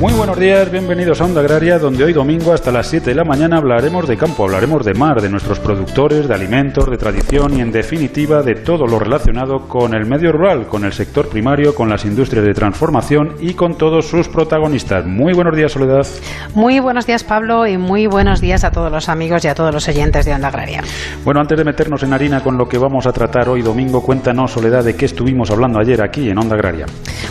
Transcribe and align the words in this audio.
Muy 0.00 0.12
buenos 0.12 0.38
días, 0.38 0.70
bienvenidos 0.70 1.20
a 1.20 1.24
Onda 1.24 1.40
Agraria, 1.40 1.76
donde 1.76 2.04
hoy 2.04 2.12
domingo 2.12 2.52
hasta 2.52 2.70
las 2.70 2.86
7 2.86 3.10
de 3.10 3.16
la 3.16 3.24
mañana 3.24 3.56
hablaremos 3.56 4.06
de 4.06 4.16
campo, 4.16 4.44
hablaremos 4.44 4.84
de 4.84 4.94
mar, 4.94 5.20
de 5.20 5.28
nuestros 5.28 5.58
productores, 5.58 6.28
de 6.28 6.34
alimentos, 6.34 6.88
de 6.88 6.96
tradición 6.96 7.58
y 7.58 7.62
en 7.62 7.72
definitiva 7.72 8.44
de 8.44 8.54
todo 8.54 8.86
lo 8.86 9.00
relacionado 9.00 9.66
con 9.66 9.94
el 9.94 10.06
medio 10.06 10.30
rural, 10.30 10.68
con 10.68 10.84
el 10.84 10.92
sector 10.92 11.28
primario, 11.28 11.74
con 11.74 11.88
las 11.88 12.04
industrias 12.04 12.44
de 12.44 12.54
transformación 12.54 13.34
y 13.40 13.54
con 13.54 13.76
todos 13.76 14.06
sus 14.06 14.28
protagonistas. 14.28 15.04
Muy 15.04 15.32
buenos 15.32 15.56
días, 15.56 15.72
Soledad. 15.72 16.06
Muy 16.54 16.78
buenos 16.78 17.04
días, 17.04 17.24
Pablo, 17.24 17.66
y 17.66 17.76
muy 17.76 18.06
buenos 18.06 18.40
días 18.40 18.62
a 18.62 18.70
todos 18.70 18.92
los 18.92 19.08
amigos 19.08 19.44
y 19.44 19.48
a 19.48 19.56
todos 19.56 19.74
los 19.74 19.88
oyentes 19.88 20.24
de 20.24 20.32
Onda 20.32 20.46
Agraria. 20.46 20.80
Bueno, 21.24 21.40
antes 21.40 21.58
de 21.58 21.64
meternos 21.64 22.04
en 22.04 22.12
harina 22.12 22.40
con 22.44 22.56
lo 22.56 22.68
que 22.68 22.78
vamos 22.78 23.08
a 23.08 23.12
tratar 23.12 23.48
hoy 23.48 23.62
domingo, 23.62 24.00
cuéntanos, 24.00 24.52
Soledad, 24.52 24.84
de 24.84 24.94
qué 24.94 25.06
estuvimos 25.06 25.50
hablando 25.50 25.80
ayer 25.80 26.00
aquí 26.00 26.30
en 26.30 26.38
Onda 26.38 26.54
Agraria. 26.54 26.86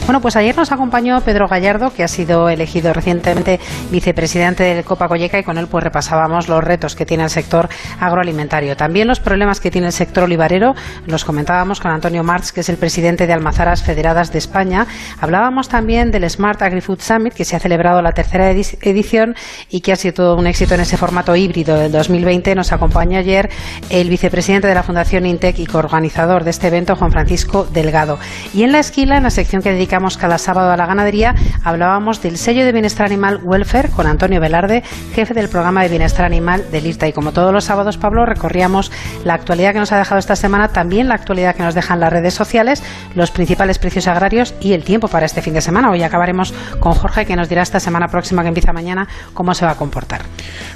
Bueno, 0.06 0.20
pues 0.20 0.36
ayer 0.36 0.56
nos 0.58 0.74
acompañó 0.74 1.22
Pedro 1.22 1.48
Gallardo, 1.48 1.94
que 1.94 2.04
ha 2.04 2.10
sido 2.10 2.50
elegido 2.58 2.94
recientemente 2.94 3.60
vicepresidente 3.92 4.64
del 4.64 4.84
Copa 4.84 5.08
Colleca 5.08 5.40
y 5.40 5.44
con 5.44 5.58
él 5.58 5.68
pues 5.68 5.84
repasábamos 5.84 6.50
los 6.50 6.64
retos 6.64 6.96
que 6.96 7.06
tiene 7.06 7.24
el 7.24 7.30
sector 7.30 7.70
agroalimentario. 8.00 8.76
También 8.76 9.08
los 9.08 9.20
problemas 9.20 9.60
que 9.60 9.72
tiene 9.72 9.88
el 9.88 9.94
sector 9.94 10.26
olivarero 10.26 10.76
los 11.06 11.24
comentábamos 11.24 11.80
con 11.80 11.92
Antonio 11.92 12.24
Marx, 12.24 12.52
que 12.52 12.62
es 12.62 12.70
el 12.70 12.78
presidente 12.78 13.28
de 13.28 13.34
Almazaras 13.34 13.84
Federadas 13.84 14.32
de 14.32 14.40
España. 14.40 14.88
Hablábamos 15.20 15.70
también 15.70 16.12
del 16.12 16.30
Smart 16.30 16.62
Agri-Food 16.62 17.02
Summit, 17.02 17.34
que 17.34 17.46
se 17.46 17.56
ha 17.56 17.60
celebrado 17.60 18.02
la 18.02 18.12
tercera 18.12 18.50
edición 18.50 19.36
y 19.70 19.82
que 19.82 19.92
ha 19.92 19.96
sido 19.96 20.14
todo 20.16 20.36
un 20.36 20.48
éxito 20.48 20.76
en 20.76 20.82
ese 20.82 20.98
formato 20.98 21.36
híbrido 21.36 21.78
del 21.78 21.92
2020. 21.92 22.56
Nos 22.56 22.72
acompañó 22.72 23.20
ayer 23.20 23.50
el 23.90 24.10
vicepresidente 24.10 24.68
de 24.68 24.74
la 24.76 24.84
Fundación 24.84 25.26
Intec 25.26 25.60
y 25.60 25.66
coorganizador 25.66 26.44
de 26.44 26.50
este 26.50 26.68
evento, 26.68 26.96
Juan 26.96 27.12
Francisco 27.12 27.66
Delgado. 27.72 28.20
Y 28.54 28.64
en 28.64 28.72
la 28.72 28.80
esquila, 28.80 29.18
en 29.18 29.24
la 29.24 29.30
sección 29.30 29.62
que 29.62 29.72
dedicamos 29.72 30.18
cada 30.18 30.38
sábado 30.38 30.72
a 30.72 30.78
la 30.78 30.86
ganadería, 30.86 31.36
hablábamos 31.64 32.22
del 32.22 32.38
sello 32.48 32.64
de 32.64 32.72
Bienestar 32.72 33.08
Animal 33.08 33.42
Welfare 33.44 33.90
con 33.90 34.08
Antonio 34.08 34.40
Velarde, 34.40 34.82
jefe 35.14 35.34
del 35.34 35.50
programa 35.50 35.84
de 35.84 35.90
Bienestar 35.90 36.26
Animal 36.26 36.72
del 36.72 36.88
IRTA. 36.88 37.10
Y 37.10 37.12
como 37.12 37.34
todos 37.34 37.52
los 37.52 37.66
sábados, 37.66 37.98
Pablo, 37.98 38.26
recorríamos 38.26 38.90
la 39.26 39.34
actualidad 39.34 39.74
que 39.74 39.80
nos 39.80 39.92
ha 39.92 39.98
dejado 39.98 40.18
esta 40.18 40.38
semana, 40.38 40.70
también 40.70 41.10
la 41.10 41.16
actualidad 41.16 41.58
que 41.58 41.64
nos 41.64 41.76
dejan 41.76 42.00
las 42.00 42.10
redes 42.10 42.34
sociales, 42.34 42.82
los 43.16 43.32
principales 43.32 43.80
precios 43.80 44.08
agrarios 44.08 44.56
y 44.62 44.72
el 44.72 44.86
tiempo 44.86 45.10
para 45.10 45.26
este 45.26 45.42
fin 45.42 45.56
de 45.56 45.60
semana. 45.60 45.92
Hoy 45.92 46.04
acabaremos 46.04 46.54
con 46.80 46.94
Jorge, 46.94 47.26
que 47.26 47.36
nos 47.36 47.50
dirá 47.50 47.64
esta 47.64 47.82
semana 47.82 48.08
próxima 48.08 48.44
que 48.44 48.48
empieza 48.48 48.72
mañana 48.72 49.10
cómo 49.34 49.54
se 49.54 49.66
va 49.66 49.72
a 49.72 49.76
comportar. 49.76 50.22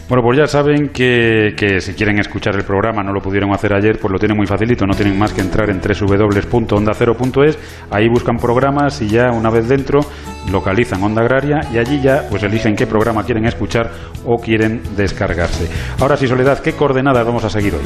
Bueno, 0.10 0.24
pues 0.26 0.40
ya 0.40 0.48
saben 0.48 0.90
que 0.90 1.78
si 1.80 1.94
quieren 1.94 2.20
escuchar 2.20 2.54
el 2.56 2.66
programa, 2.66 3.02
no 3.02 3.14
lo 3.14 3.22
pudieron 3.22 3.54
hacer 3.54 3.74
ayer, 3.74 3.98
pues 3.98 4.12
lo 4.12 4.20
tienen 4.20 4.36
muy 4.36 4.46
facilito, 4.46 4.86
no 4.86 4.94
tienen 4.94 5.18
más 5.18 5.32
que 5.32 5.40
entrar 5.40 5.70
en 5.70 5.80
www.ondacero.es, 5.80 7.58
ahí 7.90 8.10
buscan 8.10 8.36
programas 8.36 9.02
y 9.02 9.08
ya 9.08 9.32
una 9.32 9.50
vez 9.50 9.70
dentro 9.70 10.02
localizan 10.50 11.04
Onda 11.04 11.22
Agraria 11.22 11.62
y 11.74 11.78
allí 11.78 12.02
ya 12.02 12.26
pues 12.30 12.44
eligen 12.44 12.76
qué 12.76 12.88
programa 12.88 13.24
quieren 13.24 13.46
escuchar 13.46 13.92
o 14.26 14.38
quieren 14.38 14.82
descargarse. 14.96 15.68
Ahora 16.00 16.18
sí, 16.18 16.28
Soledad, 16.28 16.60
¿qué 16.60 16.74
coordenadas 16.74 17.26
vamos 17.26 17.44
a 17.44 17.50
seguir 17.50 17.76
hoy? 17.76 17.82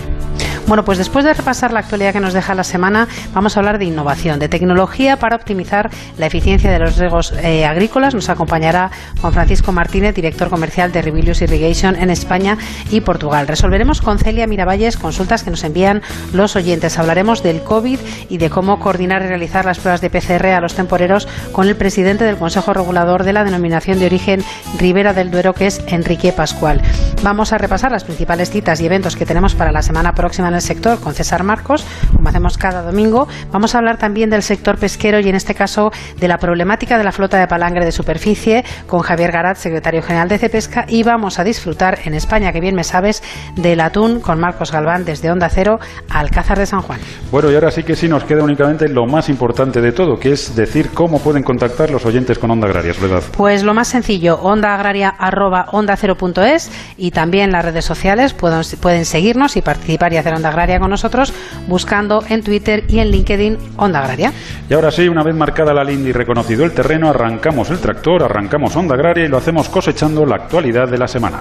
Bueno, 0.67 0.83
pues 0.83 0.97
después 0.97 1.23
de 1.23 1.31
repasar 1.31 1.71
la 1.71 1.81
actualidad 1.81 2.11
que 2.11 2.19
nos 2.19 2.33
deja 2.33 2.55
la 2.55 2.63
semana, 2.63 3.07
vamos 3.35 3.55
a 3.55 3.59
hablar 3.59 3.77
de 3.77 3.85
innovación, 3.85 4.39
de 4.39 4.49
tecnología 4.49 5.17
para 5.17 5.35
optimizar 5.35 5.91
la 6.17 6.25
eficiencia 6.25 6.71
de 6.71 6.79
los 6.79 6.97
riegos 6.97 7.33
eh, 7.33 7.65
agrícolas. 7.65 8.15
Nos 8.15 8.29
acompañará 8.29 8.89
Juan 9.21 9.31
Francisco 9.31 9.71
Martínez, 9.71 10.15
director 10.15 10.49
comercial 10.49 10.91
de 10.91 11.03
Revilius 11.03 11.43
Irrigation 11.43 11.95
en 11.95 12.09
España 12.09 12.57
y 12.89 13.01
Portugal. 13.01 13.47
Resolveremos 13.47 14.01
con 14.01 14.17
Celia 14.17 14.47
Miravalles 14.47 14.97
consultas 14.97 15.43
que 15.43 15.51
nos 15.51 15.63
envían 15.63 16.01
los 16.33 16.55
oyentes. 16.55 16.97
Hablaremos 16.97 17.43
del 17.43 17.61
COVID 17.61 17.99
y 18.29 18.37
de 18.39 18.49
cómo 18.49 18.79
coordinar 18.79 19.21
y 19.21 19.27
realizar 19.27 19.65
las 19.65 19.77
pruebas 19.77 20.01
de 20.01 20.09
PCR 20.09 20.47
a 20.47 20.61
los 20.61 20.73
temporeros 20.73 21.27
con 21.51 21.67
el 21.67 21.75
presidente 21.75 22.23
del 22.23 22.37
Consejo 22.37 22.44
Regulador 22.45 23.23
de 23.23 23.33
la 23.33 23.43
denominación 23.43 23.99
de 23.99 24.05
origen 24.05 24.43
Ribera 24.77 25.13
del 25.13 25.31
Duero, 25.31 25.53
que 25.53 25.65
es 25.65 25.81
Enrique 25.87 26.31
Pascual. 26.31 26.81
Vamos 27.23 27.53
a 27.53 27.57
repasar 27.57 27.91
las 27.91 28.03
principales 28.03 28.51
citas 28.51 28.79
y 28.81 28.85
eventos 28.85 29.15
que 29.15 29.25
tenemos 29.25 29.55
para 29.55 29.71
la 29.71 29.81
semana 29.81 30.13
próxima 30.13 30.47
en 30.47 30.53
el 30.53 30.61
sector 30.61 30.99
con 30.99 31.13
César 31.13 31.43
Marcos, 31.43 31.85
como 32.15 32.29
hacemos 32.29 32.57
cada 32.57 32.83
domingo. 32.83 33.27
Vamos 33.51 33.73
a 33.73 33.79
hablar 33.79 33.97
también 33.97 34.29
del 34.29 34.43
sector 34.43 34.77
pesquero 34.77 35.19
y 35.19 35.27
en 35.27 35.35
este 35.35 35.55
caso 35.55 35.91
de 36.19 36.27
la 36.27 36.37
problemática 36.37 36.97
de 36.97 37.03
la 37.03 37.11
flota 37.11 37.39
de 37.39 37.47
palangre 37.47 37.83
de 37.83 37.91
superficie 37.91 38.63
con 38.87 39.01
Javier 39.01 39.31
Garat, 39.31 39.57
secretario 39.57 40.03
general 40.03 40.29
de 40.29 40.37
Cepesca, 40.37 40.85
y 40.87 41.03
vamos 41.03 41.39
a 41.39 41.43
disfrutar 41.43 41.99
en 42.05 42.13
España, 42.13 42.51
que 42.51 42.61
bien 42.61 42.75
me 42.75 42.83
sabes, 42.83 43.23
del 43.55 43.81
atún 43.81 44.19
con 44.19 44.39
Marcos 44.39 44.71
Galván 44.71 45.03
desde 45.03 45.31
Onda 45.31 45.49
Cero 45.49 45.79
a 46.09 46.19
Alcázar 46.19 46.59
de 46.59 46.67
San 46.67 46.81
Juan. 46.81 46.99
Bueno, 47.31 47.49
y 47.49 47.55
ahora 47.55 47.71
sí 47.71 47.83
que 47.83 47.95
sí 47.95 48.07
nos 48.07 48.23
queda 48.23 48.43
únicamente 48.43 48.87
lo 48.87 49.05
más 49.07 49.29
importante 49.29 49.81
de 49.81 49.91
todo, 49.91 50.17
que 50.17 50.31
es 50.31 50.55
decir 50.55 50.89
cómo 50.93 51.19
pueden 51.19 51.43
contactar 51.43 51.89
los 51.89 52.05
oyentes 52.05 52.34
con 52.39 52.51
Onda 52.51 52.67
Agraria, 52.67 52.93
¿verdad? 53.01 53.23
Pues 53.35 53.63
lo 53.63 53.73
más 53.73 53.87
sencillo, 53.87 54.39
ondaagraria.onda0.es 54.41 56.71
y 56.97 57.11
también 57.11 57.51
las 57.51 57.65
redes 57.65 57.85
sociales 57.85 58.33
pueden, 58.33 58.61
pueden 58.79 59.05
seguirnos 59.05 59.57
y 59.57 59.61
participar 59.61 60.13
y 60.13 60.17
hacer 60.17 60.33
Onda 60.33 60.49
Agraria 60.49 60.79
con 60.79 60.89
nosotros 60.89 61.33
buscando 61.67 62.23
en 62.29 62.43
Twitter 62.43 62.85
y 62.87 62.99
en 62.99 63.11
LinkedIn 63.11 63.57
Onda 63.77 63.99
Agraria. 63.99 64.33
Y 64.69 64.73
ahora 64.73 64.91
sí, 64.91 65.07
una 65.07 65.23
vez 65.23 65.35
marcada 65.35 65.73
la 65.73 65.83
linda 65.83 66.09
y 66.09 66.13
reconocido 66.13 66.65
el 66.65 66.73
terreno, 66.73 67.09
arrancamos 67.09 67.69
el 67.69 67.79
tractor, 67.79 68.23
arrancamos 68.23 68.75
Onda 68.75 68.95
Agraria 68.95 69.25
y 69.25 69.27
lo 69.27 69.37
hacemos 69.37 69.69
cosechando 69.69 70.25
la 70.25 70.35
actualidad 70.35 70.87
de 70.87 70.97
la 70.97 71.07
semana. 71.07 71.39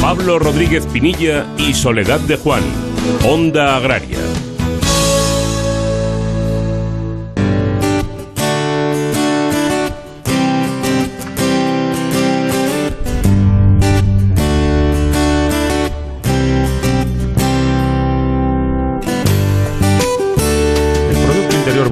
Pablo 0.00 0.38
Rodríguez 0.38 0.86
Pinilla 0.86 1.44
y 1.58 1.74
Soledad 1.74 2.20
de 2.20 2.36
Juan, 2.36 2.62
Onda 3.26 3.76
Agraria. 3.76 4.18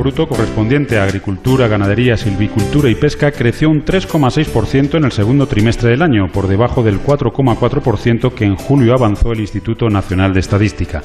Bruto 0.08 0.26
correspondiente 0.26 0.98
a 0.98 1.04
agricultura, 1.04 1.68
ganadería, 1.68 2.16
silvicultura 2.16 2.88
y 2.88 2.94
pesca 2.94 3.30
creció 3.30 3.68
un 3.68 3.84
3,6% 3.84 4.96
en 4.96 5.04
el 5.04 5.12
segundo 5.12 5.46
trimestre 5.46 5.90
del 5.90 6.00
año, 6.00 6.28
por 6.32 6.48
debajo 6.48 6.82
del 6.82 6.98
4,4% 6.98 8.32
que 8.32 8.46
en 8.46 8.56
julio 8.56 8.94
avanzó 8.94 9.32
el 9.32 9.40
Instituto 9.40 9.90
Nacional 9.90 10.32
de 10.32 10.40
Estadística. 10.40 11.02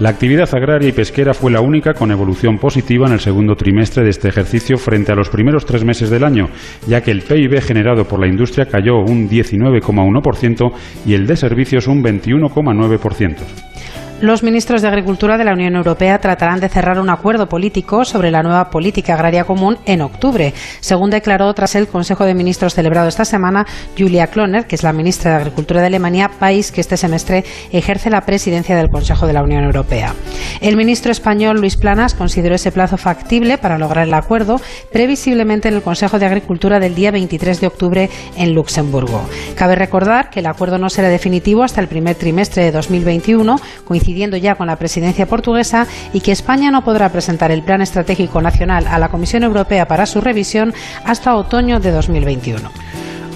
La 0.00 0.08
actividad 0.08 0.48
agraria 0.54 0.88
y 0.88 0.92
pesquera 0.92 1.34
fue 1.34 1.50
la 1.50 1.60
única 1.60 1.92
con 1.92 2.10
evolución 2.10 2.56
positiva 2.56 3.06
en 3.06 3.12
el 3.12 3.20
segundo 3.20 3.56
trimestre 3.56 4.04
de 4.04 4.10
este 4.10 4.28
ejercicio 4.28 4.78
frente 4.78 5.12
a 5.12 5.16
los 5.16 5.28
primeros 5.28 5.66
tres 5.66 5.84
meses 5.84 6.08
del 6.08 6.24
año, 6.24 6.48
ya 6.86 7.02
que 7.02 7.10
el 7.10 7.24
PIB 7.24 7.60
generado 7.60 8.08
por 8.08 8.20
la 8.20 8.26
industria 8.26 8.64
cayó 8.64 9.00
un 9.00 9.28
19,1% 9.28 10.72
y 11.04 11.12
el 11.12 11.26
de 11.26 11.36
servicios 11.36 11.88
un 11.88 12.02
21,9%. 12.02 13.75
Los 14.22 14.42
ministros 14.42 14.80
de 14.80 14.88
Agricultura 14.88 15.36
de 15.36 15.44
la 15.44 15.52
Unión 15.52 15.76
Europea 15.76 16.18
tratarán 16.18 16.58
de 16.58 16.70
cerrar 16.70 16.98
un 16.98 17.10
acuerdo 17.10 17.50
político 17.50 18.06
sobre 18.06 18.30
la 18.30 18.42
nueva 18.42 18.70
política 18.70 19.12
agraria 19.12 19.44
común 19.44 19.76
en 19.84 20.00
octubre, 20.00 20.54
según 20.80 21.10
declaró 21.10 21.52
tras 21.52 21.74
el 21.74 21.86
Consejo 21.86 22.24
de 22.24 22.32
Ministros 22.32 22.74
celebrado 22.74 23.08
esta 23.08 23.26
semana 23.26 23.66
Julia 23.96 24.28
Kloner, 24.28 24.66
que 24.66 24.74
es 24.74 24.82
la 24.82 24.94
ministra 24.94 25.32
de 25.32 25.36
Agricultura 25.36 25.82
de 25.82 25.88
Alemania, 25.88 26.30
país 26.40 26.72
que 26.72 26.80
este 26.80 26.96
semestre 26.96 27.44
ejerce 27.72 28.08
la 28.08 28.22
presidencia 28.22 28.74
del 28.74 28.88
Consejo 28.88 29.26
de 29.26 29.34
la 29.34 29.42
Unión 29.42 29.64
Europea. 29.64 30.14
El 30.62 30.78
ministro 30.78 31.12
español 31.12 31.60
Luis 31.60 31.76
Planas 31.76 32.14
consideró 32.14 32.54
ese 32.54 32.72
plazo 32.72 32.96
factible 32.96 33.58
para 33.58 33.76
lograr 33.76 34.06
el 34.06 34.14
acuerdo, 34.14 34.62
previsiblemente 34.92 35.68
en 35.68 35.74
el 35.74 35.82
Consejo 35.82 36.18
de 36.18 36.24
Agricultura 36.24 36.80
del 36.80 36.94
día 36.94 37.10
23 37.10 37.60
de 37.60 37.66
octubre 37.66 38.10
en 38.38 38.54
Luxemburgo. 38.54 39.28
Cabe 39.56 39.74
recordar 39.74 40.30
que 40.30 40.40
el 40.40 40.46
acuerdo 40.46 40.78
no 40.78 40.88
será 40.88 41.10
definitivo 41.10 41.64
hasta 41.64 41.82
el 41.82 41.88
primer 41.88 42.16
trimestre 42.16 42.64
de 42.64 42.72
2021, 42.72 43.60
coincidiendo 44.06 44.36
ya 44.36 44.54
con 44.54 44.68
la 44.68 44.76
presidencia 44.76 45.26
portuguesa 45.26 45.84
y 46.12 46.20
que 46.20 46.30
España 46.30 46.70
no 46.70 46.84
podrá 46.84 47.08
presentar 47.10 47.50
el 47.50 47.64
Plan 47.64 47.82
Estratégico 47.82 48.40
Nacional 48.40 48.86
a 48.86 49.00
la 49.00 49.08
Comisión 49.08 49.42
Europea 49.42 49.88
para 49.88 50.06
su 50.06 50.20
revisión 50.20 50.72
hasta 51.04 51.34
otoño 51.34 51.80
de 51.80 51.90
2021. 51.90 52.70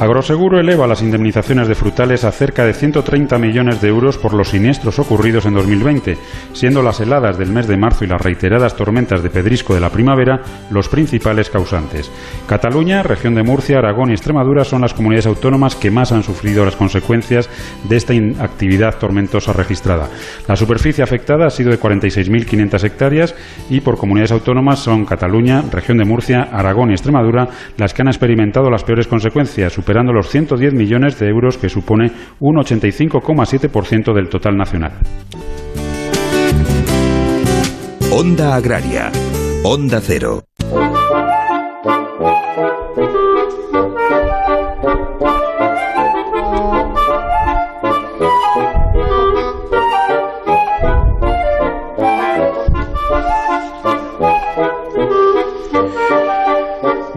Agroseguro 0.00 0.58
eleva 0.58 0.86
las 0.86 1.02
indemnizaciones 1.02 1.68
de 1.68 1.74
frutales 1.74 2.24
a 2.24 2.32
cerca 2.32 2.64
de 2.64 2.72
130 2.72 3.36
millones 3.36 3.82
de 3.82 3.88
euros 3.88 4.16
por 4.16 4.32
los 4.32 4.48
siniestros 4.48 4.98
ocurridos 4.98 5.44
en 5.44 5.52
2020, 5.52 6.16
siendo 6.54 6.80
las 6.80 7.00
heladas 7.00 7.36
del 7.36 7.52
mes 7.52 7.68
de 7.68 7.76
marzo 7.76 8.04
y 8.04 8.06
las 8.06 8.22
reiteradas 8.22 8.76
tormentas 8.76 9.22
de 9.22 9.28
pedrisco 9.28 9.74
de 9.74 9.80
la 9.80 9.90
primavera 9.90 10.40
los 10.70 10.88
principales 10.88 11.50
causantes. 11.50 12.10
Cataluña, 12.46 13.02
región 13.02 13.34
de 13.34 13.42
Murcia, 13.42 13.76
Aragón 13.76 14.08
y 14.08 14.14
Extremadura 14.14 14.64
son 14.64 14.80
las 14.80 14.94
comunidades 14.94 15.26
autónomas 15.26 15.76
que 15.76 15.90
más 15.90 16.12
han 16.12 16.22
sufrido 16.22 16.64
las 16.64 16.76
consecuencias 16.76 17.50
de 17.86 17.96
esta 17.98 18.14
actividad 18.42 18.96
tormentosa 18.96 19.52
registrada. 19.52 20.08
La 20.48 20.56
superficie 20.56 21.04
afectada 21.04 21.46
ha 21.46 21.50
sido 21.50 21.72
de 21.72 21.78
46.500 21.78 22.84
hectáreas 22.84 23.34
y 23.68 23.82
por 23.82 23.98
comunidades 23.98 24.32
autónomas 24.32 24.78
son 24.78 25.04
Cataluña, 25.04 25.62
región 25.70 25.98
de 25.98 26.06
Murcia, 26.06 26.48
Aragón 26.50 26.88
y 26.88 26.94
Extremadura 26.94 27.48
las 27.76 27.92
que 27.92 28.00
han 28.00 28.08
experimentado 28.08 28.70
las 28.70 28.82
peores 28.82 29.06
consecuencias, 29.06 29.74
superando 29.90 30.12
los 30.12 30.28
110 30.28 30.72
millones 30.72 31.18
de 31.18 31.26
euros 31.26 31.58
que 31.58 31.68
supone 31.68 32.12
un 32.38 32.54
85,7% 32.54 34.14
del 34.14 34.28
total 34.28 34.56
nacional. 34.56 34.92
Onda 38.12 38.54
Agraria. 38.54 39.10
Onda 39.64 40.00
Cero. 40.00 40.49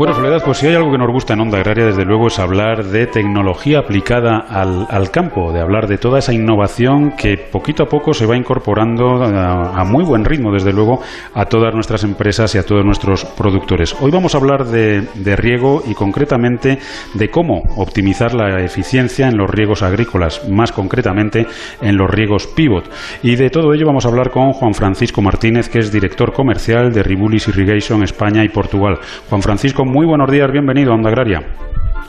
Bueno, 0.04 0.18
Soledad, 0.18 0.44
pues 0.44 0.58
si 0.58 0.68
hay 0.68 0.76
algo 0.76 0.92
que 0.92 0.98
nos 0.98 1.10
gusta 1.10 1.32
en 1.34 1.40
Onda 1.40 1.60
Agraria, 1.60 1.86
desde 1.86 2.04
luego, 2.04 2.28
es 2.28 2.38
hablar 2.38 2.84
de 2.84 3.08
tecnología 3.08 3.80
aplicada 3.80 4.40
al, 4.40 5.12
campo, 5.12 5.54
de 5.54 5.62
hablar 5.62 5.88
de 5.88 5.98
toda 5.98 6.20
esa 6.20 6.34
innovación 6.34 7.12
que 7.12 7.38
poquito 7.38 7.84
a 7.84 7.86
poco 7.86 8.14
se 8.14 8.26
va 8.26 8.36
incorporando 8.36 9.24
a, 9.24 9.82
muy 9.86 10.04
buen 10.04 10.26
ritmo, 10.26 10.52
desde 10.52 10.74
luego, 10.74 11.00
a 11.34 11.46
todas 11.46 11.74
nuestras 11.74 12.04
empresas 12.04 12.54
y 12.54 12.58
a 12.58 12.64
todos 12.64 12.84
nuestros 12.84 13.24
productores. 13.24 13.96
Hoy 14.02 14.12
vamos 14.12 14.36
a 14.36 14.40
hablar 14.40 14.66
de, 14.66 15.08
de 15.16 15.36
riego 15.38 15.82
y 15.88 15.94
concretamente 15.94 16.80
de 17.14 17.30
cómo 17.30 17.64
optimizar 17.78 18.34
la 18.34 18.62
eficiencia 18.62 19.30
en 19.30 19.38
los 19.38 19.50
riegos 19.50 19.84
agrícolas, 19.84 20.50
más 20.50 20.74
concretamente 20.74 21.48
en 21.82 21.96
los 21.96 22.10
riegos 22.10 22.48
pivot. 22.48 22.92
Y 23.22 23.38
de 23.38 23.50
todo 23.50 23.74
ello 23.74 23.86
vamos 23.88 24.06
a 24.06 24.10
hablar 24.10 24.32
con 24.32 24.52
Juan 24.52 24.74
Francisco 24.74 25.22
Martínez, 25.22 25.70
que 25.70 25.80
es 25.80 25.94
director 25.94 26.34
comercial 26.34 26.92
de 26.92 27.04
Ribulis 27.04 27.48
Irrigation 27.48 28.04
España 28.04 28.44
y 28.44 28.50
Portugal. 28.50 29.00
Juan 29.30 29.42
Francisco, 29.42 29.86
muy 29.94 30.08
buenos 30.08 30.30
días, 30.32 30.52
bienvenido 30.52 30.92
a 30.92 30.96
Onda 30.96 31.10
Agraria. 31.10 31.40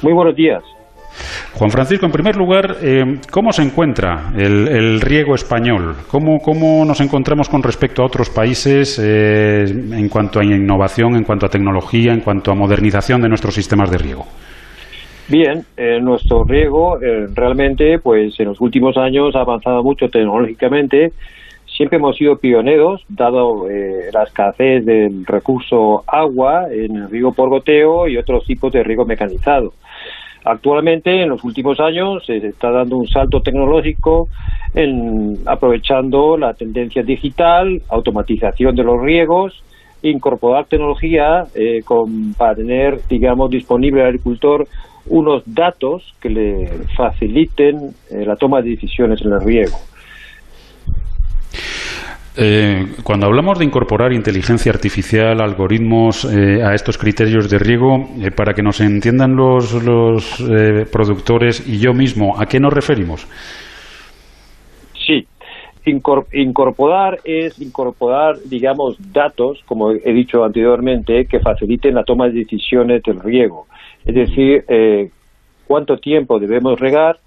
Muy 0.00 0.14
buenos 0.14 0.34
días. 0.34 0.62
Juan 1.52 1.70
Francisco, 1.70 2.06
en 2.06 2.12
primer 2.12 2.34
lugar, 2.34 2.76
eh, 2.82 3.19
¿cómo 3.31 3.52
se 3.52 3.62
encuentra 3.62 4.32
el, 4.36 5.02
riego 5.02 5.34
español? 5.34 5.94
¿Cómo, 6.10 6.38
¿Cómo, 6.38 6.84
nos 6.86 7.02
encontramos 7.02 7.50
con 7.50 7.62
respecto 7.62 8.02
a 8.02 8.06
otros 8.06 8.31
países 8.31 8.98
eh, 8.98 9.64
en 9.66 10.08
cuanto 10.08 10.40
a 10.40 10.44
innovación, 10.44 11.14
en 11.14 11.25
cuanto 11.25 11.44
a 11.44 11.50
tecnología, 11.50 12.14
en 12.14 12.20
cuanto 12.20 12.50
a 12.50 12.54
modernización 12.54 13.20
de 13.20 13.28
nuestros 13.28 13.54
sistemas 13.54 13.90
de 13.90 13.98
riego? 13.98 14.25
Bien, 15.28 15.62
eh, 15.76 16.00
nuestro 16.00 16.42
riego 16.44 16.96
realmente, 17.34 17.98
pues 18.02 18.34
en 18.40 18.46
los 18.46 18.60
últimos 18.62 18.96
años 18.96 19.36
ha 19.36 19.40
avanzado 19.40 19.82
mucho 19.82 20.08
tecnológicamente 20.08 21.12
siempre 21.76 21.99
hemos 21.99 22.17
sido 22.17 22.37
pioneros, 22.38 23.05
dado 23.09 23.69
eh, 23.69 24.11
la 24.12 24.25
escasez 24.25 24.85
del 24.85 25.26
recurso 25.26 26.05
agua 26.06 26.67
en 26.71 26.97
el 26.97 27.11
riego 27.11 27.32
por 27.32 27.49
goteo 27.49 28.09
y 28.09 28.17
otros 28.17 28.44
tipos 28.44 28.73
de 28.73 28.82
riego 28.82 29.05
mecanizado. 29.05 29.73
Actualmente, 30.44 31.23
en 31.23 31.31
los 31.31 31.43
últimos 31.43 31.81
años, 31.81 32.25
se 32.26 32.37
está 32.37 32.71
dando 32.71 32.99
un 32.99 33.09
salto 33.09 33.41
tecnológico 33.41 34.29
en, 34.75 35.38
aprovechando 35.47 36.37
la 36.37 36.53
tendencia 36.53 37.03
digital, 37.03 37.81
automatización 37.88 38.77
de 38.77 38.85
los 38.85 39.00
riegos, 39.00 39.65
incorporar 40.03 40.67
tecnología 40.67 41.44
eh, 41.55 41.81
con, 41.82 42.35
para 42.35 42.55
tener, 42.56 43.00
digamos, 43.09 43.50
disponible 43.50 44.03
al 44.03 44.09
agricultor 44.09 44.69
unos 45.06 45.43
datos 45.47 46.15
que 46.20 46.31
le 46.31 46.69
faciliten 46.97 47.94
eh, 48.11 48.25
la 48.27 48.37
toma 48.37 48.61
de 48.62 48.70
decisiones 48.70 49.23
en 49.23 49.32
el 49.32 49.41
riego. 49.41 49.77
Eh, 52.36 52.86
cuando 53.04 53.26
hablamos 53.26 53.60
de 53.60 53.64
incorporar 53.64 54.12
inteligencia 54.12 54.72
artificial, 54.72 55.40
algoritmos 55.40 56.25
eh, 56.25 56.64
a 56.64 56.75
estos 56.75 56.98
criterios 56.98 57.48
de 57.48 57.58
riego, 57.60 58.08
eh, 58.20 58.32
para 58.32 58.54
que 58.54 58.62
nos 58.62 58.81
entiendan 58.81 59.36
los, 59.36 59.72
los 59.84 60.42
productores 60.90 61.64
y 61.66 61.78
yo 61.78 61.92
mismo, 61.92 62.34
¿a 62.36 62.46
qué 62.46 62.58
nos 62.58 62.72
referimos? 62.72 63.28
Sí, 65.06 65.28
incorporar 65.84 67.20
es 67.25 67.60
incorporar, 67.60 68.36
digamos, 68.44 68.96
datos, 69.12 69.62
como 69.64 69.92
he 69.92 70.12
dicho 70.12 70.42
anteriormente, 70.42 71.26
que 71.26 71.38
faciliten 71.38 71.94
la 71.94 72.02
toma 72.02 72.26
de 72.26 72.40
decisiones 72.40 73.02
del 73.04 73.20
riego. 73.20 73.66
Es 74.04 74.14
decir, 74.14 74.64
cuánto 75.66 75.98
tiempo 75.98 76.40
debemos 76.40 76.81
regar, 76.81 77.19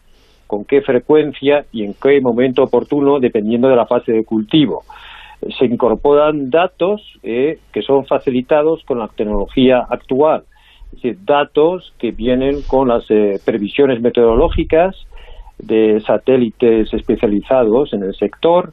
con 0.47 0.65
qué 0.65 0.81
frecuencia 0.81 1.65
y 1.71 1.83
en 1.83 1.93
qué 1.93 2.19
momento 2.21 2.63
oportuno, 2.63 3.19
dependiendo 3.19 3.67
de 3.67 3.75
la 3.75 3.85
fase 3.85 4.13
de 4.13 4.23
cultivo. 4.23 4.83
Se 5.59 5.65
incorporan 5.65 6.49
datos 6.49 7.01
eh, 7.21 7.59
que 7.71 7.83
son 7.83 8.05
facilitados 8.05 8.83
con 8.85 8.99
la 8.99 9.07
tecnología 9.09 9.85
actual, 9.87 10.43
es 10.87 11.01
decir, 11.01 11.17
datos 11.23 11.93
que 11.99 12.11
vienen 12.11 12.61
con 12.65 12.87
las 12.87 13.05
eh, 13.09 13.39
previsiones 13.45 14.01
meteorológicas 14.01 14.95
de 15.59 16.01
satélites 16.05 16.91
especializados 16.93 17.93
en 17.93 18.03
el 18.03 18.15
sector, 18.15 18.71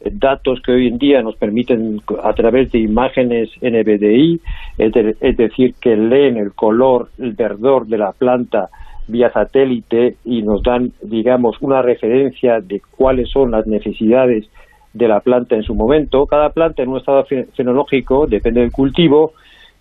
eh, 0.00 0.10
datos 0.12 0.60
que 0.62 0.72
hoy 0.72 0.86
en 0.86 0.96
día 0.96 1.20
nos 1.22 1.36
permiten 1.36 2.00
a 2.22 2.32
través 2.32 2.72
de 2.72 2.78
imágenes 2.78 3.50
NBDI, 3.60 4.40
es 4.78 5.36
decir, 5.36 5.74
que 5.80 5.96
leen 5.96 6.38
el 6.38 6.54
color, 6.54 7.10
el 7.18 7.32
verdor 7.32 7.86
de 7.86 7.98
la 7.98 8.12
planta 8.12 8.70
vía 9.08 9.30
satélite 9.30 10.16
y 10.24 10.42
nos 10.42 10.62
dan, 10.62 10.92
digamos, 11.02 11.56
una 11.60 11.82
referencia 11.82 12.60
de 12.60 12.80
cuáles 12.96 13.30
son 13.30 13.50
las 13.50 13.66
necesidades 13.66 14.48
de 14.92 15.08
la 15.08 15.20
planta 15.20 15.54
en 15.54 15.62
su 15.62 15.74
momento. 15.74 16.26
Cada 16.26 16.50
planta 16.50 16.82
en 16.82 16.88
un 16.88 16.98
estado 16.98 17.24
fenológico, 17.54 18.26
depende 18.26 18.60
del 18.60 18.72
cultivo, 18.72 19.32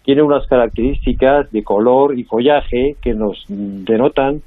tiene 0.03 0.21
unas 0.21 0.45
características 0.47 1.51
de 1.51 1.63
color 1.63 2.17
y 2.17 2.23
follaje 2.23 2.95
que 3.01 3.13
nos 3.13 3.45
denotan 3.47 4.41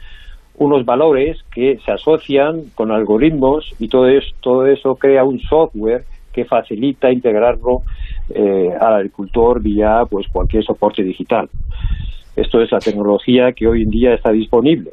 unos 0.59 0.85
valores 0.85 1.39
que 1.53 1.79
se 1.85 1.93
asocian 1.93 2.63
con 2.75 2.91
algoritmos 2.91 3.75
y 3.79 3.89
todo 3.89 4.09
eso, 4.09 4.35
todo 4.41 4.67
eso 4.67 4.97
crea 4.97 5.25
un 5.25 5.41
software 5.41 6.05
que 6.33 6.45
facilita 6.45 7.11
integrarlo 7.11 7.83
eh, 8.35 8.71
al 8.79 8.95
agricultor 8.95 9.63
vía 9.63 10.03
pues 10.09 10.27
cualquier 10.29 10.65
soporte 10.65 11.03
digital. 11.03 11.49
Esto 12.41 12.63
es 12.63 12.71
la 12.71 12.79
tecnología 12.79 13.53
que 13.53 13.67
hoy 13.67 13.83
en 13.83 13.91
día 13.91 14.15
está 14.15 14.31
disponible. 14.31 14.93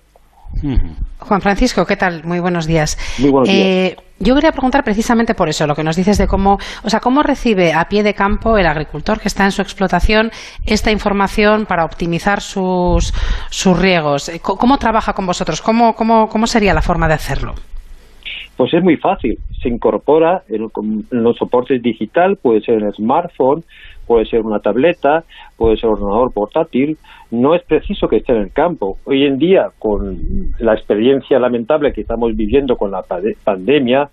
Juan 1.19 1.41
Francisco, 1.41 1.85
¿qué 1.85 1.95
tal? 1.95 2.23
Muy 2.23 2.39
buenos 2.39 2.65
días. 2.65 2.97
Muy 3.19 3.29
buenos 3.29 3.49
días. 3.49 3.65
Eh, 3.67 3.95
yo 4.19 4.33
quería 4.33 4.51
preguntar 4.51 4.83
precisamente 4.83 5.35
por 5.35 5.49
eso, 5.49 5.67
lo 5.67 5.75
que 5.75 5.83
nos 5.83 5.95
dices 5.95 6.17
de 6.17 6.27
cómo, 6.27 6.57
o 6.83 6.89
sea, 6.89 6.99
cómo 7.01 7.21
recibe 7.21 7.73
a 7.73 7.85
pie 7.85 8.01
de 8.03 8.13
campo 8.13 8.57
el 8.57 8.65
agricultor 8.65 9.19
que 9.19 9.27
está 9.27 9.43
en 9.43 9.51
su 9.51 9.61
explotación 9.61 10.31
esta 10.65 10.91
información 10.91 11.65
para 11.65 11.83
optimizar 11.83 12.41
sus, 12.41 13.13
sus 13.49 13.77
riegos. 13.77 14.29
Eh, 14.29 14.39
¿Cómo 14.41 14.77
trabaja 14.77 15.13
con 15.13 15.25
vosotros? 15.25 15.61
¿Cómo, 15.61 15.93
cómo, 15.93 16.27
cómo 16.27 16.47
sería 16.47 16.73
la 16.73 16.81
forma 16.81 17.07
de 17.07 17.13
hacerlo? 17.15 17.53
Pues 18.57 18.73
es 18.73 18.83
muy 18.83 18.97
fácil. 18.97 19.37
Se 19.61 19.69
incorpora 19.69 20.43
en, 20.47 20.69
los 21.09 21.37
soportes 21.37 21.81
digital, 21.81 22.37
puede 22.37 22.61
ser 22.61 22.83
el 22.83 22.93
smartphone, 22.93 23.63
puede 24.07 24.25
ser 24.25 24.41
una 24.41 24.59
tableta, 24.59 25.23
puede 25.57 25.77
ser 25.77 25.89
un 25.89 25.95
ordenador 25.95 26.31
portátil, 26.31 26.97
no 27.31 27.55
es 27.55 27.63
preciso 27.63 28.07
que 28.07 28.17
esté 28.17 28.33
en 28.33 28.43
el 28.43 28.53
campo. 28.53 28.97
Hoy 29.05 29.25
en 29.25 29.37
día, 29.37 29.71
con 29.77 30.53
la 30.59 30.73
experiencia 30.73 31.39
lamentable 31.39 31.91
que 31.91 32.01
estamos 32.01 32.35
viviendo 32.35 32.77
con 32.77 32.91
la 32.91 33.03
pandemia, 33.43 34.09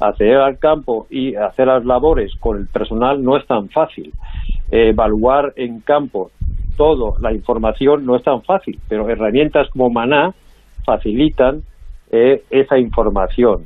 acceder 0.00 0.38
al 0.38 0.58
campo 0.58 1.06
y 1.08 1.34
hacer 1.36 1.68
las 1.68 1.84
labores 1.84 2.34
con 2.38 2.58
el 2.58 2.66
personal 2.66 3.22
no 3.22 3.36
es 3.36 3.46
tan 3.46 3.68
fácil. 3.68 4.12
evaluar 4.70 5.52
en 5.56 5.80
campo 5.80 6.32
toda 6.76 7.14
la 7.20 7.32
información 7.32 8.04
no 8.04 8.16
es 8.16 8.22
tan 8.22 8.42
fácil, 8.42 8.78
pero 8.88 9.08
herramientas 9.08 9.68
como 9.70 9.90
Maná 9.90 10.34
facilitan 10.84 11.62
eh, 12.10 12.42
esa 12.50 12.78
información. 12.78 13.64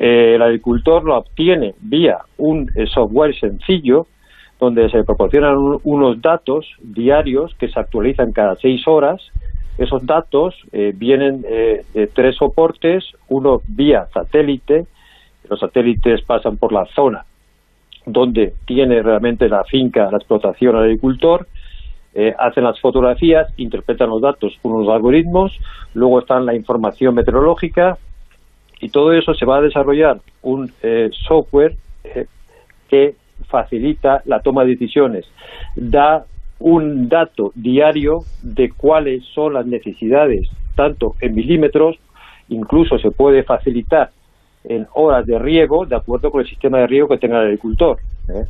Eh, 0.00 0.36
el 0.36 0.42
agricultor 0.42 1.04
lo 1.04 1.18
obtiene 1.18 1.74
vía 1.80 2.18
un 2.36 2.70
eh, 2.74 2.86
software 2.86 3.34
sencillo 3.38 4.06
donde 4.60 4.88
se 4.90 5.04
proporcionan 5.04 5.56
unos 5.84 6.22
datos 6.22 6.66
diarios 6.80 7.54
que 7.56 7.68
se 7.68 7.78
actualizan 7.78 8.32
cada 8.32 8.56
seis 8.56 8.86
horas. 8.88 9.20
Esos 9.76 10.04
datos 10.06 10.54
eh, 10.72 10.92
vienen 10.96 11.42
de 11.42 12.10
tres 12.12 12.34
soportes, 12.36 13.04
uno 13.28 13.60
vía 13.68 14.08
satélite, 14.12 14.86
los 15.48 15.60
satélites 15.60 16.22
pasan 16.22 16.56
por 16.56 16.72
la 16.72 16.86
zona 16.86 17.24
donde 18.12 18.54
tiene 18.66 19.02
realmente 19.02 19.48
la 19.48 19.64
finca, 19.64 20.10
la 20.10 20.18
explotación 20.18 20.76
al 20.76 20.84
agricultor, 20.84 21.46
eh, 22.14 22.34
hacen 22.38 22.64
las 22.64 22.80
fotografías, 22.80 23.48
interpretan 23.58 24.08
los 24.08 24.22
datos 24.22 24.56
con 24.62 24.72
unos 24.72 24.88
algoritmos, 24.88 25.56
luego 25.94 26.20
está 26.20 26.40
la 26.40 26.54
información 26.54 27.14
meteorológica 27.14 27.98
y 28.80 28.88
todo 28.88 29.12
eso 29.12 29.34
se 29.34 29.46
va 29.46 29.58
a 29.58 29.62
desarrollar 29.62 30.20
un 30.42 30.72
software 31.26 31.76
que 32.88 33.14
facilita 33.48 34.22
la 34.24 34.40
toma 34.40 34.64
de 34.64 34.70
decisiones, 34.70 35.26
da 35.74 36.24
un 36.60 37.08
dato 37.08 37.52
diario 37.54 38.20
de 38.42 38.70
cuáles 38.70 39.24
son 39.26 39.54
las 39.54 39.66
necesidades, 39.66 40.48
tanto 40.74 41.14
en 41.20 41.34
milímetros, 41.34 41.98
incluso 42.48 42.98
se 42.98 43.10
puede 43.10 43.42
facilitar 43.42 44.10
en 44.64 44.86
horas 44.94 45.24
de 45.26 45.38
riego, 45.38 45.86
de 45.86 45.96
acuerdo 45.96 46.30
con 46.30 46.40
el 46.40 46.48
sistema 46.48 46.78
de 46.78 46.86
riego 46.86 47.08
que 47.08 47.18
tenga 47.18 47.38
el 47.38 47.46
agricultor. 47.46 47.98
¿eh? 48.28 48.44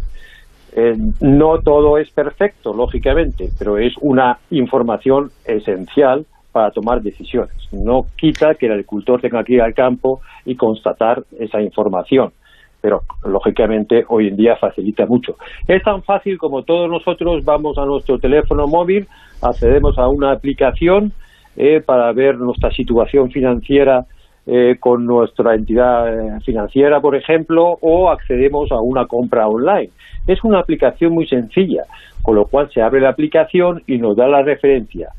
Eh, 0.73 0.97
no 1.21 1.59
todo 1.61 1.99
es 1.99 2.11
perfecto, 2.11 2.73
lógicamente, 2.73 3.51
pero 3.59 3.79
es 3.79 3.95
una 4.01 4.39
información 4.51 5.31
esencial 5.45 6.27
para 6.53 6.71
tomar 6.71 7.03
decisiones. 7.03 7.55
No 7.73 8.07
quita 8.17 8.55
que 8.55 8.67
el 8.67 8.73
agricultor 8.73 9.21
tenga 9.21 9.45
que 9.45 9.55
ir 9.55 9.63
al 9.63 9.75
campo 9.75 10.21
y 10.45 10.57
constatar 10.57 11.23
esa 11.39 11.61
información, 11.61 12.33
pero 12.81 13.03
lógicamente 13.25 14.05
hoy 14.09 14.29
en 14.29 14.37
día 14.37 14.57
facilita 14.57 15.07
mucho. 15.07 15.37
Es 15.67 15.83
tan 15.83 16.03
fácil 16.03 16.39
como 16.39 16.63
todos 16.63 16.91
nosotros 16.91 17.45
vamos 17.45 17.79
a 17.79 17.85
nuestro 17.85 18.19
teléfono 18.19 18.67
móvil, 18.67 19.07
accedemos 19.43 19.99
a 19.99 20.09
una 20.09 20.33
aplicación 20.33 21.13
eh, 21.57 21.81
para 21.85 22.13
ver 22.13 22.39
nuestra 22.39 22.71
situación 22.71 23.31
financiera 23.31 24.07
eh, 24.47 24.77
con 24.81 25.05
nuestra 25.05 25.55
entidad 25.55 26.09
eh, 26.09 26.41
financiera, 26.43 27.01
por 27.01 27.15
ejemplo, 27.15 27.77
o 27.83 28.09
accedemos 28.09 28.73
a 28.73 28.81
una 28.81 29.07
compra 29.07 29.47
online. 29.47 29.91
Es 30.27 30.43
una 30.43 30.61
aplicación 30.61 31.13
muy 31.13 31.27
sencilla, 31.27 31.83
con 32.23 32.37
lo 32.37 32.47
cual 32.47 32.71
se 32.73 32.81
abre 32.81 33.01
la 33.01 33.11
aplicación 33.11 33.83
y 33.87 33.99
nos 33.99 34.17
da 34.17 34.27
la 34.27 34.43
referencia 34.43 35.11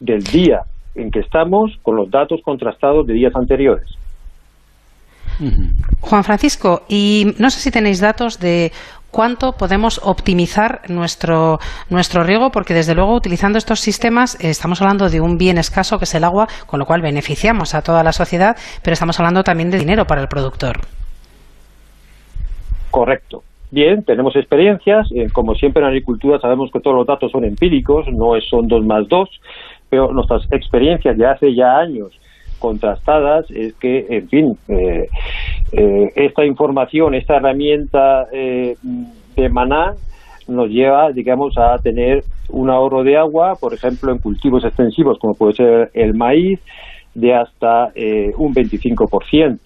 del 0.00 0.22
día 0.22 0.62
en 0.94 1.10
que 1.10 1.20
estamos 1.20 1.72
con 1.82 1.96
los 1.96 2.10
datos 2.10 2.40
contrastados 2.44 3.06
de 3.06 3.14
días 3.14 3.34
anteriores. 3.34 3.88
Juan 6.00 6.24
Francisco, 6.24 6.82
y 6.88 7.26
no 7.38 7.50
sé 7.50 7.60
si 7.60 7.70
tenéis 7.70 8.00
datos 8.00 8.40
de 8.40 8.72
cuánto 9.10 9.52
podemos 9.52 10.00
optimizar 10.04 10.82
nuestro, 10.88 11.58
nuestro 11.90 12.24
riego, 12.24 12.50
porque 12.50 12.74
desde 12.74 12.94
luego 12.94 13.14
utilizando 13.14 13.58
estos 13.58 13.80
sistemas 13.80 14.34
eh, 14.42 14.50
estamos 14.50 14.82
hablando 14.82 15.08
de 15.08 15.20
un 15.20 15.38
bien 15.38 15.58
escaso 15.58 15.98
que 15.98 16.04
es 16.04 16.14
el 16.14 16.24
agua, 16.24 16.48
con 16.66 16.80
lo 16.80 16.86
cual 16.86 17.02
beneficiamos 17.02 17.74
a 17.74 17.82
toda 17.82 18.02
la 18.02 18.12
sociedad, 18.12 18.56
pero 18.82 18.94
estamos 18.94 19.18
hablando 19.20 19.42
también 19.42 19.70
de 19.70 19.78
dinero 19.78 20.06
para 20.06 20.20
el 20.20 20.28
productor. 20.28 20.80
Correcto. 22.90 23.42
Bien, 23.70 24.02
tenemos 24.02 24.34
experiencias. 24.34 25.08
Eh, 25.14 25.26
como 25.30 25.54
siempre 25.54 25.82
en 25.82 25.88
agricultura 25.88 26.40
sabemos 26.40 26.70
que 26.72 26.80
todos 26.80 26.96
los 26.96 27.06
datos 27.06 27.30
son 27.30 27.44
empíricos, 27.44 28.06
no 28.10 28.40
son 28.40 28.66
dos 28.66 28.84
más 28.84 29.06
dos, 29.08 29.28
pero 29.90 30.12
nuestras 30.12 30.42
experiencias 30.52 31.16
de 31.16 31.26
hace 31.26 31.54
ya 31.54 31.78
años 31.78 32.18
contrastadas 32.58 33.50
es 33.50 33.74
que, 33.74 34.06
en 34.08 34.28
fin, 34.28 34.58
eh, 34.68 35.08
eh, 35.72 36.12
esta 36.16 36.44
información, 36.44 37.14
esta 37.14 37.36
herramienta 37.36 38.26
eh, 38.32 38.76
de 39.36 39.48
maná 39.48 39.94
nos 40.48 40.68
lleva, 40.68 41.12
digamos, 41.12 41.56
a 41.58 41.76
tener 41.78 42.24
un 42.48 42.70
ahorro 42.70 43.04
de 43.04 43.16
agua, 43.16 43.54
por 43.60 43.74
ejemplo, 43.74 44.10
en 44.10 44.18
cultivos 44.18 44.64
extensivos, 44.64 45.18
como 45.18 45.34
puede 45.34 45.52
ser 45.54 45.90
el 45.94 46.14
maíz, 46.14 46.60
de 47.14 47.34
hasta 47.34 47.86
un 48.36 48.54
25%. 48.54 49.58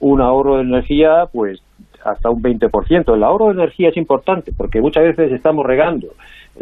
Un 0.00 0.20
ahorro 0.20 0.56
de 0.56 0.62
energía, 0.62 1.24
pues, 1.30 1.60
hasta 2.04 2.30
un 2.30 2.40
20%. 2.40 3.14
El 3.14 3.22
ahorro 3.24 3.46
de 3.46 3.54
energía 3.54 3.90
es 3.90 3.96
importante 3.96 4.52
porque 4.56 4.80
muchas 4.80 5.02
veces 5.04 5.32
estamos 5.32 5.66
regando 5.66 6.08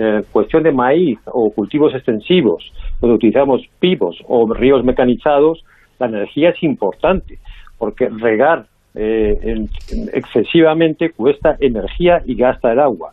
eh, 0.01 0.23
cuestión 0.31 0.63
de 0.63 0.71
maíz 0.71 1.19
o 1.27 1.51
cultivos 1.51 1.93
extensivos, 1.93 2.73
donde 3.01 3.17
utilizamos 3.17 3.63
pivos 3.81 4.17
o 4.29 4.49
ríos 4.55 4.85
mecanizados, 4.85 5.65
la 5.99 6.07
energía 6.07 6.51
es 6.51 6.63
importante, 6.63 7.41
porque 7.79 8.09
regar 8.09 8.67
eh, 8.95 9.67
excesivamente 10.13 11.11
cuesta 11.11 11.57
energía 11.59 12.23
y 12.25 12.37
gasta 12.37 12.71
el 12.71 12.79
agua. 12.79 13.11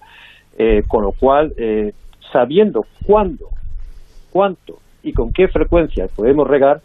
Eh, 0.60 0.84
con 0.88 1.02
lo 1.02 1.12
cual, 1.12 1.54
sabiendo 2.32 2.86
cuándo, 3.04 3.50
cuánto 4.32 4.78
y 5.02 5.12
con 5.12 5.34
qué 5.34 5.48
frecuencia 5.48 6.08
podemos 6.16 6.48
regar, 6.48 6.82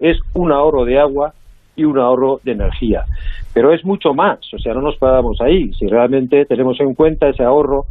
es 0.00 0.18
un 0.32 0.52
ahorro 0.52 0.86
de 0.86 0.98
agua 0.98 1.34
y 1.76 1.84
un 1.84 1.98
ahorro 1.98 2.40
de 2.42 2.52
energía. 2.52 3.04
Pero 3.52 3.74
es 3.74 3.84
mucho 3.84 4.14
más, 4.14 4.38
o 4.54 4.58
sea, 4.58 4.72
no 4.72 4.80
nos 4.80 4.96
paramos 4.96 5.38
ahí. 5.42 5.70
Si 5.74 5.86
realmente 5.86 6.46
tenemos 6.46 6.80
en 6.80 6.94
cuenta 6.94 7.28
ese 7.28 7.42
ahorro 7.42 7.84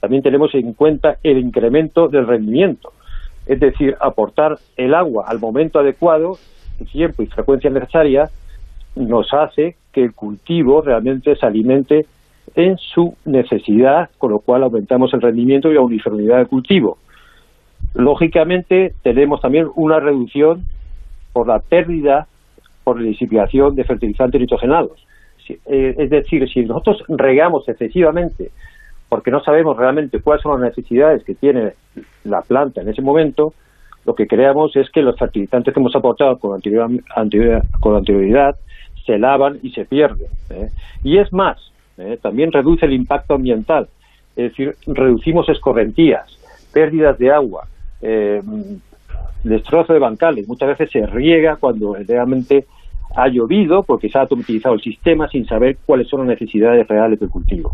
también 0.00 0.22
tenemos 0.22 0.54
en 0.54 0.72
cuenta 0.74 1.16
el 1.22 1.38
incremento 1.38 2.08
del 2.08 2.26
rendimiento, 2.26 2.92
es 3.46 3.60
decir, 3.60 3.96
aportar 4.00 4.58
el 4.76 4.94
agua 4.94 5.24
al 5.28 5.38
momento 5.38 5.78
adecuado, 5.78 6.38
el 6.80 6.86
tiempo 6.86 7.22
y 7.22 7.26
frecuencia 7.26 7.70
necesaria, 7.70 8.28
nos 8.94 9.32
hace 9.32 9.76
que 9.92 10.02
el 10.02 10.14
cultivo 10.14 10.82
realmente 10.82 11.36
se 11.36 11.46
alimente 11.46 12.06
en 12.54 12.76
su 12.78 13.16
necesidad, 13.24 14.10
con 14.18 14.30
lo 14.32 14.38
cual 14.40 14.62
aumentamos 14.62 15.12
el 15.14 15.20
rendimiento 15.20 15.70
y 15.70 15.74
la 15.74 15.80
uniformidad 15.80 16.38
del 16.38 16.48
cultivo. 16.48 16.98
Lógicamente, 17.94 18.94
tenemos 19.02 19.40
también 19.40 19.68
una 19.74 20.00
reducción 20.00 20.64
por 21.32 21.46
la 21.46 21.58
pérdida 21.58 22.26
por 22.84 23.00
la 23.00 23.08
disipación 23.08 23.74
de 23.74 23.82
fertilizantes 23.82 24.40
nitrogenados. 24.40 25.04
Eh, 25.48 25.94
es 25.98 26.08
decir, 26.08 26.48
si 26.48 26.64
nosotros 26.64 27.02
regamos 27.08 27.68
excesivamente 27.68 28.52
porque 29.08 29.30
no 29.30 29.42
sabemos 29.42 29.76
realmente 29.76 30.20
cuáles 30.20 30.42
son 30.42 30.60
las 30.60 30.70
necesidades 30.70 31.24
que 31.24 31.34
tiene 31.34 31.72
la 32.24 32.42
planta 32.42 32.80
en 32.80 32.88
ese 32.88 33.02
momento, 33.02 33.52
lo 34.04 34.14
que 34.14 34.26
creamos 34.26 34.74
es 34.76 34.88
que 34.90 35.02
los 35.02 35.18
fertilizantes 35.18 35.74
que 35.74 35.80
hemos 35.80 35.94
aportado 35.94 36.38
con 36.38 36.54
anterioridad, 36.54 37.62
con 37.80 37.96
anterioridad 37.96 38.56
se 39.04 39.18
lavan 39.18 39.58
y 39.62 39.70
se 39.70 39.84
pierden. 39.84 40.28
¿eh? 40.50 40.68
Y 41.02 41.18
es 41.18 41.32
más, 41.32 41.58
¿eh? 41.98 42.18
también 42.22 42.52
reduce 42.52 42.86
el 42.86 42.92
impacto 42.92 43.34
ambiental, 43.34 43.88
es 44.36 44.50
decir, 44.50 44.74
reducimos 44.86 45.48
escorrentías, 45.48 46.38
pérdidas 46.72 47.18
de 47.18 47.32
agua, 47.32 47.66
eh, 48.02 48.42
destrozo 49.42 49.92
de 49.92 49.98
bancales, 49.98 50.46
muchas 50.46 50.68
veces 50.68 50.90
se 50.90 51.06
riega 51.06 51.56
cuando 51.56 51.96
realmente 52.06 52.66
ha 53.16 53.28
llovido 53.28 53.82
porque 53.82 54.08
se 54.08 54.18
ha 54.18 54.22
automatizado 54.22 54.74
el 54.74 54.82
sistema 54.82 55.28
sin 55.28 55.46
saber 55.46 55.78
cuáles 55.86 56.08
son 56.08 56.20
las 56.20 56.28
necesidades 56.28 56.86
reales 56.86 57.18
del 57.18 57.30
cultivo. 57.30 57.72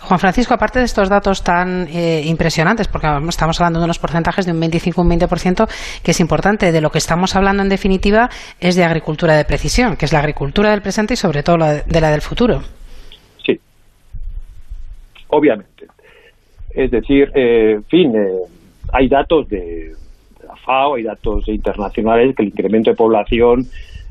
Juan 0.00 0.20
Francisco, 0.20 0.54
aparte 0.54 0.78
de 0.78 0.84
estos 0.84 1.08
datos 1.08 1.42
tan 1.42 1.88
eh, 1.88 2.22
impresionantes, 2.24 2.88
porque 2.88 3.08
estamos 3.28 3.60
hablando 3.60 3.80
de 3.80 3.84
unos 3.84 3.98
porcentajes 3.98 4.46
de 4.46 4.52
un 4.52 4.60
25 4.60 5.02
un 5.02 5.10
20%, 5.10 5.68
que 6.02 6.12
es 6.12 6.20
importante, 6.20 6.70
de 6.72 6.80
lo 6.80 6.90
que 6.90 6.98
estamos 6.98 7.34
hablando 7.34 7.62
en 7.62 7.68
definitiva 7.68 8.28
es 8.60 8.76
de 8.76 8.84
agricultura 8.84 9.36
de 9.36 9.44
precisión, 9.44 9.96
que 9.96 10.06
es 10.06 10.12
la 10.12 10.20
agricultura 10.20 10.70
del 10.70 10.82
presente 10.82 11.14
y 11.14 11.16
sobre 11.16 11.42
todo 11.42 11.58
la 11.58 11.74
de, 11.82 12.00
la 12.00 12.10
del 12.10 12.20
futuro. 12.20 12.60
Sí, 13.44 13.58
obviamente. 15.28 15.86
Es 16.70 16.90
decir, 16.90 17.32
eh, 17.34 17.72
en 17.72 17.84
fin, 17.84 18.14
eh, 18.14 18.28
hay 18.92 19.08
datos 19.08 19.48
de 19.48 19.94
la 20.46 20.54
FAO, 20.56 20.94
hay 20.94 21.02
datos 21.02 21.48
internacionales 21.48 22.36
que 22.36 22.42
el 22.44 22.48
incremento 22.50 22.90
de 22.90 22.96
población 22.96 23.66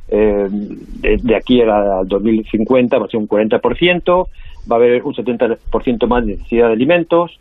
de, 0.09 1.17
de, 1.21 1.35
aquí 1.35 1.61
al 1.61 2.07
2050 2.07 2.97
va 2.97 3.05
a 3.05 3.09
ser 3.09 3.19
un 3.19 3.27
40%, 3.27 4.27
va 4.69 4.75
a 4.75 4.79
haber 4.79 5.03
un 5.03 5.13
70% 5.13 6.07
más 6.07 6.25
de 6.25 6.33
necesidad 6.33 6.67
de 6.67 6.73
alimentos 6.73 7.39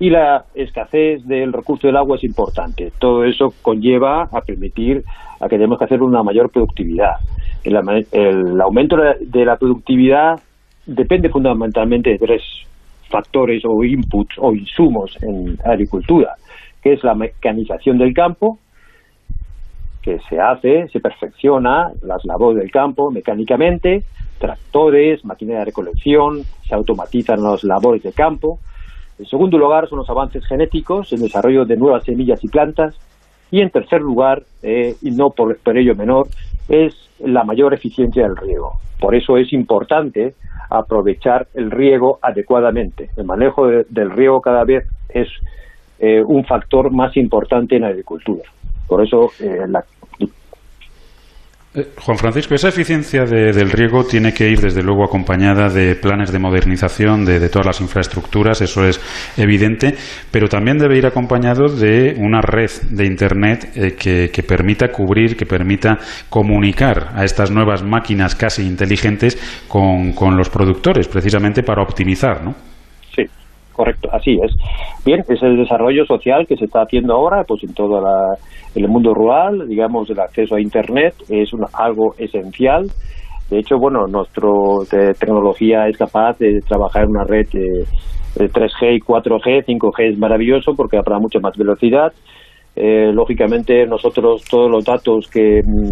y 0.00 0.10
la 0.10 0.44
escasez 0.54 1.26
del 1.26 1.52
recurso 1.52 1.88
del 1.88 1.96
agua 1.96 2.16
es 2.16 2.24
importante. 2.24 2.92
Todo 2.98 3.24
eso 3.24 3.52
conlleva 3.62 4.28
a 4.30 4.40
permitir 4.42 5.02
a 5.40 5.48
que 5.48 5.56
tenemos 5.56 5.78
que 5.78 5.84
hacer 5.84 6.02
una 6.02 6.22
mayor 6.22 6.50
productividad. 6.50 7.16
El, 7.64 8.60
aumento 8.60 8.96
de 8.96 9.44
la 9.44 9.56
productividad 9.56 10.40
depende 10.86 11.28
fundamentalmente 11.28 12.10
de 12.10 12.18
tres 12.18 12.42
factores 13.08 13.62
o 13.64 13.82
inputs 13.84 14.36
o 14.38 14.52
insumos 14.52 15.16
en 15.22 15.58
agricultura, 15.64 16.34
que 16.82 16.92
es 16.92 17.02
la 17.02 17.14
mecanización 17.14 17.98
del 17.98 18.14
campo, 18.14 18.58
que 20.02 20.18
se 20.28 20.38
hace, 20.40 20.88
se 20.88 21.00
perfecciona 21.00 21.90
las 22.02 22.24
labores 22.24 22.62
del 22.62 22.70
campo 22.70 23.10
mecánicamente, 23.10 24.04
tractores, 24.38 25.24
maquinaria 25.24 25.60
de 25.60 25.64
recolección, 25.66 26.42
se 26.66 26.74
automatizan 26.74 27.42
las 27.42 27.64
labores 27.64 28.02
de 28.02 28.12
campo. 28.12 28.58
En 29.18 29.26
segundo 29.26 29.58
lugar 29.58 29.88
son 29.88 29.98
los 29.98 30.10
avances 30.10 30.46
genéticos, 30.46 31.12
el 31.12 31.20
desarrollo 31.20 31.64
de 31.64 31.76
nuevas 31.76 32.04
semillas 32.04 32.42
y 32.44 32.48
plantas. 32.48 32.96
Y 33.50 33.60
en 33.60 33.70
tercer 33.70 34.00
lugar, 34.00 34.42
eh, 34.62 34.94
y 35.02 35.10
no 35.10 35.30
por, 35.30 35.58
ello 35.76 35.94
menor, 35.94 36.28
es 36.68 36.94
la 37.18 37.44
mayor 37.44 37.74
eficiencia 37.74 38.22
del 38.22 38.36
riego. 38.36 38.72
Por 39.00 39.14
eso 39.14 39.36
es 39.38 39.52
importante 39.52 40.34
aprovechar 40.70 41.48
el 41.54 41.70
riego 41.70 42.18
adecuadamente. 42.20 43.10
El 43.16 43.24
manejo 43.24 43.66
del 43.66 44.10
riego 44.10 44.40
cada 44.40 44.64
vez 44.64 44.84
es 45.08 45.28
eh, 45.98 46.22
un 46.24 46.44
factor 46.44 46.92
más 46.92 47.16
importante 47.16 47.76
en 47.76 47.82
la 47.82 47.88
agricultura. 47.88 48.44
Por 48.86 49.02
eso 49.04 49.30
eh, 49.40 49.64
la, 49.66 49.84
eh, 51.74 51.88
Juan 52.00 52.16
Francisco, 52.16 52.54
esa 52.54 52.68
eficiencia 52.68 53.24
del 53.24 53.70
riego 53.70 54.02
tiene 54.04 54.32
que 54.32 54.48
ir 54.48 54.58
desde 54.58 54.82
luego 54.82 55.04
acompañada 55.04 55.68
de 55.68 55.96
planes 55.96 56.32
de 56.32 56.38
modernización 56.38 57.26
de, 57.26 57.46
todas 57.50 57.66
las 57.66 57.80
infraestructuras, 57.82 58.62
eso 58.62 58.84
es 58.84 58.98
evidente, 59.36 59.94
pero 60.30 60.48
también 60.48 60.78
debe 60.78 60.96
ir 60.96 61.06
acompañado 61.06 61.68
de 61.68 62.14
una 62.16 62.40
red 62.40 62.70
de 62.90 63.04
Internet 63.04 63.72
eh, 63.74 63.94
que, 63.96 64.42
permita 64.42 64.88
cubrir, 64.88 65.36
que 65.36 65.44
permita 65.44 65.98
comunicar 66.30 67.10
a 67.14 67.24
estas 67.24 67.50
nuevas 67.50 67.82
máquinas 67.82 68.34
casi 68.34 68.62
inteligentes 68.66 69.38
con, 69.68 70.12
con 70.12 70.38
los 70.38 70.48
productores, 70.48 71.06
precisamente 71.06 71.62
para 71.62 71.82
optimizar, 71.82 72.42
¿no? 72.42 72.77
Correcto, 73.78 74.08
así 74.12 74.36
es. 74.42 74.52
Bien, 75.04 75.20
es 75.28 75.40
el 75.40 75.56
desarrollo 75.56 76.04
social 76.04 76.46
que 76.48 76.56
se 76.56 76.64
está 76.64 76.82
haciendo 76.82 77.14
ahora, 77.14 77.44
pues 77.46 77.62
en 77.62 77.72
todo 77.74 78.02
el 78.74 78.88
mundo 78.88 79.14
rural, 79.14 79.68
digamos, 79.68 80.10
el 80.10 80.18
acceso 80.18 80.56
a 80.56 80.60
Internet 80.60 81.14
es 81.28 81.50
algo 81.72 82.14
esencial. 82.18 82.88
De 83.48 83.60
hecho, 83.60 83.78
bueno, 83.78 84.08
nuestra 84.08 84.50
tecnología 85.18 85.86
es 85.86 85.96
capaz 85.96 86.38
de 86.38 86.60
trabajar 86.68 87.04
en 87.04 87.10
una 87.10 87.24
red 87.24 87.46
de, 87.52 87.86
3G 88.36 88.96
y 88.96 89.00
4G, 89.00 89.64
5G 89.64 90.12
es 90.12 90.18
maravilloso 90.18 90.72
porque 90.76 90.98
habrá 90.98 91.18
mucha 91.18 91.38
más 91.38 91.56
velocidad. 91.56 92.12
eh, 92.80 93.10
lógicamente 93.12 93.86
nosotros 93.86 94.44
todos 94.48 94.70
los 94.70 94.84
datos 94.84 95.26
que, 95.32 95.62
mm, 95.64 95.90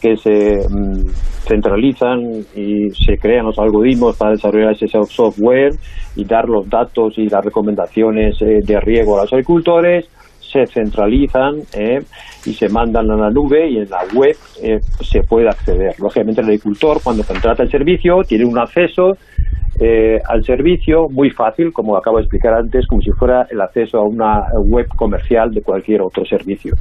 que 0.00 0.16
se 0.16 0.66
mm, 0.68 1.06
centralizan 1.46 2.20
y 2.54 2.90
se 2.90 3.18
crean 3.18 3.46
los 3.46 3.58
algoritmos 3.58 4.16
para 4.16 4.32
desarrollar 4.32 4.72
ese 4.72 4.86
software 4.88 5.74
y 6.16 6.24
dar 6.24 6.48
los 6.48 6.68
datos 6.68 7.16
y 7.18 7.28
las 7.28 7.44
recomendaciones 7.44 8.40
eh, 8.42 8.60
de 8.62 8.80
riego 8.80 9.18
a 9.18 9.22
los 9.22 9.32
agricultores, 9.32 10.08
se 10.40 10.66
centralizan 10.66 11.60
eh, 11.74 12.00
y 12.46 12.52
se 12.54 12.68
mandan 12.68 13.10
a 13.10 13.16
la 13.16 13.30
nube 13.30 13.68
y 13.68 13.78
en 13.78 13.90
la 13.90 14.04
web 14.14 14.34
eh, 14.62 14.78
se 15.00 15.22
puede 15.22 15.48
acceder. 15.48 15.94
Lógicamente 15.98 16.40
el 16.40 16.46
agricultor 16.46 17.00
cuando 17.02 17.22
contrata 17.22 17.62
el 17.62 17.70
servicio 17.70 18.22
tiene 18.26 18.44
un 18.44 18.58
acceso 18.58 19.16
eh, 19.80 20.18
al 20.28 20.42
servicio 20.44 21.08
muy 21.08 21.30
fácil, 21.30 21.72
como 21.72 21.96
acabo 21.96 22.16
de 22.16 22.24
explicar 22.24 22.54
antes, 22.54 22.86
como 22.88 23.00
si 23.00 23.10
fuera 23.12 23.46
el 23.48 23.60
acceso 23.60 23.98
a 23.98 24.02
una 24.02 24.42
web 24.64 24.88
comercial 24.96 25.52
de 25.52 25.62
cualquier 25.62 26.02
otro 26.02 26.24
servicio. 26.24 26.74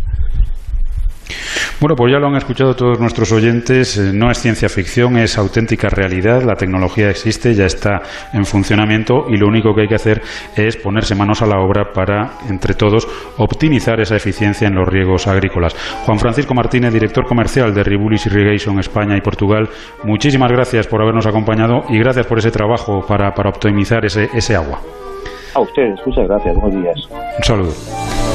Bueno, 1.79 1.95
pues 1.95 2.11
ya 2.11 2.17
lo 2.17 2.27
han 2.27 2.35
escuchado 2.35 2.75
todos 2.75 2.99
nuestros 2.99 3.31
oyentes. 3.31 3.99
Eh, 3.99 4.11
no 4.11 4.31
es 4.31 4.39
ciencia 4.39 4.67
ficción, 4.67 5.15
es 5.17 5.37
auténtica 5.37 5.89
realidad. 5.89 6.41
La 6.41 6.55
tecnología 6.55 7.11
existe, 7.11 7.53
ya 7.53 7.65
está 7.65 8.01
en 8.33 8.45
funcionamiento 8.45 9.25
y 9.29 9.37
lo 9.37 9.47
único 9.47 9.75
que 9.75 9.81
hay 9.81 9.87
que 9.87 9.93
hacer 9.93 10.19
es 10.55 10.75
ponerse 10.75 11.13
manos 11.13 11.43
a 11.43 11.45
la 11.45 11.59
obra 11.59 11.91
para, 11.93 12.31
entre 12.49 12.73
todos, 12.73 13.07
optimizar 13.37 13.99
esa 13.99 14.15
eficiencia 14.15 14.67
en 14.67 14.73
los 14.73 14.87
riegos 14.87 15.27
agrícolas. 15.27 15.75
Juan 16.03 16.17
Francisco 16.17 16.55
Martínez, 16.55 16.91
director 16.91 17.25
comercial 17.25 17.71
de 17.75 17.83
Ribulis 17.83 18.25
Irrigation 18.25 18.79
España 18.79 19.15
y 19.15 19.21
Portugal, 19.21 19.69
muchísimas 20.03 20.51
gracias 20.51 20.87
por 20.87 21.03
habernos 21.03 21.27
acompañado 21.27 21.83
y 21.89 21.99
gracias 21.99 22.25
por 22.25 22.39
ese 22.39 22.49
trabajo 22.49 23.05
para, 23.07 23.35
para 23.35 23.49
optimizar 23.49 24.03
ese, 24.03 24.29
ese 24.33 24.55
agua. 24.55 24.79
A 25.53 25.59
ustedes, 25.59 25.99
muchas 26.07 26.27
gracias, 26.27 26.55
buenos 26.55 26.81
días. 26.81 27.07
Un 27.37 27.43
saludo. 27.43 28.16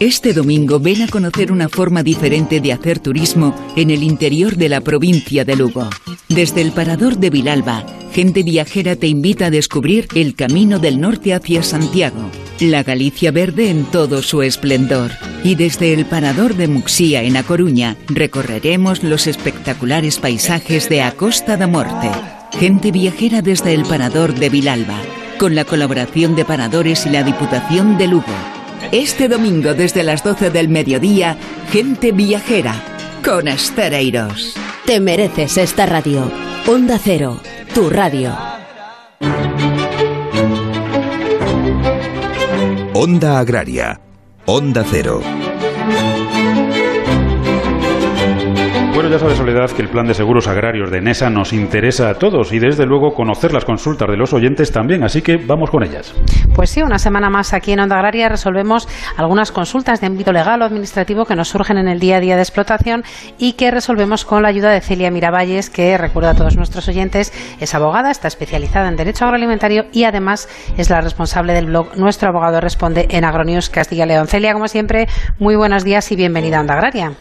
Este 0.00 0.32
domingo 0.32 0.80
ven 0.80 1.02
a 1.02 1.08
conocer 1.08 1.52
una 1.52 1.68
forma 1.68 2.02
diferente 2.02 2.60
de 2.60 2.72
hacer 2.72 2.98
turismo 2.98 3.54
en 3.76 3.90
el 3.90 4.02
interior 4.02 4.56
de 4.56 4.68
la 4.68 4.80
provincia 4.80 5.44
de 5.44 5.54
Lugo. 5.54 5.88
Desde 6.28 6.62
el 6.62 6.72
parador 6.72 7.16
de 7.18 7.30
Vilalba, 7.30 7.86
Gente 8.12 8.42
Viajera 8.42 8.96
te 8.96 9.06
invita 9.06 9.46
a 9.46 9.50
descubrir 9.50 10.06
el 10.14 10.34
camino 10.34 10.78
del 10.78 11.00
norte 11.00 11.34
hacia 11.34 11.62
Santiago, 11.62 12.30
la 12.60 12.82
Galicia 12.82 13.32
verde 13.32 13.70
en 13.70 13.84
todo 13.84 14.22
su 14.22 14.42
esplendor. 14.42 15.10
Y 15.42 15.56
desde 15.56 15.92
el 15.92 16.06
parador 16.06 16.54
de 16.54 16.68
Muxía 16.68 17.22
en 17.22 17.36
A 17.36 17.42
Coruña 17.42 17.96
recorreremos 18.08 19.02
los 19.02 19.26
espectaculares 19.26 20.18
paisajes 20.18 20.88
de 20.88 21.02
Acosta 21.02 21.56
da 21.56 21.66
Morte. 21.66 22.10
Gente 22.58 22.92
Viajera 22.92 23.42
desde 23.42 23.74
el 23.74 23.82
parador 23.82 24.34
de 24.34 24.48
Vilalba, 24.48 25.00
con 25.38 25.54
la 25.54 25.64
colaboración 25.64 26.36
de 26.36 26.44
paradores 26.44 27.06
y 27.06 27.10
la 27.10 27.24
Diputación 27.24 27.98
de 27.98 28.06
Lugo. 28.06 28.53
Este 28.94 29.26
domingo 29.26 29.74
desde 29.74 30.04
las 30.04 30.22
12 30.22 30.50
del 30.50 30.68
mediodía, 30.68 31.36
Gente 31.72 32.12
Viajera, 32.12 32.80
con 33.24 33.48
Estereiros. 33.48 34.54
Te 34.86 35.00
mereces 35.00 35.58
esta 35.58 35.84
radio. 35.84 36.30
Onda 36.68 37.00
Cero, 37.02 37.40
tu 37.74 37.90
radio. 37.90 38.36
Onda 42.92 43.40
Agraria. 43.40 44.00
Onda 44.46 44.84
Cero. 44.88 45.43
Bueno, 48.94 49.08
ya 49.10 49.18
sabe 49.18 49.34
Soledad 49.34 49.72
que 49.72 49.82
el 49.82 49.88
plan 49.88 50.06
de 50.06 50.14
seguros 50.14 50.46
agrarios 50.46 50.88
de 50.88 51.00
NESA 51.00 51.28
nos 51.28 51.52
interesa 51.52 52.10
a 52.10 52.14
todos 52.14 52.52
y 52.52 52.60
desde 52.60 52.86
luego 52.86 53.12
conocer 53.12 53.52
las 53.52 53.64
consultas 53.64 54.08
de 54.08 54.16
los 54.16 54.32
oyentes 54.32 54.70
también, 54.70 55.02
así 55.02 55.20
que 55.20 55.36
vamos 55.36 55.68
con 55.68 55.82
ellas. 55.82 56.14
Pues 56.54 56.70
sí, 56.70 56.80
una 56.80 57.00
semana 57.00 57.28
más 57.28 57.54
aquí 57.54 57.72
en 57.72 57.80
Onda 57.80 57.96
Agraria 57.96 58.28
resolvemos 58.28 58.88
algunas 59.16 59.50
consultas 59.50 60.00
de 60.00 60.06
ámbito 60.06 60.30
legal 60.30 60.62
o 60.62 60.64
administrativo 60.64 61.24
que 61.24 61.34
nos 61.34 61.48
surgen 61.48 61.76
en 61.76 61.88
el 61.88 61.98
día 61.98 62.18
a 62.18 62.20
día 62.20 62.36
de 62.36 62.42
explotación 62.42 63.02
y 63.36 63.54
que 63.54 63.72
resolvemos 63.72 64.24
con 64.24 64.44
la 64.44 64.48
ayuda 64.48 64.70
de 64.70 64.80
Celia 64.80 65.10
Miravalles, 65.10 65.70
que 65.70 65.98
recuerda 65.98 66.30
a 66.30 66.34
todos 66.36 66.56
nuestros 66.56 66.86
oyentes, 66.86 67.32
es 67.58 67.74
abogada, 67.74 68.12
está 68.12 68.28
especializada 68.28 68.88
en 68.88 68.94
derecho 68.94 69.24
agroalimentario 69.24 69.86
y 69.90 70.04
además 70.04 70.48
es 70.78 70.88
la 70.88 71.00
responsable 71.00 71.52
del 71.52 71.66
blog 71.66 71.96
Nuestro 71.96 72.28
Abogado 72.28 72.60
Responde 72.60 73.08
en 73.10 73.24
Agronews 73.24 73.70
Castilla 73.70 74.06
León. 74.06 74.28
Celia, 74.28 74.52
como 74.52 74.68
siempre, 74.68 75.08
muy 75.40 75.56
buenos 75.56 75.82
días 75.82 76.12
y 76.12 76.16
bienvenida 76.16 76.58
a 76.58 76.60
Onda 76.60 76.74
Agraria. 76.74 77.14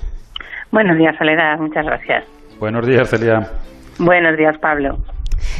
Buenos 0.74 0.98
días, 0.98 1.16
Soledad. 1.20 1.60
Muchas 1.60 1.86
gracias. 1.86 2.26
Buenos 2.60 2.88
días, 2.88 3.08
Celia. 3.08 3.42
Buenos 4.00 4.36
días, 4.36 4.58
Pablo. 4.60 4.98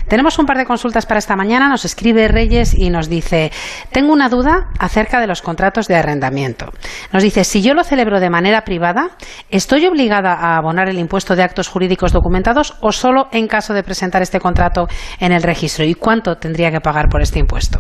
Tenemos 0.08 0.40
un 0.40 0.48
par 0.48 0.58
de 0.58 0.66
consultas 0.66 1.06
para 1.06 1.20
esta 1.20 1.36
mañana. 1.36 1.70
Nos 1.70 1.86
escribe 1.86 2.28
Reyes 2.28 2.74
y 2.74 2.90
nos 2.90 3.10
dice, 3.10 3.52
tengo 3.92 4.12
una 4.12 4.28
duda 4.28 4.70
acerca 4.80 5.22
de 5.22 5.28
los 5.28 5.44
contratos 5.44 5.88
de 5.88 5.98
arrendamiento. 5.98 6.72
Nos 7.12 7.22
dice, 7.22 7.44
si 7.44 7.62
yo 7.62 7.76
lo 7.76 7.84
celebro 7.84 8.20
de 8.20 8.32
manera 8.32 8.62
privada, 8.62 9.10
¿estoy 9.52 9.86
obligada 9.86 10.34
a 10.34 10.58
abonar 10.58 10.90
el 10.90 10.98
impuesto 10.98 11.36
de 11.36 11.44
actos 11.44 11.68
jurídicos 11.68 12.12
documentados 12.12 12.76
o 12.82 12.92
solo 12.92 13.28
en 13.32 13.48
caso 13.48 13.76
de 13.76 13.84
presentar 13.84 14.24
este 14.24 14.40
contrato 14.40 14.88
en 15.20 15.32
el 15.32 15.44
registro? 15.44 15.86
¿Y 15.86 15.94
cuánto 15.94 16.38
tendría 16.38 16.72
que 16.72 16.82
pagar 16.82 17.08
por 17.08 17.22
este 17.22 17.38
impuesto? 17.38 17.78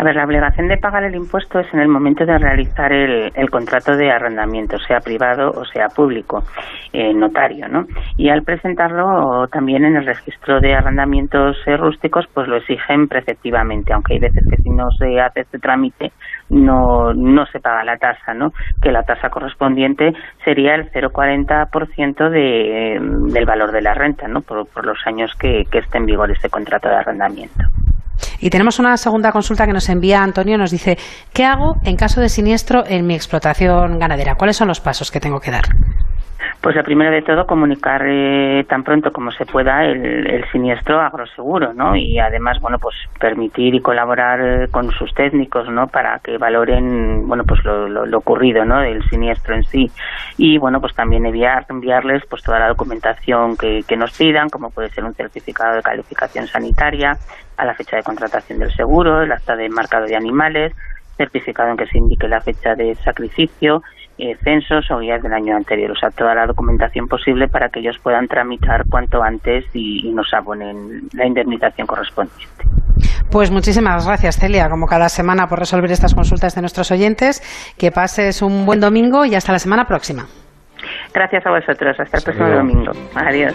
A 0.00 0.02
ver, 0.02 0.16
la 0.16 0.24
obligación 0.24 0.66
de 0.66 0.78
pagar 0.78 1.04
el 1.04 1.14
impuesto 1.14 1.60
es 1.60 1.66
en 1.74 1.80
el 1.80 1.88
momento 1.88 2.24
de 2.24 2.38
realizar 2.38 2.90
el, 2.90 3.30
el 3.34 3.50
contrato 3.50 3.94
de 3.98 4.10
arrendamiento, 4.10 4.78
sea 4.78 4.98
privado 5.00 5.50
o 5.50 5.62
sea 5.66 5.88
público, 5.88 6.42
eh, 6.90 7.12
notario, 7.12 7.68
¿no? 7.68 7.84
Y 8.16 8.30
al 8.30 8.42
presentarlo 8.42 9.46
también 9.48 9.84
en 9.84 9.96
el 9.96 10.06
registro 10.06 10.58
de 10.58 10.72
arrendamientos 10.72 11.58
eh, 11.66 11.76
rústicos, 11.76 12.24
pues 12.32 12.48
lo 12.48 12.56
exigen 12.56 13.08
preceptivamente, 13.08 13.92
aunque 13.92 14.14
hay 14.14 14.20
veces 14.20 14.42
que 14.48 14.56
si 14.62 14.70
no 14.70 14.90
se 14.92 15.20
hace 15.20 15.40
este 15.40 15.58
trámite 15.58 16.12
no, 16.48 17.12
no 17.12 17.44
se 17.52 17.60
paga 17.60 17.84
la 17.84 17.98
tasa, 17.98 18.32
¿no? 18.32 18.52
Que 18.80 18.92
la 18.92 19.02
tasa 19.02 19.28
correspondiente 19.28 20.14
sería 20.46 20.76
el 20.76 20.90
0,40% 20.92 22.30
de, 22.30 22.98
del 23.34 23.44
valor 23.44 23.70
de 23.70 23.82
la 23.82 23.92
renta, 23.92 24.26
¿no? 24.28 24.40
Por, 24.40 24.66
por 24.66 24.86
los 24.86 24.96
años 25.04 25.30
que, 25.38 25.64
que 25.70 25.80
esté 25.80 25.98
en 25.98 26.06
vigor 26.06 26.30
este 26.30 26.48
contrato 26.48 26.88
de 26.88 26.94
arrendamiento. 26.94 27.64
Y 28.40 28.50
tenemos 28.50 28.78
una 28.78 28.96
segunda 28.96 29.32
consulta 29.32 29.66
que 29.66 29.72
nos 29.72 29.88
envía 29.88 30.22
Antonio. 30.22 30.56
Nos 30.56 30.70
dice, 30.70 30.96
¿qué 31.32 31.44
hago 31.44 31.74
en 31.84 31.96
caso 31.96 32.20
de 32.20 32.28
siniestro 32.28 32.84
en 32.86 33.06
mi 33.06 33.14
explotación 33.14 33.98
ganadera? 33.98 34.34
¿Cuáles 34.34 34.56
son 34.56 34.68
los 34.68 34.80
pasos 34.80 35.10
que 35.10 35.20
tengo 35.20 35.40
que 35.40 35.50
dar? 35.50 35.64
Pues 36.62 36.76
lo 36.76 36.82
primero 36.82 37.10
de 37.10 37.22
todo, 37.22 37.46
comunicar 37.46 38.02
eh, 38.06 38.64
tan 38.68 38.82
pronto 38.82 39.12
como 39.12 39.30
se 39.30 39.46
pueda 39.46 39.82
el, 39.86 40.26
el, 40.26 40.44
siniestro 40.52 41.00
agroseguro, 41.00 41.72
¿no? 41.72 41.96
Y 41.96 42.18
además, 42.18 42.58
bueno, 42.60 42.76
pues 42.78 42.94
permitir 43.18 43.74
y 43.74 43.80
colaborar 43.80 44.40
eh, 44.40 44.68
con 44.70 44.90
sus 44.90 45.12
técnicos, 45.14 45.70
¿no? 45.70 45.86
Para 45.86 46.18
que 46.18 46.36
valoren, 46.36 47.26
bueno, 47.26 47.44
pues 47.46 47.64
lo, 47.64 47.88
lo, 47.88 48.18
ocurrido, 48.18 48.66
¿no? 48.66 48.80
Del 48.80 49.02
siniestro 49.08 49.54
en 49.54 49.62
sí. 49.64 49.90
Y, 50.36 50.58
bueno, 50.58 50.80
pues 50.80 50.94
también 50.94 51.24
enviar, 51.24 51.64
enviarles 51.70 52.24
pues 52.28 52.42
toda 52.42 52.58
la 52.58 52.68
documentación 52.68 53.56
que, 53.56 53.80
que 53.88 53.96
nos 53.96 54.16
pidan, 54.18 54.50
como 54.50 54.68
puede 54.68 54.90
ser 54.90 55.04
un 55.04 55.14
certificado 55.14 55.76
de 55.76 55.82
calificación 55.82 56.46
sanitaria, 56.46 57.16
a 57.60 57.64
la 57.66 57.74
fecha 57.74 57.96
de 57.96 58.02
contratación 58.02 58.58
del 58.58 58.74
seguro, 58.74 59.22
el 59.22 59.30
acta 59.30 59.54
de 59.54 59.68
marcado 59.68 60.06
de 60.06 60.16
animales, 60.16 60.72
certificado 61.16 61.70
en 61.70 61.76
que 61.76 61.86
se 61.86 61.98
indique 61.98 62.26
la 62.26 62.40
fecha 62.40 62.74
de 62.74 62.94
sacrificio, 62.96 63.82
eh, 64.16 64.34
censos 64.42 64.90
o 64.90 64.98
guías 64.98 65.22
del 65.22 65.34
año 65.34 65.54
anterior, 65.54 65.90
o 65.90 65.94
sea, 65.94 66.10
toda 66.10 66.34
la 66.34 66.46
documentación 66.46 67.06
posible 67.06 67.48
para 67.48 67.68
que 67.68 67.80
ellos 67.80 67.96
puedan 68.02 68.28
tramitar 68.28 68.84
cuanto 68.88 69.22
antes 69.22 69.64
y, 69.74 70.08
y 70.08 70.12
nos 70.12 70.32
abonen 70.32 71.02
la 71.12 71.26
indemnización 71.26 71.86
correspondiente. 71.86 72.64
Pues 73.30 73.50
muchísimas 73.50 74.06
gracias, 74.06 74.38
Celia, 74.38 74.68
como 74.70 74.86
cada 74.86 75.08
semana, 75.08 75.46
por 75.46 75.58
resolver 75.58 75.90
estas 75.92 76.14
consultas 76.14 76.54
de 76.54 76.62
nuestros 76.62 76.90
oyentes. 76.90 77.42
Que 77.78 77.92
pases 77.92 78.42
un 78.42 78.66
buen 78.66 78.80
domingo 78.80 79.24
y 79.24 79.34
hasta 79.34 79.52
la 79.52 79.58
semana 79.58 79.86
próxima. 79.86 80.26
Gracias 81.12 81.46
a 81.46 81.50
vosotros. 81.50 82.00
Hasta 82.00 82.16
el 82.18 82.24
próximo 82.24 82.48
domingo. 82.48 82.92
Adiós. 83.14 83.54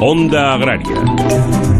Onda 0.00 0.54
Agraria. 0.54 1.79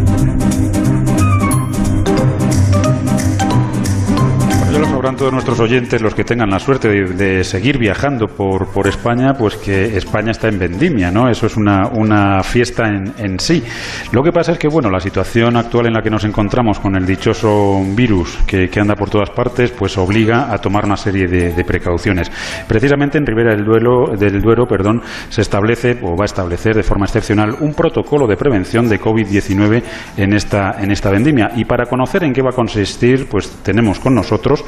Sabrán 5.01 5.17
todos 5.17 5.33
nuestros 5.33 5.59
oyentes, 5.59 5.99
los 5.99 6.13
que 6.13 6.23
tengan 6.23 6.51
la 6.51 6.59
suerte 6.59 6.87
de, 6.87 7.43
seguir 7.43 7.79
viajando 7.79 8.27
por, 8.27 8.87
España, 8.87 9.33
pues 9.33 9.55
que 9.55 9.97
España 9.97 10.29
está 10.29 10.47
en 10.47 10.59
vendimia, 10.59 11.09
¿no? 11.09 11.27
Eso 11.27 11.47
es 11.47 11.57
una, 11.57 11.87
una 11.87 12.43
fiesta 12.43 12.83
en, 12.87 13.39
sí. 13.39 13.63
Lo 14.11 14.21
que 14.21 14.31
pasa 14.31 14.51
es 14.51 14.59
que, 14.59 14.67
bueno, 14.67 14.91
la 14.91 14.99
situación 14.99 15.57
actual 15.57 15.87
en 15.87 15.93
la 15.93 16.03
que 16.03 16.11
nos 16.11 16.23
encontramos 16.23 16.79
con 16.79 16.95
el 16.95 17.07
dichoso 17.07 17.83
virus 17.95 18.37
que, 18.45 18.69
anda 18.79 18.93
por 18.93 19.09
todas 19.09 19.31
partes, 19.31 19.71
pues 19.71 19.97
obliga 19.97 20.53
a 20.53 20.59
tomar 20.59 20.85
una 20.85 20.97
serie 20.97 21.25
de, 21.25 21.63
precauciones. 21.63 22.31
Precisamente 22.67 23.17
en 23.17 23.25
Ribera 23.25 23.55
del, 23.55 23.65
Duero, 23.65 24.15
del 24.15 24.39
Duero 24.39 24.67
perdón, 24.67 25.01
se 25.29 25.41
establece, 25.41 25.97
o 26.03 26.15
va 26.15 26.25
a 26.25 26.29
establecer 26.29 26.75
de 26.75 26.83
forma 26.83 27.05
excepcional, 27.05 27.55
un 27.59 27.73
protocolo 27.73 28.27
de 28.27 28.37
prevención 28.37 28.87
de 28.87 29.01
COVID-19 29.01 29.81
en 30.17 30.33
esta, 30.33 30.75
en 30.79 30.91
esta 30.91 31.09
vendimia. 31.09 31.53
Y 31.55 31.65
para 31.65 31.87
conocer 31.87 32.23
en 32.23 32.33
qué 32.33 32.43
va 32.43 32.51
a 32.51 32.55
consistir, 32.55 33.27
pues 33.27 33.49
tenemos 33.63 33.99
con 33.99 34.13
nosotros 34.13 34.63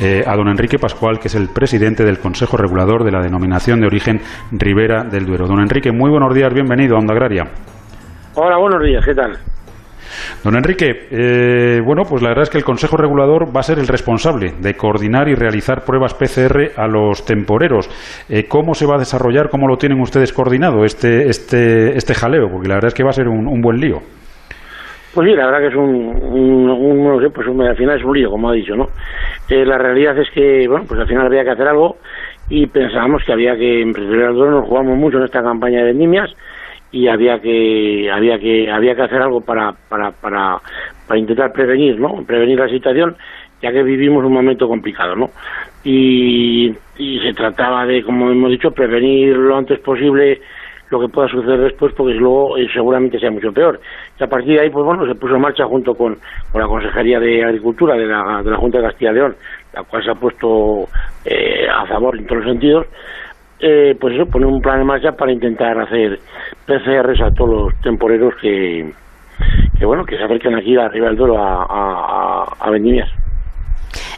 eh, 0.00 0.22
a 0.26 0.36
don 0.36 0.48
Enrique 0.48 0.78
Pascual, 0.78 1.18
que 1.18 1.28
es 1.28 1.34
el 1.34 1.48
presidente 1.48 2.04
del 2.04 2.18
Consejo 2.18 2.56
Regulador 2.56 3.04
de 3.04 3.12
la 3.12 3.20
denominación 3.20 3.80
de 3.80 3.86
origen 3.86 4.20
Ribera 4.52 5.04
del 5.04 5.26
Duero. 5.26 5.46
Don 5.46 5.60
Enrique, 5.60 5.92
muy 5.92 6.10
buenos 6.10 6.34
días, 6.34 6.52
bienvenido 6.52 6.96
a 6.96 6.98
Onda 6.98 7.14
Agraria. 7.14 7.44
Hola, 8.34 8.58
buenos 8.58 8.82
días, 8.82 9.04
¿qué 9.04 9.14
tal? 9.14 9.38
Don 10.42 10.56
Enrique, 10.56 11.08
eh, 11.10 11.80
bueno, 11.84 12.02
pues 12.08 12.22
la 12.22 12.28
verdad 12.28 12.44
es 12.44 12.50
que 12.50 12.58
el 12.58 12.64
Consejo 12.64 12.96
Regulador 12.96 13.54
va 13.54 13.60
a 13.60 13.62
ser 13.62 13.78
el 13.78 13.88
responsable 13.88 14.54
de 14.60 14.74
coordinar 14.74 15.28
y 15.28 15.34
realizar 15.34 15.84
pruebas 15.84 16.14
PCR 16.14 16.72
a 16.76 16.86
los 16.86 17.24
temporeros. 17.24 17.88
Eh, 18.28 18.46
¿Cómo 18.48 18.74
se 18.74 18.86
va 18.86 18.96
a 18.96 18.98
desarrollar, 18.98 19.48
cómo 19.50 19.66
lo 19.66 19.76
tienen 19.76 20.00
ustedes 20.00 20.32
coordinado 20.32 20.84
este, 20.84 21.28
este, 21.28 21.96
este 21.96 22.14
jaleo? 22.14 22.48
Porque 22.50 22.68
la 22.68 22.74
verdad 22.74 22.88
es 22.88 22.94
que 22.94 23.04
va 23.04 23.10
a 23.10 23.14
ser 23.14 23.28
un 23.28 23.60
buen 23.60 23.78
lío. 23.78 24.00
Pues 25.14 25.28
sí, 25.30 25.36
la 25.36 25.46
verdad 25.46 25.60
que 25.60 25.68
es 25.68 25.76
un, 25.76 25.86
un, 25.86 27.04
no 27.04 27.20
sé, 27.20 27.30
pues 27.30 27.46
al 27.46 27.76
final 27.76 27.98
es 27.98 28.04
un 28.04 28.16
lío, 28.16 28.30
como 28.30 28.50
ha 28.50 28.52
dicho, 28.52 28.74
¿no? 28.74 28.90
Eh, 29.48 29.64
la 29.64 29.78
realidad 29.78 30.18
es 30.18 30.28
que, 30.30 30.66
bueno, 30.66 30.86
pues 30.88 30.98
al 30.98 31.06
final 31.06 31.26
había 31.26 31.44
que 31.44 31.50
hacer 31.50 31.68
algo 31.68 31.98
y 32.48 32.66
pensábamos 32.66 33.22
que 33.24 33.32
había 33.32 33.56
que, 33.56 33.82
en 33.82 33.92
nos 33.92 34.66
jugamos 34.66 34.98
mucho 34.98 35.18
en 35.18 35.24
esta 35.24 35.40
campaña 35.40 35.78
de 35.78 35.84
vendimias 35.84 36.34
y 36.90 37.06
había 37.06 37.40
que, 37.40 38.10
había 38.12 38.40
que, 38.40 38.68
había 38.68 38.96
que 38.96 39.02
hacer 39.02 39.22
algo 39.22 39.40
para, 39.40 39.72
para, 39.88 40.10
para, 40.10 40.60
para 41.06 41.20
intentar 41.20 41.52
prevenir, 41.52 42.00
¿no? 42.00 42.24
Prevenir 42.26 42.58
la 42.58 42.68
situación, 42.68 43.16
ya 43.62 43.70
que 43.70 43.84
vivimos 43.84 44.24
un 44.24 44.32
momento 44.32 44.66
complicado, 44.66 45.14
¿no? 45.14 45.30
Y, 45.84 46.74
y 46.98 47.20
se 47.20 47.34
trataba 47.34 47.86
de, 47.86 48.02
como 48.02 48.32
hemos 48.32 48.50
dicho, 48.50 48.72
prevenir 48.72 49.36
lo 49.36 49.56
antes 49.56 49.78
posible 49.78 50.40
lo 50.90 51.00
que 51.00 51.08
pueda 51.08 51.28
suceder 51.28 51.60
después, 51.60 51.92
porque 51.96 52.14
luego 52.14 52.56
eh, 52.56 52.66
seguramente 52.72 53.18
sea 53.18 53.30
mucho 53.30 53.52
peor. 53.52 53.80
Y 54.18 54.24
a 54.24 54.26
partir 54.26 54.54
de 54.54 54.62
ahí, 54.62 54.70
pues 54.70 54.84
bueno, 54.84 55.06
se 55.06 55.14
puso 55.14 55.34
en 55.34 55.40
marcha 55.40 55.64
junto 55.64 55.94
con, 55.94 56.16
la 56.54 56.66
Consejería 56.66 57.18
de 57.18 57.44
Agricultura 57.44 57.96
de 57.96 58.06
la, 58.06 58.42
de 58.42 58.50
la 58.50 58.56
Junta 58.56 58.78
de 58.78 58.84
Castilla 58.84 59.10
y 59.10 59.14
León, 59.14 59.36
la 59.72 59.82
cual 59.82 60.04
se 60.04 60.10
ha 60.10 60.14
puesto 60.14 60.84
eh, 61.24 61.66
a 61.68 61.86
favor 61.86 62.16
en 62.16 62.26
todos 62.26 62.44
los 62.44 62.52
sentidos, 62.52 62.86
eh, 63.60 63.94
pues 64.00 64.14
eso, 64.14 64.26
pone 64.26 64.46
un 64.46 64.60
plan 64.60 64.80
en 64.80 64.86
marcha 64.86 65.12
para 65.12 65.32
intentar 65.32 65.78
hacer 65.80 66.18
PCRs 66.66 67.20
a 67.22 67.30
todos 67.30 67.50
los 67.50 67.80
temporeros 67.80 68.34
que, 68.40 68.92
que 69.78 69.86
bueno, 69.86 70.04
que 70.04 70.16
se 70.16 70.24
acerquen 70.24 70.54
aquí 70.54 70.76
arriba 70.76 71.06
del 71.06 71.16
Duero 71.16 71.38
a, 71.38 71.64
a, 71.64 72.44
a 72.60 72.70
Vendimias. 72.70 73.10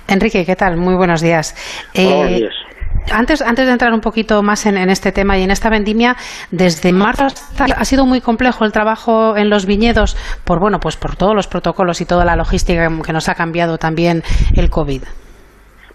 Enrique, 0.09 0.44
¿qué 0.44 0.57
tal? 0.57 0.76
Muy 0.76 0.94
buenos 0.94 1.20
días. 1.20 1.55
buenos 1.94 2.29
días. 2.29 2.65
Antes, 3.12 3.40
antes 3.42 3.66
de 3.66 3.72
entrar 3.72 3.92
un 3.92 4.00
poquito 4.00 4.42
más 4.42 4.66
en, 4.66 4.76
este 4.90 5.12
tema 5.12 5.38
y 5.38 5.42
en 5.42 5.50
esta 5.50 5.70
vendimia, 5.70 6.16
desde 6.50 6.92
marzo 6.92 7.26
ha 7.59 7.85
sido 7.85 8.04
muy 8.04 8.20
complejo 8.20 8.64
el 8.64 8.72
trabajo 8.72 9.37
en 9.37 9.48
los 9.48 9.66
viñedos 9.66 10.16
por 10.44 10.59
bueno, 10.59 10.78
pues 10.80 10.96
por 10.96 11.16
todos 11.16 11.35
los 11.35 11.46
protocolos 11.46 12.00
y 12.00 12.06
toda 12.06 12.24
la 12.24 12.37
logística 12.37 12.88
que 13.04 13.12
nos 13.12 13.28
ha 13.28 13.35
cambiado 13.35 13.78
también 13.78 14.22
el 14.56 14.70
COVID. 14.70 15.02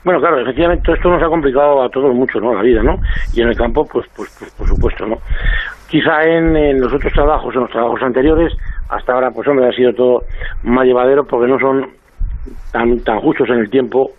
Bueno, 0.04 0.20
claro, 0.20 0.42
efectivamente 0.42 0.94
esto 0.94 1.10
nos 1.10 1.22
ha 1.22 1.28
complicado 1.28 1.84
a 1.84 1.90
todos 1.90 2.16
mucho, 2.16 2.40
¿no? 2.40 2.56
La 2.56 2.64
vida, 2.64 2.82
¿no? 2.82 2.96
Y 3.36 3.42
en 3.42 3.50
el 3.50 3.56
campo, 3.56 3.86
pues, 3.86 4.08
pues, 4.16 4.36
pues 4.40 4.52
por 4.56 4.68
supuesto, 4.68 5.06
¿no? 5.06 5.18
Quizá 5.88 6.24
en, 6.24 6.56
en, 6.56 6.82
los 6.82 6.92
otros 6.92 7.14
trabajos, 7.14 7.54
en 7.54 7.62
los 7.62 7.70
trabajos 7.70 8.02
anteriores, 8.02 8.52
hasta 8.90 9.14
ahora, 9.14 9.30
pues 9.30 9.48
hombre, 9.48 9.68
ha 9.68 9.72
sido 9.72 9.94
todo 9.94 10.22
más 10.64 10.86
llevadero 10.86 11.24
porque 11.26 11.52
no 11.52 11.60
son 11.60 11.86
tan, 12.72 13.00
tan 13.04 13.20
justos 13.20 13.50
en 13.50 13.60
el 13.60 13.70
tiempo 13.70 14.10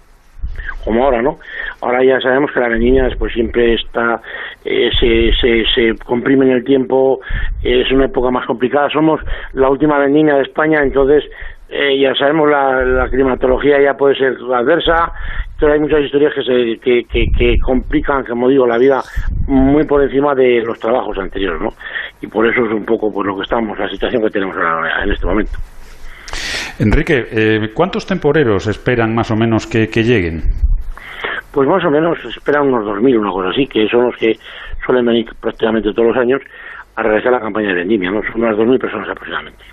como 0.84 1.04
ahora, 1.04 1.22
¿no? 1.22 1.38
Ahora 1.80 2.04
ya 2.04 2.20
sabemos 2.20 2.50
que 2.52 2.60
la 2.60 2.68
vendimia 2.68 3.08
pues 3.18 3.32
siempre 3.32 3.74
está, 3.74 4.20
eh, 4.64 4.90
se, 4.98 5.32
se, 5.40 5.64
se 5.74 6.04
comprime 6.04 6.46
en 6.46 6.52
el 6.52 6.64
tiempo, 6.64 7.20
es 7.62 7.90
una 7.92 8.06
época 8.06 8.30
más 8.30 8.46
complicada. 8.46 8.88
Somos 8.90 9.20
la 9.52 9.68
última 9.68 9.98
vendimia 9.98 10.36
de 10.36 10.42
España, 10.42 10.82
entonces 10.82 11.24
eh, 11.74 11.98
ya 11.98 12.14
sabemos 12.14 12.50
la, 12.50 13.08
climatología 13.10 13.80
ya 13.80 13.94
puede 13.94 14.14
ser 14.14 14.36
adversa, 14.54 15.10
pero 15.58 15.72
hay 15.72 15.80
muchas 15.80 16.02
historias 16.02 16.34
que, 16.34 16.42
se, 16.42 16.78
que, 16.80 17.04
que, 17.04 17.26
que, 17.32 17.58
complican, 17.60 18.24
como 18.24 18.50
digo, 18.50 18.66
la 18.66 18.76
vida 18.76 19.00
muy 19.46 19.84
por 19.84 20.02
encima 20.02 20.34
de 20.34 20.60
los 20.60 20.78
trabajos 20.78 21.16
anteriores, 21.16 21.62
¿no? 21.62 21.70
Y 22.20 22.26
por 22.26 22.46
eso 22.46 22.66
es 22.66 22.72
un 22.72 22.84
poco 22.84 23.10
por 23.10 23.24
lo 23.24 23.36
que 23.36 23.44
estamos, 23.44 23.78
la 23.78 23.88
situación 23.88 24.22
que 24.22 24.30
tenemos 24.30 24.54
ahora 24.56 25.02
en 25.02 25.12
este 25.12 25.26
momento. 25.26 25.52
Enrique, 26.78 27.26
eh, 27.30 27.70
¿cuántos 27.74 28.06
temporeros 28.06 28.66
esperan 28.66 29.14
más 29.14 29.30
o 29.30 29.36
menos 29.36 29.66
que, 29.66 29.86
lleguen? 29.86 30.42
Pues 31.52 31.68
más 31.68 31.84
o 31.84 31.90
menos 31.90 32.18
esperan 32.24 32.68
unos 32.68 32.84
2.000, 32.84 33.18
una 33.18 33.30
cosa 33.30 33.50
así, 33.50 33.66
que 33.66 33.86
son 33.88 34.06
los 34.06 34.16
que 34.16 34.38
suelen 34.84 35.04
venir 35.04 35.26
prácticamente 35.40 35.92
todos 35.92 36.08
los 36.08 36.16
años 36.16 36.40
a 36.96 37.02
realizar 37.02 37.32
la 37.32 37.40
campaña 37.40 37.68
de 37.68 37.74
vendimia, 37.74 38.10
¿no? 38.10 38.22
Son 38.22 38.42
unas 38.42 38.56
2.000 38.56 38.80
personas 38.80 39.08
aproximadamente. 39.08 39.64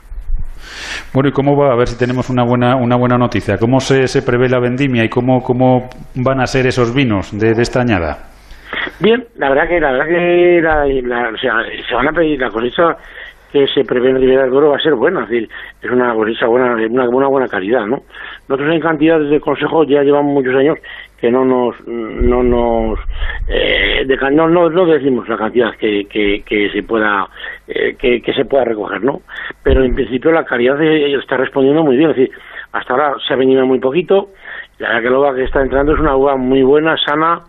Bueno, 1.13 1.29
¿y 1.29 1.31
cómo 1.31 1.57
va? 1.57 1.73
A 1.73 1.75
ver 1.75 1.87
si 1.87 1.97
tenemos 1.97 2.29
una 2.29 2.43
buena, 2.43 2.75
una 2.75 2.95
buena 2.95 3.17
noticia. 3.17 3.57
¿Cómo 3.57 3.79
se, 3.79 4.07
se 4.07 4.21
prevé 4.21 4.49
la 4.49 4.59
vendimia 4.59 5.03
y 5.03 5.09
cómo, 5.09 5.41
cómo 5.41 5.89
van 6.15 6.41
a 6.41 6.47
ser 6.47 6.67
esos 6.67 6.93
vinos 6.93 7.37
de, 7.37 7.51
esta 7.61 7.81
añada? 7.81 8.29
Bien, 8.99 9.25
la 9.37 9.49
verdad 9.49 9.67
que 9.67 9.79
la 9.79 9.91
verdad 9.91 10.05
que 10.05 10.61
la, 11.01 11.31
se 11.87 11.95
van 11.95 12.07
a 12.09 12.11
pedir 12.11 12.39
la 12.39 12.49
cosecha 12.49 12.97
que 13.51 13.67
se 13.67 13.83
prevé 13.83 14.09
en 14.09 14.17
Ribera 14.17 14.43
del 14.43 14.51
Duero 14.51 14.69
va 14.69 14.77
a 14.77 14.81
ser 14.81 14.95
buena, 14.95 15.23
es 15.23 15.29
decir, 15.29 15.49
es 15.81 15.91
una 15.91 16.13
cosecha 16.13 16.47
buena, 16.47 16.75
una, 16.75 17.09
una 17.09 17.27
buena 17.27 17.47
calidad, 17.47 17.85
¿no? 17.85 18.03
Nosotros 18.47 18.73
en 18.73 18.79
cantidades 18.79 19.29
de 19.29 19.39
consejo 19.39 19.83
ya 19.83 20.03
llevamos 20.03 20.33
muchos 20.33 20.55
años 20.55 20.77
que 21.19 21.29
no 21.29 21.43
nos 21.43 21.75
no 21.85 22.43
nos 22.43 22.99
eh, 23.47 24.07
no, 24.31 24.47
no, 24.47 24.85
decimos 24.85 25.27
la 25.27 25.37
cantidad 25.37 25.75
que, 25.75 26.05
que, 26.07 26.69
se 26.71 26.83
pueda 26.83 27.27
eh, 27.67 27.95
que, 27.99 28.21
que, 28.21 28.33
se 28.33 28.45
pueda 28.45 28.63
recoger 28.63 29.03
no 29.03 29.21
pero 29.61 29.83
en 29.83 29.93
principio 29.93 30.31
la 30.31 30.45
calidad 30.45 30.81
está 30.81 31.35
respondiendo 31.35 31.83
muy 31.83 31.97
bien 31.97 32.11
es 32.11 32.15
decir 32.15 32.35
hasta 32.71 32.93
ahora 32.93 33.15
se 33.27 33.33
ha 33.33 33.37
venido 33.37 33.65
muy 33.65 33.79
poquito 33.79 34.29
la 34.77 34.99
verdad 34.99 35.01
que 35.01 35.09
la 35.09 35.35
que 35.35 35.43
está 35.43 35.61
entrando 35.61 35.93
es 35.93 35.99
una 35.99 36.15
uva 36.15 36.37
muy 36.37 36.63
buena 36.63 36.95
sana 36.97 37.41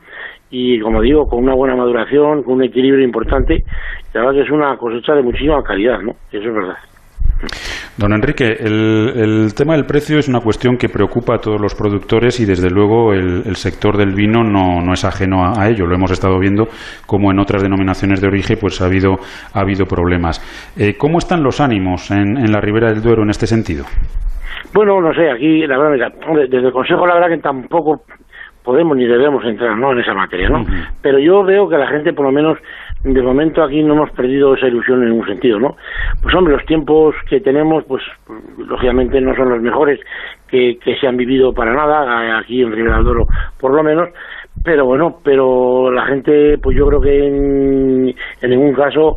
y 0.51 0.81
como 0.81 1.01
digo, 1.01 1.27
con 1.27 1.45
una 1.45 1.55
buena 1.55 1.77
maduración, 1.77 2.43
con 2.43 2.55
un 2.55 2.65
equilibrio 2.65 3.05
importante, 3.05 3.65
la 4.13 4.21
verdad 4.21 4.35
que 4.35 4.43
es 4.43 4.51
una 4.51 4.77
cosecha 4.77 5.15
de 5.15 5.23
muchísima 5.23 5.63
calidad, 5.63 6.01
¿no? 6.01 6.13
Eso 6.33 6.49
es 6.49 6.55
verdad. 6.55 6.77
Don 7.97 8.13
Enrique, 8.13 8.57
el, 8.61 9.53
tema 9.55 9.75
del 9.75 9.85
precio 9.85 10.19
es 10.19 10.29
una 10.29 10.41
cuestión 10.41 10.77
que 10.77 10.89
preocupa 10.89 11.37
a 11.37 11.39
todos 11.39 11.61
los 11.61 11.75
productores 11.75 12.39
y 12.41 12.45
desde 12.45 12.71
luego 12.71 13.13
el, 13.13 13.57
sector 13.57 13.97
del 13.97 14.15
vino 14.15 14.43
no, 14.43 14.81
no 14.81 14.93
es 14.93 15.05
ajeno 15.05 15.45
a, 15.45 15.69
ello. 15.69 15.87
Lo 15.87 15.95
hemos 15.95 16.11
estado 16.11 16.39
viendo 16.39 16.69
como 17.07 17.31
en 17.31 17.39
otras 17.39 17.63
denominaciones 17.63 18.21
de 18.21 18.29
origen 18.29 18.59
pues 18.61 18.81
ha 18.81 18.87
habido, 18.87 19.17
ha 19.55 19.61
habido 19.61 19.87
problemas. 19.87 20.41
Eh, 20.79 20.97
¿Cómo 20.99 21.19
están 21.19 21.43
los 21.43 21.61
ánimos 21.61 22.11
en, 22.11 22.37
en 22.37 22.53
la 22.53 22.61
Ribera 22.61 22.89
del 22.91 23.03
Duero 23.03 23.23
en 23.23 23.31
este 23.31 23.47
sentido? 23.47 23.85
Bueno, 24.73 25.01
no 25.01 25.13
sé, 25.13 25.31
aquí 25.31 25.67
la 25.67 25.79
verdad, 25.79 26.13
desde 26.49 26.67
el 26.69 26.73
Consejo 26.73 27.07
la 27.07 27.15
verdad 27.15 27.29
que 27.29 27.43
tampoco 27.43 28.03
podemos 28.65 28.97
ni 28.97 29.07
debemos 29.07 29.45
entrar 29.45 29.77
¿no? 29.77 29.93
en 29.93 30.01
esa 30.01 30.15
materia, 30.15 30.49
¿no? 30.49 30.65
Pero 31.03 31.19
yo 31.19 31.43
veo 31.45 31.69
que 31.69 31.79
la 31.79 31.89
gente, 31.89 32.13
por 32.13 32.27
lo 32.27 32.33
menos, 32.33 32.59
de 33.03 33.23
momento 33.23 33.63
aquí 33.63 33.83
no 33.83 33.95
hemos 33.95 34.11
perdido 34.11 34.55
esa 34.55 34.69
ilusión 34.69 35.03
en 35.03 35.11
ningún 35.11 35.27
sentido, 35.27 35.59
¿no? 35.59 35.77
Pues 36.23 36.35
hombre, 36.35 36.55
los 36.55 36.67
tiempos 36.67 37.15
que 37.29 37.41
tenemos, 37.41 37.85
pues 37.85 38.03
lógicamente 38.59 39.21
no 39.21 39.35
son 39.35 39.49
los 39.51 39.63
mejores 39.63 40.01
que, 40.49 40.79
que 40.83 40.97
se 40.97 41.07
han 41.07 41.17
vivido 41.17 41.55
para 41.55 41.73
nada, 41.73 42.39
aquí 42.39 42.63
en 42.63 42.73
Ribera 42.73 42.97
del 42.97 43.05
Duero 43.05 43.27
por 43.59 43.75
lo 43.75 43.83
menos, 43.83 44.09
pero 44.63 44.85
bueno, 44.85 45.19
pero 45.25 45.91
la 45.91 46.07
gente, 46.07 46.59
pues 46.59 46.77
yo 46.77 46.87
creo 46.87 47.01
que 47.01 47.27
en, 47.27 48.15
en 48.43 48.51
ningún 48.51 48.75
caso, 48.75 49.17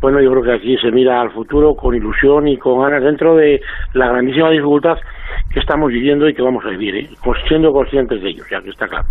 bueno, 0.00 0.20
yo 0.20 0.30
creo 0.32 0.42
que 0.42 0.52
aquí 0.52 0.76
se 0.76 0.90
mira 0.90 1.20
al 1.20 1.32
futuro 1.32 1.74
con 1.74 1.94
ilusión 1.94 2.46
y 2.46 2.58
con 2.58 2.82
ganas 2.82 3.02
dentro 3.02 3.36
de 3.36 3.60
la 3.94 4.08
grandísima 4.08 4.50
dificultad 4.50 4.98
que 5.52 5.60
estamos 5.60 5.90
viviendo 5.90 6.28
y 6.28 6.34
que 6.34 6.42
vamos 6.42 6.64
a 6.66 6.70
vivir, 6.70 6.96
¿eh? 6.96 7.10
siendo 7.48 7.72
conscientes 7.72 8.22
de 8.22 8.30
ello, 8.30 8.44
ya 8.50 8.60
que 8.60 8.70
está 8.70 8.86
claro. 8.86 9.06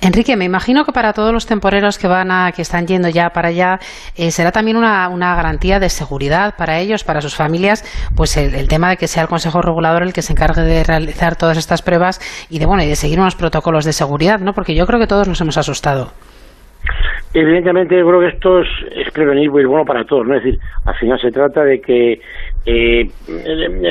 Enrique, 0.00 0.36
me 0.36 0.44
imagino 0.44 0.84
que 0.84 0.92
para 0.92 1.12
todos 1.12 1.32
los 1.32 1.46
temporeros 1.46 1.98
que 1.98 2.06
van 2.06 2.30
a, 2.30 2.52
que 2.52 2.62
están 2.62 2.86
yendo 2.86 3.08
ya 3.08 3.30
para 3.30 3.48
allá, 3.48 3.80
eh, 4.16 4.30
será 4.30 4.52
también 4.52 4.76
una, 4.76 5.08
una, 5.08 5.34
garantía 5.34 5.80
de 5.80 5.88
seguridad 5.88 6.54
para 6.56 6.78
ellos, 6.78 7.02
para 7.02 7.20
sus 7.20 7.34
familias, 7.34 7.82
pues 8.16 8.36
el, 8.36 8.68
tema 8.68 8.90
de 8.90 8.96
que 8.96 9.08
sea 9.08 9.24
el 9.24 9.28
Consejo 9.28 9.60
Regulador 9.60 10.04
el 10.04 10.12
que 10.12 10.22
se 10.22 10.32
encargue 10.32 10.62
de 10.62 10.84
realizar 10.84 11.34
todas 11.34 11.58
estas 11.58 11.82
pruebas 11.82 12.20
y 12.48 12.60
de 12.60 12.66
bueno 12.66 12.84
y 12.84 12.86
de 12.86 12.94
seguir 12.94 13.18
unos 13.18 13.34
protocolos 13.34 13.84
de 13.84 13.92
seguridad, 13.92 14.38
¿no? 14.38 14.52
Porque 14.52 14.74
yo 14.74 14.86
creo 14.86 15.00
que 15.00 15.08
todos 15.08 15.26
nos 15.26 15.40
hemos 15.40 15.58
asustado. 15.58 16.12
Evidentemente, 17.34 17.98
yo 17.98 18.06
creo 18.06 18.20
que 18.20 18.28
esto 18.28 18.60
es, 18.60 18.68
es 18.94 19.10
prevenir 19.12 19.50
muy 19.50 19.64
bueno 19.64 19.84
para 19.84 20.04
todos, 20.04 20.26
¿no? 20.26 20.36
Es 20.36 20.44
decir, 20.44 20.60
al 20.86 20.94
final 20.94 21.20
se 21.20 21.30
trata 21.30 21.64
de 21.64 21.80
que 21.80 22.20
eh, 22.66 23.10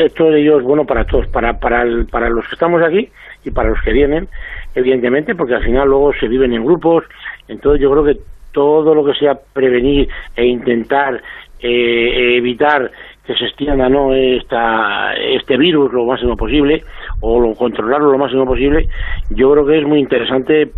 esto 0.06 0.30
de 0.30 0.42
ello 0.42 0.60
es 0.60 0.64
bueno 0.64 0.86
para 0.86 1.04
todos, 1.04 1.28
para, 1.28 1.54
para 1.60 1.84
los 1.84 2.48
que 2.48 2.54
estamos 2.54 2.82
aquí 2.82 3.10
y 3.44 3.52
para 3.52 3.70
los 3.70 3.82
que 3.82 3.92
vienen, 3.92 4.28
evidentemente, 4.78 5.36
porque 5.36 5.56
al 5.56 5.64
final 5.64 5.90
luego 5.90 6.14
se 6.14 6.28
viven 6.28 6.54
en 6.54 6.64
grupos, 6.64 7.04
entonces 7.48 7.82
yo 7.82 7.92
creo 7.92 8.04
que 8.04 8.20
todo 8.52 8.94
lo 8.94 9.04
que 9.04 9.14
sea 9.16 9.38
prevenir 9.54 10.08
e 10.36 10.46
intentar 10.46 11.22
eh, 11.60 12.38
evitar 12.38 12.92
que 13.26 13.36
se 13.36 13.46
extienda 13.46 13.90
no 13.90 14.14
esta, 14.14 15.14
este 15.16 15.58
virus 15.58 15.92
lo 15.92 16.06
máximo 16.06 16.38
posible 16.38 16.82
o 17.20 17.54
controlarlo 17.56 18.12
lo 18.12 18.18
máximo 18.18 18.46
posible 18.46 18.88
yo 19.32 19.52
creo 19.52 19.66
que 19.66 19.80
es 19.80 19.86
muy 19.86 20.00
interesante 20.00 20.72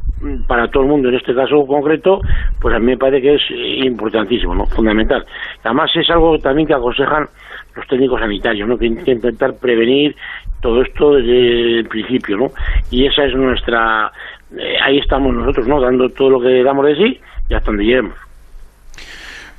para 0.48 0.68
todo 0.68 0.84
el 0.84 0.90
mundo. 0.90 1.10
En 1.10 1.16
este 1.16 1.36
caso 1.36 1.66
concreto 1.68 2.22
pues 2.60 2.74
a 2.76 2.80
mí 2.80 2.88
me 2.88 2.98
parece 2.98 3.22
que 3.22 3.36
es 3.36 3.86
importantísimo 3.86 4.56
no 4.56 4.66
fundamental. 4.66 5.24
Además 5.64 5.92
es 5.96 6.10
algo 6.10 6.40
también 6.40 6.68
que 6.68 6.74
aconsejan 6.74 7.28
los 7.76 7.88
técnicos 7.88 8.20
sanitarios 8.20 8.68
no 8.68 8.78
que, 8.78 8.88
intentar 8.88 9.54
prevenir 9.62 10.16
todo 10.62 10.82
esto 10.82 11.16
desde 11.16 11.80
el 11.80 11.88
principio 11.88 12.38
no 12.38 12.52
y 12.92 13.06
esa 13.06 13.26
es 13.26 13.36
nuestra 13.36 14.12
eh, 14.58 14.76
ahí 14.82 15.00
estamos 15.00 15.34
nosotros 15.34 15.68
no 15.68 15.80
dando 15.80 16.10
todo 16.10 16.30
lo 16.30 16.42
que 16.42 16.64
damos 16.64 16.86
de 16.86 16.96
sí 16.96 17.20
y 17.50 17.54
hasta 17.54 17.72
donde 17.72 17.86
lleguemos 17.86 18.29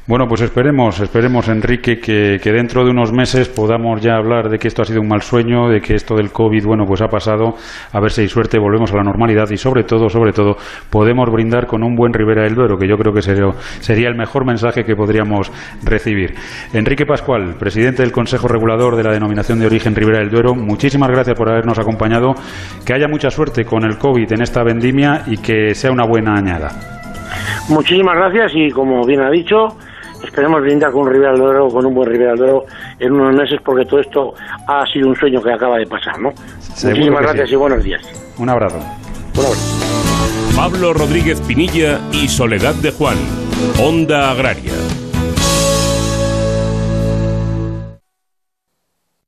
bueno, 0.07 0.27
pues 0.27 0.41
esperemos, 0.41 0.99
esperemos, 0.99 1.49
Enrique, 1.49 2.01
que, 2.01 2.53
dentro 2.53 2.85
de 2.85 2.91
unos 2.91 3.13
meses 3.13 3.49
podamos 3.49 4.01
ya 4.01 4.17
hablar 4.17 4.49
de 4.49 4.59
que 4.59 4.67
esto 4.67 4.83
ha 4.83 4.85
sido 4.85 5.01
un 5.01 5.09
mal 5.09 5.23
sueño, 5.23 5.69
de 5.69 5.81
que 5.81 5.95
esto 5.95 6.17
del 6.17 6.33
COVID, 6.33 6.65
bueno, 6.65 6.85
pues 6.85 7.01
ha 7.01 7.07
pasado, 7.07 7.55
a 7.93 8.01
ver 8.01 8.11
si 8.11 8.23
hay 8.23 8.29
suerte, 8.29 8.59
volvemos 8.59 8.93
a 8.93 8.97
la 8.97 9.05
normalidad 9.05 9.49
y 9.51 9.57
sobre 9.57 9.85
todo, 9.85 10.09
sobre 10.09 10.33
todo, 10.33 10.57
podemos 10.91 11.31
brindar 11.31 11.67
con 11.67 11.85
un 11.85 11.95
buen 11.95 12.13
Ribera 12.13 12.43
del 12.43 12.55
Duero, 12.55 12.77
que 12.77 12.89
yo 12.89 12.97
creo 12.97 13.13
que 13.13 13.23
sería, 13.23 13.53
sería 13.81 14.09
el 14.09 14.17
mejor 14.17 14.45
mensaje 14.45 14.83
que 14.83 14.97
podríamos 14.97 15.53
recibir. 15.85 16.35
Enrique 16.73 17.07
Pascual, 17.07 17.55
presidente 17.59 18.03
del 18.03 18.11
Consejo 18.11 18.49
Regulador 18.49 18.97
de 18.97 19.05
la 19.05 19.13
Denominación 19.13 19.61
de 19.61 19.67
Origen 19.67 19.95
Ribera 19.95 20.19
del 20.19 20.31
Duero, 20.31 20.55
muchísimas 20.55 21.11
gracias 21.11 21.37
por 21.37 21.49
habernos 21.51 21.79
acompañado, 21.79 22.35
que 22.85 22.95
haya 22.95 23.07
mucha 23.07 23.31
suerte 23.31 23.65
con 23.65 23.85
el 23.85 23.97
COVID 23.97 24.33
en 24.33 24.43
esta 24.43 24.65
vendimia 24.65 25.23
y 25.27 25.37
que 25.37 25.75
sea 25.75 25.93
una 25.93 26.05
buena 26.05 26.35
añada. 26.35 26.71
Muchísimas 27.69 28.17
gracias 28.17 28.53
y 28.57 28.71
como 28.71 29.07
bien 29.07 29.21
ha 29.21 29.31
dicho, 29.31 29.77
esperemos 30.25 30.61
brindar 30.63 30.93
con 30.93 31.03
un 31.03 31.11
Ribera 31.11 31.33
del 31.33 31.41
Duero, 31.41 31.69
con 31.69 31.87
un 31.87 31.95
buen 31.95 32.09
Ribera 32.09 32.31
del 32.31 32.39
Duero 32.39 32.65
en 32.99 33.13
unos 33.13 33.35
meses, 33.35 33.61
porque 33.65 33.85
todo 33.85 34.01
esto 34.01 34.35
ha 34.67 34.85
sido 34.87 35.09
un 35.09 35.17
sueño 35.17 35.43
que 35.43 35.53
acaba 35.53 35.79
de 35.79 35.87
pasar, 35.87 36.19
¿no? 36.21 36.33
Muchísimas 36.83 37.23
gracias 37.23 37.51
y 37.53 37.57
buenos 37.57 37.85
días. 37.85 38.03
Un 38.39 38.49
abrazo. 38.49 38.77
Un 38.77 39.45
abrazo. 39.45 39.81
Pablo 40.57 40.93
Rodríguez 40.93 41.41
Pinilla 41.41 42.01
y 42.13 42.29
Soledad 42.29 42.75
de 42.75 42.91
Juan, 42.91 43.17
Onda 43.81 44.31
Agraria. 44.31 44.73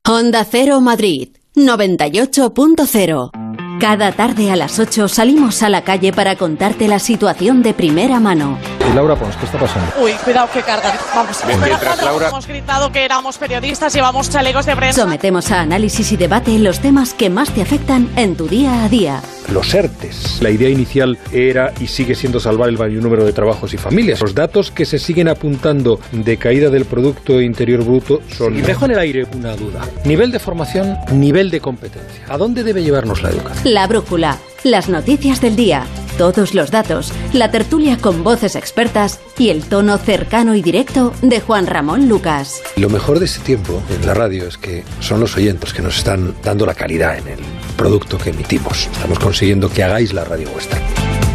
Onda 0.07 0.43
Cero 0.43 0.79
Madrid, 0.81 1.29
98.0. 1.55 3.42
Cada 3.79 4.11
tarde 4.11 4.51
a 4.51 4.55
las 4.55 4.79
8 4.79 5.07
salimos 5.07 5.63
a 5.63 5.69
la 5.69 5.83
calle 5.83 6.13
para 6.13 6.35
contarte 6.35 6.87
la 6.87 6.99
situación 6.99 7.61
de 7.63 7.73
primera 7.73 8.19
mano. 8.19 8.57
Y 8.89 8.93
Laura 8.95 9.15
Pons, 9.15 9.35
¿qué 9.37 9.45
está 9.45 9.57
pasando? 9.57 9.91
Uy, 10.01 10.11
cuidado 10.23 10.49
que 10.51 10.61
cargan. 10.61 10.93
Vamos. 11.15 11.37
Mientras 11.47 12.03
Laura... 12.03 12.29
Hemos 12.29 12.47
gritado 12.47 12.91
que 12.91 13.03
éramos 13.05 13.37
periodistas, 13.37 13.93
llevamos 13.93 14.29
chalecos 14.29 14.65
de 14.65 14.75
prensa. 14.75 15.01
Sometemos 15.01 15.51
a 15.51 15.61
análisis 15.61 16.11
y 16.11 16.17
debate 16.17 16.57
los 16.59 16.79
temas 16.79 17.13
que 17.13 17.29
más 17.29 17.49
te 17.51 17.61
afectan 17.61 18.09
en 18.15 18.35
tu 18.35 18.47
día 18.47 18.83
a 18.83 18.89
día. 18.89 19.21
Los 19.51 19.73
ERTES. 19.73 20.41
La 20.41 20.49
idea 20.49 20.69
inicial 20.69 21.17
era 21.31 21.73
y 21.79 21.87
sigue 21.87 22.15
siendo 22.15 22.39
salvar 22.39 22.69
el 22.69 22.77
mayor 22.77 23.03
número 23.03 23.25
de 23.25 23.33
trabajos 23.33 23.73
y 23.73 23.77
familias. 23.77 24.21
Los 24.21 24.33
datos 24.33 24.71
que 24.71 24.85
se 24.85 24.99
siguen 24.99 25.27
apuntando 25.27 25.99
de 26.11 26.37
caída 26.37 26.69
del 26.69 26.85
Producto 26.85 27.41
Interior 27.41 27.83
Bruto 27.83 28.21
son... 28.35 28.57
Y 28.57 28.61
dejo 28.61 28.85
en 28.85 28.91
el 28.91 28.99
aire 28.99 29.25
una 29.35 29.55
duda. 29.55 29.81
Nivel 30.05 30.31
de 30.31 30.39
formación, 30.39 30.97
nivel 31.11 31.49
de 31.49 31.59
competencia. 31.59 32.23
¿A 32.29 32.37
dónde 32.37 32.63
debe 32.63 32.83
llevarnos 32.83 33.21
la 33.21 33.29
educación? 33.29 33.62
La 33.63 33.87
brújula, 33.87 34.39
las 34.65 34.89
noticias 34.89 35.39
del 35.39 35.55
día, 35.55 35.85
todos 36.17 36.53
los 36.53 36.69
datos, 36.69 37.13
la 37.31 37.49
tertulia 37.49 37.97
con 37.97 38.21
voces 38.21 38.57
expertas 38.57 39.21
y 39.37 39.51
el 39.51 39.63
tono 39.63 39.97
cercano 39.97 40.53
y 40.53 40.61
directo 40.61 41.13
de 41.21 41.39
Juan 41.39 41.65
Ramón 41.65 42.09
Lucas. 42.09 42.61
Lo 42.75 42.89
mejor 42.89 43.19
de 43.19 43.25
este 43.25 43.39
tiempo 43.39 43.81
en 43.89 44.05
la 44.05 44.13
radio 44.13 44.45
es 44.45 44.57
que 44.57 44.83
son 44.99 45.21
los 45.21 45.37
oyentes 45.37 45.73
que 45.73 45.81
nos 45.81 45.97
están 45.97 46.35
dando 46.43 46.65
la 46.65 46.73
calidad 46.73 47.17
en 47.17 47.25
el 47.29 47.39
producto 47.77 48.17
que 48.17 48.31
emitimos. 48.31 48.89
Estamos 48.91 49.17
consiguiendo 49.19 49.69
que 49.69 49.81
hagáis 49.81 50.11
la 50.11 50.25
radio 50.25 50.49
vuestra. 50.49 50.81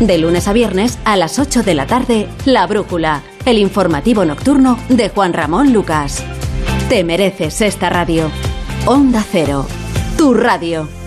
De 0.00 0.18
lunes 0.18 0.48
a 0.48 0.52
viernes 0.52 0.98
a 1.06 1.16
las 1.16 1.38
8 1.38 1.62
de 1.62 1.74
la 1.74 1.86
tarde, 1.86 2.28
La 2.44 2.66
Brújula, 2.66 3.22
el 3.46 3.56
informativo 3.56 4.26
nocturno 4.26 4.78
de 4.90 5.08
Juan 5.08 5.32
Ramón 5.32 5.72
Lucas. 5.72 6.22
Te 6.90 7.04
mereces 7.04 7.62
esta 7.62 7.88
radio. 7.88 8.30
Onda 8.84 9.24
Cero, 9.32 9.66
tu 10.18 10.34
radio. 10.34 10.97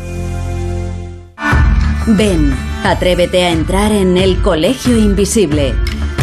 Ven, 2.07 2.51
atrévete 2.83 3.43
a 3.43 3.51
entrar 3.51 3.91
en 3.91 4.17
el 4.17 4.41
Colegio 4.41 4.97
Invisible. 4.97 5.75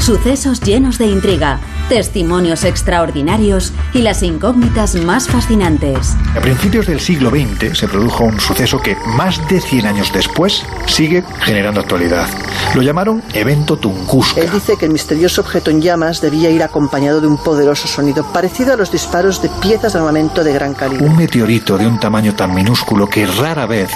Sucesos 0.08 0.62
llenos 0.62 0.96
de 0.96 1.04
intriga, 1.04 1.60
testimonios 1.90 2.64
extraordinarios 2.64 3.74
y 3.92 4.00
las 4.00 4.22
incógnitas 4.22 4.94
más 4.94 5.28
fascinantes. 5.28 6.16
A 6.34 6.40
principios 6.40 6.86
del 6.86 6.98
siglo 6.98 7.28
XX 7.28 7.76
se 7.76 7.86
produjo 7.88 8.24
un 8.24 8.40
suceso 8.40 8.80
que 8.80 8.96
más 9.04 9.46
de 9.50 9.60
100 9.60 9.84
años 9.84 10.10
después 10.10 10.64
sigue 10.86 11.22
generando 11.42 11.80
actualidad. 11.80 12.26
Lo 12.74 12.80
llamaron 12.80 13.22
evento 13.34 13.76
Tunguska. 13.76 14.40
Él 14.40 14.50
dice 14.50 14.78
que 14.78 14.86
el 14.86 14.92
misterioso 14.92 15.42
objeto 15.42 15.70
en 15.70 15.82
llamas 15.82 16.22
debía 16.22 16.48
ir 16.48 16.62
acompañado 16.62 17.20
de 17.20 17.26
un 17.26 17.36
poderoso 17.36 17.86
sonido 17.86 18.24
parecido 18.32 18.72
a 18.72 18.76
los 18.76 18.90
disparos 18.90 19.42
de 19.42 19.50
piezas 19.60 19.92
de 19.92 19.98
armamento 19.98 20.42
de 20.42 20.54
gran 20.54 20.72
calibre. 20.72 21.04
Un 21.04 21.18
meteorito 21.18 21.76
de 21.76 21.86
un 21.86 22.00
tamaño 22.00 22.34
tan 22.34 22.54
minúsculo 22.54 23.10
que 23.10 23.26
rara 23.26 23.66
vez 23.66 23.90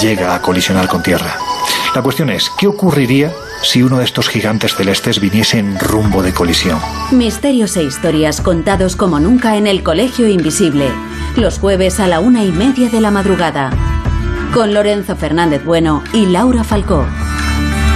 llega 0.00 0.34
a 0.34 0.42
colisionar 0.42 0.88
con 0.88 1.04
Tierra. 1.04 1.36
La 1.94 2.02
cuestión 2.02 2.30
es, 2.30 2.50
¿qué 2.58 2.66
ocurriría 2.66 3.32
si 3.62 3.82
uno 3.82 3.98
de 3.98 4.04
estos 4.04 4.28
gigantes 4.28 4.74
celestes 4.74 5.20
viniese 5.20 5.58
en 5.58 5.78
rumbo 5.78 6.22
de 6.22 6.32
colisión? 6.32 6.78
Misterios 7.10 7.76
e 7.76 7.84
historias 7.84 8.40
contados 8.40 8.96
como 8.96 9.20
nunca 9.20 9.56
en 9.56 9.66
el 9.66 9.82
Colegio 9.82 10.28
Invisible. 10.28 10.90
Los 11.36 11.58
jueves 11.58 12.00
a 12.00 12.08
la 12.08 12.20
una 12.20 12.44
y 12.44 12.52
media 12.52 12.88
de 12.88 13.00
la 13.00 13.10
madrugada. 13.10 13.70
Con 14.52 14.74
Lorenzo 14.74 15.16
Fernández 15.16 15.64
Bueno 15.64 16.02
y 16.12 16.26
Laura 16.26 16.64
Falcó. 16.64 17.06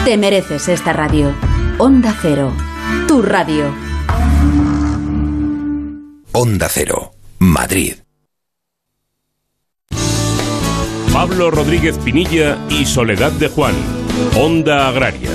Te 0.04 0.16
mereces 0.16 0.68
esta 0.68 0.92
radio. 0.92 1.32
Onda 1.78 2.14
Cero. 2.20 2.52
Tu 3.06 3.22
radio. 3.22 3.74
Onda 6.32 6.68
Cero. 6.70 7.12
Madrid. 7.38 7.94
Pablo 11.12 11.50
Rodríguez 11.50 11.96
Pinilla 11.96 12.58
y 12.68 12.84
Soledad 12.84 13.32
de 13.32 13.48
Juan, 13.48 13.74
Onda 14.36 14.86
Agraria. 14.86 15.30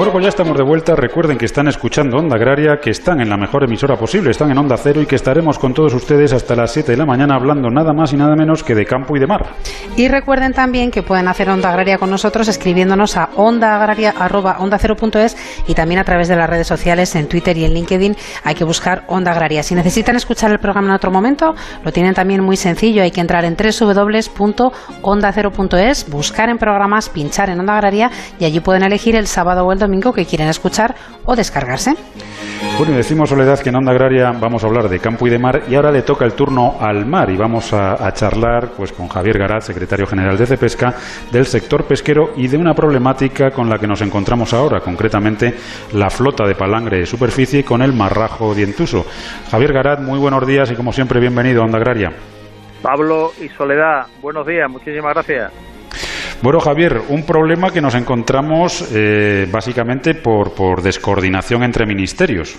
Bueno, 0.00 0.12
embargo, 0.12 0.24
ya 0.24 0.30
estamos 0.30 0.56
de 0.56 0.64
vuelta. 0.64 0.96
Recuerden 0.96 1.36
que 1.36 1.44
están 1.44 1.68
escuchando 1.68 2.16
Onda 2.16 2.36
Agraria, 2.36 2.78
que 2.80 2.88
están 2.88 3.20
en 3.20 3.28
la 3.28 3.36
mejor 3.36 3.64
emisora 3.64 3.96
posible, 3.96 4.30
están 4.30 4.50
en 4.50 4.56
Onda 4.56 4.78
Cero 4.78 5.02
y 5.02 5.06
que 5.06 5.16
estaremos 5.16 5.58
con 5.58 5.74
todos 5.74 5.92
ustedes 5.92 6.32
hasta 6.32 6.56
las 6.56 6.72
7 6.72 6.92
de 6.92 6.96
la 6.96 7.04
mañana 7.04 7.34
hablando 7.34 7.68
nada 7.68 7.92
más 7.92 8.10
y 8.14 8.16
nada 8.16 8.34
menos 8.34 8.64
que 8.64 8.74
de 8.74 8.86
campo 8.86 9.14
y 9.14 9.20
de 9.20 9.26
mar. 9.26 9.50
Y 9.98 10.08
recuerden 10.08 10.54
también 10.54 10.90
que 10.90 11.02
pueden 11.02 11.28
hacer 11.28 11.50
Onda 11.50 11.68
Agraria 11.68 11.98
con 11.98 12.08
nosotros 12.08 12.48
escribiéndonos 12.48 13.18
a 13.18 13.28
ondaagraria.es 13.36 15.36
y 15.68 15.74
también 15.74 16.00
a 16.00 16.04
través 16.04 16.28
de 16.28 16.36
las 16.36 16.48
redes 16.48 16.66
sociales 16.66 17.14
en 17.14 17.28
Twitter 17.28 17.58
y 17.58 17.66
en 17.66 17.74
LinkedIn 17.74 18.16
hay 18.42 18.54
que 18.54 18.64
buscar 18.64 19.04
Onda 19.06 19.32
Agraria. 19.32 19.62
Si 19.62 19.74
necesitan 19.74 20.16
escuchar 20.16 20.50
el 20.50 20.60
programa 20.60 20.88
en 20.88 20.94
otro 20.94 21.10
momento, 21.10 21.54
lo 21.84 21.92
tienen 21.92 22.14
también 22.14 22.42
muy 22.42 22.56
sencillo. 22.56 23.02
Hay 23.02 23.10
que 23.10 23.20
entrar 23.20 23.44
en 23.44 23.54
www.ondacero.es, 23.54 26.08
buscar 26.08 26.48
en 26.48 26.56
programas, 26.56 27.10
pinchar 27.10 27.50
en 27.50 27.60
Onda 27.60 27.74
Agraria 27.74 28.10
y 28.38 28.46
allí 28.46 28.60
pueden 28.60 28.82
elegir 28.82 29.14
el 29.14 29.26
sábado 29.26 29.66
o 29.66 29.72
el 29.72 29.78
domingo 29.78 29.89
que 30.14 30.24
quieren 30.24 30.48
escuchar 30.48 30.94
o 31.24 31.34
descargarse. 31.34 31.94
Bueno, 32.78 32.94
y 32.94 32.96
decimos 32.96 33.28
Soledad 33.28 33.58
que 33.58 33.70
en 33.70 33.76
Onda 33.76 33.92
Agraria 33.92 34.30
vamos 34.32 34.62
a 34.62 34.66
hablar 34.66 34.88
de 34.88 34.98
campo 34.98 35.26
y 35.26 35.30
de 35.30 35.38
mar 35.38 35.62
y 35.68 35.74
ahora 35.74 35.90
le 35.90 36.02
toca 36.02 36.24
el 36.24 36.34
turno 36.34 36.76
al 36.80 37.06
mar 37.06 37.30
y 37.30 37.36
vamos 37.36 37.72
a, 37.72 38.06
a 38.06 38.12
charlar 38.12 38.70
pues 38.76 38.92
con 38.92 39.08
Javier 39.08 39.38
Garat, 39.38 39.62
secretario 39.62 40.06
general 40.06 40.36
de 40.36 40.46
CEPESCA, 40.46 40.94
del 41.32 41.46
sector 41.46 41.84
pesquero 41.84 42.30
y 42.36 42.48
de 42.48 42.56
una 42.56 42.74
problemática 42.74 43.50
con 43.50 43.68
la 43.68 43.78
que 43.78 43.86
nos 43.86 44.00
encontramos 44.02 44.52
ahora, 44.54 44.80
concretamente 44.80 45.54
la 45.94 46.10
flota 46.10 46.46
de 46.46 46.54
palangre 46.54 46.98
de 46.98 47.06
superficie 47.06 47.64
con 47.64 47.82
el 47.82 47.92
marrajo 47.92 48.54
dientuso. 48.54 49.04
Javier 49.50 49.72
Garat, 49.72 50.00
muy 50.00 50.18
buenos 50.18 50.46
días 50.46 50.70
y 50.70 50.74
como 50.74 50.92
siempre 50.92 51.20
bienvenido 51.20 51.62
a 51.62 51.64
Onda 51.64 51.78
Agraria. 51.78 52.12
Pablo 52.82 53.32
y 53.40 53.48
Soledad, 53.48 54.06
buenos 54.22 54.46
días, 54.46 54.70
muchísimas 54.70 55.12
gracias. 55.12 55.69
Bueno, 56.42 56.58
Javier, 56.58 57.02
un 57.10 57.26
problema 57.26 57.70
que 57.70 57.82
nos 57.82 57.94
encontramos 57.94 58.90
eh, 58.94 59.46
básicamente 59.52 60.14
por, 60.14 60.54
por 60.54 60.80
descoordinación 60.80 61.62
entre 61.62 61.84
ministerios. 61.84 62.58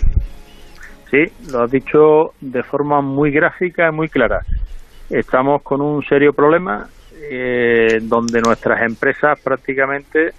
Sí, 1.10 1.26
lo 1.52 1.64
has 1.64 1.72
dicho 1.72 2.34
de 2.40 2.62
forma 2.62 3.02
muy 3.02 3.32
gráfica 3.32 3.90
y 3.90 3.92
muy 3.92 4.08
clara. 4.08 4.42
Estamos 5.10 5.64
con 5.64 5.82
un 5.82 6.04
serio 6.04 6.32
problema 6.32 6.88
eh, 7.24 7.98
donde 8.04 8.40
nuestras 8.42 8.84
empresas 8.84 9.40
prácticamente 9.44 10.32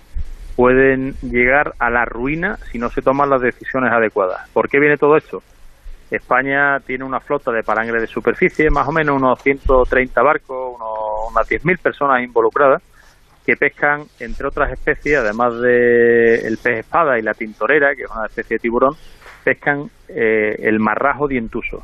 pueden 0.55 1.17
llegar 1.23 1.75
a 1.81 1.91
la 1.91 2.05
ruina 2.05 2.59
si 2.71 2.79
no 2.79 2.91
se 2.91 3.03
toman 3.03 3.29
las 3.29 3.43
decisiones 3.43 3.93
adecuadas. 3.93 4.49
¿Por 4.51 4.69
qué 4.69 4.79
viene 4.79 4.97
todo 4.97 5.17
esto? 5.17 5.43
España 6.13 6.79
tiene 6.87 7.03
una 7.03 7.19
flota 7.19 7.51
de 7.51 7.65
palangre 7.65 8.01
de 8.01 8.07
superficie, 8.07 8.71
más 8.71 8.87
o 8.87 8.93
menos 8.93 9.17
unos 9.17 9.43
130 9.43 10.23
barcos, 10.23 10.77
unos, 10.77 11.33
unas 11.33 11.49
10.000 11.49 11.79
personas 11.81 12.23
involucradas, 12.23 12.83
que 13.45 13.57
pescan, 13.57 14.05
entre 14.21 14.47
otras 14.47 14.73
especies, 14.73 15.19
además 15.19 15.61
del 15.61 16.45
el 16.45 16.59
pez 16.63 16.79
espada 16.81 17.19
y 17.19 17.23
la 17.23 17.35
tintorera, 17.35 17.95
que 17.95 18.03
es 18.03 18.11
una 18.11 18.27
especie 18.27 18.57
de 18.57 18.61
tiburón, 18.61 18.95
pescan 19.45 19.91
eh, 20.09 20.57
el 20.61 20.79
marrajo 20.79 21.27
dientuso. 21.27 21.83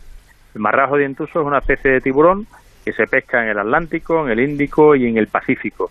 El 0.55 0.61
marrajo 0.61 0.97
dientuso 0.97 1.41
es 1.41 1.47
una 1.47 1.59
especie 1.59 1.91
de 1.91 2.01
tiburón 2.01 2.47
que 2.85 2.93
se 2.93 3.07
pesca 3.07 3.43
en 3.43 3.51
el 3.51 3.59
Atlántico, 3.59 4.25
en 4.25 4.31
el 4.31 4.41
Índico 4.41 4.95
y 4.95 5.07
en 5.07 5.19
el 5.19 5.27
Pacífico 5.27 5.91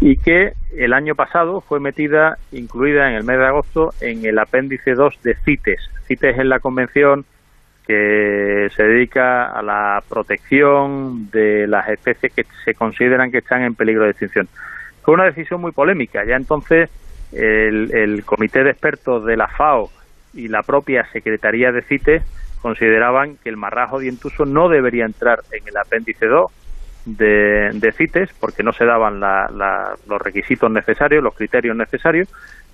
y 0.00 0.16
que 0.18 0.52
el 0.76 0.92
año 0.92 1.14
pasado 1.14 1.60
fue 1.60 1.80
metida, 1.80 2.38
incluida 2.52 3.08
en 3.08 3.14
el 3.14 3.24
mes 3.24 3.38
de 3.38 3.46
agosto, 3.46 3.94
en 4.00 4.24
el 4.26 4.38
apéndice 4.38 4.94
2 4.94 5.22
de 5.22 5.34
CITES. 5.34 5.80
CITES 6.06 6.38
es 6.38 6.44
la 6.44 6.60
convención 6.60 7.24
que 7.86 8.68
se 8.74 8.82
dedica 8.82 9.46
a 9.46 9.62
la 9.62 10.02
protección 10.08 11.30
de 11.30 11.66
las 11.66 11.88
especies 11.88 12.32
que 12.34 12.44
se 12.64 12.74
consideran 12.74 13.30
que 13.30 13.38
están 13.38 13.62
en 13.62 13.74
peligro 13.74 14.04
de 14.04 14.10
extinción. 14.10 14.48
Fue 15.06 15.14
una 15.14 15.26
decisión 15.26 15.60
muy 15.60 15.70
polémica. 15.70 16.24
Ya 16.26 16.34
entonces 16.34 16.90
el, 17.30 18.24
comité 18.24 18.64
de 18.64 18.70
expertos 18.70 19.24
de 19.24 19.36
la 19.36 19.46
FAO 19.46 19.88
y 20.34 20.48
la 20.48 20.62
propia 20.62 21.06
Secretaría 21.12 21.70
de 21.70 21.82
CITES 21.82 22.24
consideraban 22.60 23.36
que 23.36 23.48
el 23.48 23.56
marrajo 23.56 24.00
dientuso 24.00 24.44
no 24.44 24.68
debería 24.68 25.04
entrar 25.04 25.38
en 25.52 25.68
el 25.68 25.76
apéndice 25.76 26.26
2 26.26 26.50
de, 27.04 27.92
CITES 27.96 28.32
porque 28.40 28.64
no 28.64 28.72
se 28.72 28.84
daban 28.84 29.20
los 29.20 30.20
requisitos 30.20 30.72
necesarios, 30.72 31.22
los 31.22 31.36
criterios 31.36 31.76
necesarios, 31.76 32.28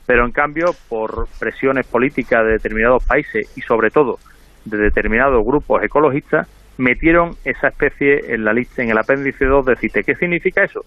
pero 0.07 0.25
en 0.25 0.33
cambio 0.33 0.75
por 0.89 1.29
presiones 1.39 1.87
políticas 1.87 2.47
de 2.47 2.53
determinados 2.53 3.05
países 3.05 3.53
y 3.59 3.61
sobre 3.61 3.91
todo 3.91 4.19
de 4.65 4.79
determinados 4.79 5.45
grupos 5.45 5.83
ecologistas 5.83 6.49
metieron 6.79 7.33
esa 7.45 7.69
especie 7.69 8.33
en 8.33 8.47
la 8.47 8.55
lista 8.55 8.83
en 8.83 8.89
el 8.89 8.97
apéndice 8.97 9.45
2 9.45 9.67
de 9.67 9.77
CITES. 9.77 10.07
¿Qué 10.07 10.15
significa 10.15 10.65
eso? 10.65 10.83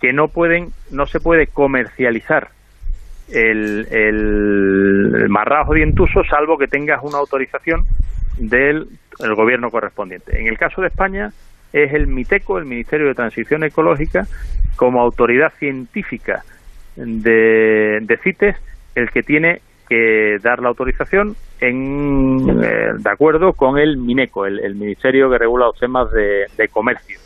Que 0.00 0.12
no 0.12 0.28
pueden, 0.28 0.72
no 0.90 1.06
se 1.06 1.20
puede 1.20 1.46
comercializar 1.46 2.50
el, 3.28 3.86
el, 3.90 5.28
marrajo 5.28 5.74
dientuso 5.74 6.22
salvo 6.24 6.56
que 6.56 6.66
tengas 6.66 7.02
una 7.02 7.18
autorización 7.18 7.84
del 8.38 8.88
el 9.20 9.34
gobierno 9.34 9.70
correspondiente. 9.70 10.40
En 10.40 10.46
el 10.46 10.56
caso 10.56 10.80
de 10.80 10.88
España 10.88 11.32
es 11.72 11.92
el 11.92 12.06
MITECO, 12.06 12.58
el 12.58 12.64
Ministerio 12.64 13.08
de 13.08 13.14
Transición 13.14 13.64
Ecológica, 13.64 14.26
como 14.76 15.00
autoridad 15.00 15.52
científica 15.58 16.44
de, 16.96 17.98
de 18.00 18.16
CITES, 18.18 18.56
el 18.94 19.10
que 19.10 19.22
tiene 19.22 19.60
que 19.88 20.38
dar 20.42 20.60
la 20.60 20.68
autorización 20.68 21.34
en, 21.60 22.60
eh, 22.62 22.92
de 22.98 23.10
acuerdo 23.10 23.52
con 23.52 23.78
el 23.78 23.96
MINECO, 23.96 24.46
el, 24.46 24.60
el, 24.60 24.74
Ministerio 24.76 25.30
que 25.30 25.38
regula 25.38 25.66
los 25.66 25.78
temas 25.78 26.10
de, 26.12 26.46
de 26.56 26.68
comercio. 26.68 27.18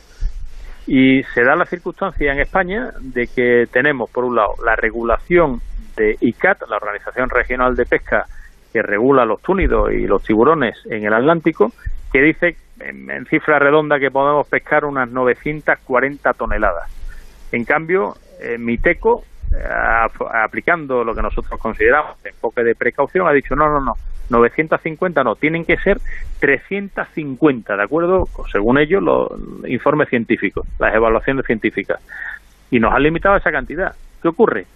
Y 0.87 1.23
se 1.35 1.45
da 1.45 1.55
la 1.55 1.67
circunstancia 1.67 2.33
en 2.33 2.41
España 2.41 2.93
de 3.01 3.29
que 3.29 3.69
tenemos, 3.71 4.11
por 4.11 4.25
un 4.25 4.37
lado, 4.37 4.55
la 4.65 4.75
regulación 4.75 5.61
de 5.97 6.17
ICAT, 6.21 6.63
la 6.69 6.77
Organización 6.77 7.31
Regional 7.31 7.77
de 7.77 7.87
Pesca, 7.87 8.27
que 8.73 8.83
regula 8.83 9.25
los 9.25 9.41
túnidos 9.43 9.93
y 9.93 10.07
los 10.07 10.23
tiburones 10.23 10.77
en 10.87 11.05
el 11.05 11.13
Atlántico, 11.13 11.73
que 12.13 12.23
dice 12.23 12.57
en, 12.81 13.27
cifra 13.27 13.59
redonda 13.59 14.01
que 14.01 14.11
podemos 14.11 14.47
pescar 14.47 14.85
unas 14.85 15.09
940 15.09 16.33
toneladas. 16.33 16.91
En 17.53 17.65
cambio, 17.65 18.17
Miteco, 18.59 19.25
eh, 19.55 19.63
aplicando 20.33 21.05
lo 21.05 21.15
que 21.15 21.23
nosotros 21.23 21.61
consideramos 21.61 22.17
enfoque 22.25 22.65
de 22.65 22.75
precaución, 22.75 23.29
ha 23.29 23.33
dicho 23.33 23.55
no, 23.55 23.69
no, 23.69 23.81
no, 23.81 23.95
950 24.31 25.25
no, 25.25 25.37
tienen 25.37 25.65
que 25.65 25.77
ser 25.79 25.99
350, 26.41 27.77
¿de 27.77 27.83
acuerdo? 27.83 28.29
Según 28.51 28.79
ellos, 28.79 29.03
los 29.03 29.29
informes 29.69 30.09
científicos, 30.09 30.67
las 30.79 30.95
evaluaciones 30.95 31.47
científicas. 31.47 32.01
Y 32.71 32.81
nos 32.81 32.93
han 32.93 33.03
limitado 33.03 33.35
a 33.35 33.39
esa 33.39 33.53
cantidad. 33.53 33.95
¿Qué 34.21 34.29
ocurre? 34.29 34.67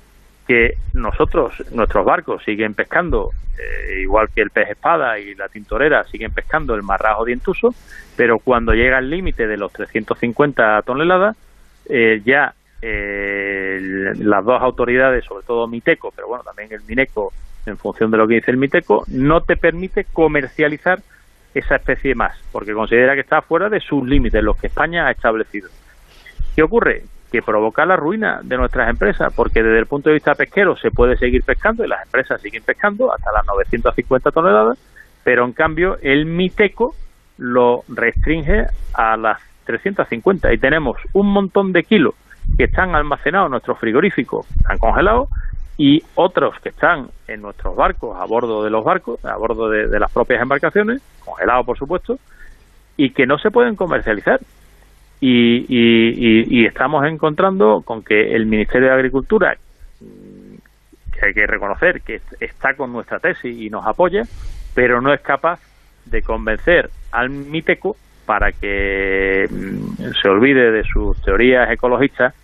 Que 0.47 0.75
nosotros, 0.95 1.55
nuestros 1.73 2.05
barcos 2.05 2.45
siguen 2.45 2.75
pescando, 2.75 3.31
eh, 3.59 4.01
igual 4.03 4.29
que 4.35 4.43
el 4.43 4.51
pez 4.51 4.71
espada 4.71 5.19
y 5.19 5.35
la 5.35 5.49
tintorera, 5.49 6.05
siguen 6.05 6.33
pescando 6.33 6.75
el 6.75 6.83
marrajo 6.83 7.25
dientuso, 7.25 7.75
pero 8.17 8.39
cuando 8.39 8.73
llega 8.73 8.99
el 8.99 9.11
límite 9.11 9.47
de 9.47 9.57
los 9.57 9.73
350 9.73 10.83
toneladas, 10.83 11.37
eh, 11.89 12.21
ya 12.25 12.55
eh, 12.83 13.81
las 14.19 14.45
dos 14.45 14.61
autoridades, 14.61 15.25
sobre 15.25 15.47
todo 15.47 15.67
Miteco, 15.67 16.13
pero 16.15 16.29
bueno, 16.29 16.45
también 16.45 16.73
el 16.73 16.83
Mineco 16.87 17.33
en 17.67 17.77
función 17.77 18.11
de 18.11 18.19
lo 18.19 18.27
que 18.27 18.37
dice 18.37 18.51
el 18.51 18.57
MITECO, 18.57 19.05
no 19.09 19.43
te 19.43 19.57
permite 19.57 20.05
comercializar 20.13 21.01
esa 21.55 21.77
especie 21.77 22.15
más, 22.15 22.39
porque 22.53 22.75
considera 22.75 23.15
que 23.15 23.21
está 23.21 23.41
fuera 23.41 23.69
de 23.69 23.81
sus 23.81 24.07
límites, 24.07 24.43
los 24.43 24.57
que 24.57 24.67
España 24.67 25.07
ha 25.07 25.11
establecido. 25.11 25.69
¿Qué 26.55 26.63
ocurre? 26.63 27.05
Que 27.33 27.43
provoca 27.43 27.87
la 27.87 27.97
ruina 27.97 28.41
de 28.43 28.57
nuestras 28.57 28.91
empresas, 28.91 29.33
porque 29.35 29.63
desde 29.63 29.79
el 29.79 29.87
punto 29.87 30.11
de 30.11 30.15
vista 30.15 30.35
pesquero 30.35 30.77
se 30.77 30.91
puede 30.91 31.17
seguir 31.17 31.43
pescando 31.43 31.85
y 31.85 31.89
las 31.89 32.05
empresas 32.05 32.41
siguen 32.41 32.63
pescando 32.63 33.13
hasta 33.13 33.33
las 33.33 33.47
950 33.47 34.31
toneladas, 34.31 34.79
pero 35.25 35.45
en 35.45 35.53
cambio 35.53 35.99
el 36.03 36.27
MITECO 36.27 36.95
lo 37.39 37.83
restringe 37.89 38.67
a 38.95 39.17
las 39.17 39.41
350 39.65 40.53
y 40.53 40.59
tenemos 40.59 40.97
un 41.13 41.33
montón 41.33 41.73
de 41.73 41.83
kilos 41.85 42.15
que 42.57 42.65
están 42.65 42.95
almacenados 42.95 43.47
en 43.47 43.53
nuestros 43.53 43.79
frigoríficos, 43.79 44.47
están 44.57 44.79
congelados, 44.79 45.29
y 45.79 46.03
otros 46.15 46.59
que 46.61 46.71
están 46.71 47.09
en 47.29 47.43
nuestros 47.43 47.77
barcos, 47.77 48.17
a 48.19 48.25
bordo 48.25 48.65
de 48.65 48.71
los 48.71 48.85
barcos, 48.85 49.23
a 49.25 49.37
bordo 49.37 49.69
de, 49.69 49.99
las 49.99 50.11
propias 50.11 50.41
embarcaciones, 50.41 51.03
congelados 51.25 51.67
por 51.67 51.79
supuesto, 51.79 52.19
y 52.97 53.11
que 53.11 53.27
no 53.27 53.39
se 53.39 53.51
pueden 53.51 53.77
comercializar. 53.77 54.41
Y, 55.19 55.65
y, 55.69 56.67
estamos 56.67 57.07
encontrando 57.07 57.81
con 57.83 58.03
que 58.03 58.35
el 58.35 58.45
Ministerio 58.45 58.89
de 58.89 58.95
Agricultura, 58.95 59.57
mm, 60.01 60.57
que 61.13 61.27
hay 61.27 61.33
que 61.33 61.47
reconocer 61.47 62.03
que 62.03 62.21
está 62.39 62.75
con 62.75 62.93
nuestra 62.93 63.19
tesis 63.19 63.57
y 63.59 63.71
nos 63.71 63.87
apoya, 63.87 64.23
pero 64.75 65.01
no 65.01 65.15
es 65.15 65.21
capaz 65.23 65.59
de 66.05 66.21
convencer 66.21 66.91
al 67.13 67.31
MITECO 67.31 67.97
para 68.27 68.53
que 68.53 69.47
mm, 69.51 70.13
se 70.21 70.29
olvide 70.29 70.71
de 70.71 70.85
sus 70.85 71.21
teorías 71.23 71.71
ecologistas 71.71 72.35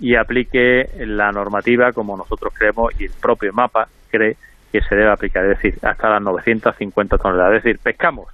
y 0.00 0.16
aplique 0.16 0.88
la 0.98 1.30
normativa 1.30 1.92
como 1.92 2.16
nosotros 2.16 2.52
creemos 2.56 2.98
y 2.98 3.04
el 3.04 3.12
propio 3.12 3.52
mapa 3.52 3.88
cree 4.10 4.36
que 4.72 4.80
se 4.80 4.94
debe 4.94 5.10
aplicar, 5.10 5.44
es 5.44 5.60
decir, 5.60 5.78
hasta 5.82 6.08
las 6.08 6.22
950 6.22 7.18
toneladas. 7.18 7.56
Es 7.56 7.64
decir, 7.64 7.80
pescamos 7.82 8.28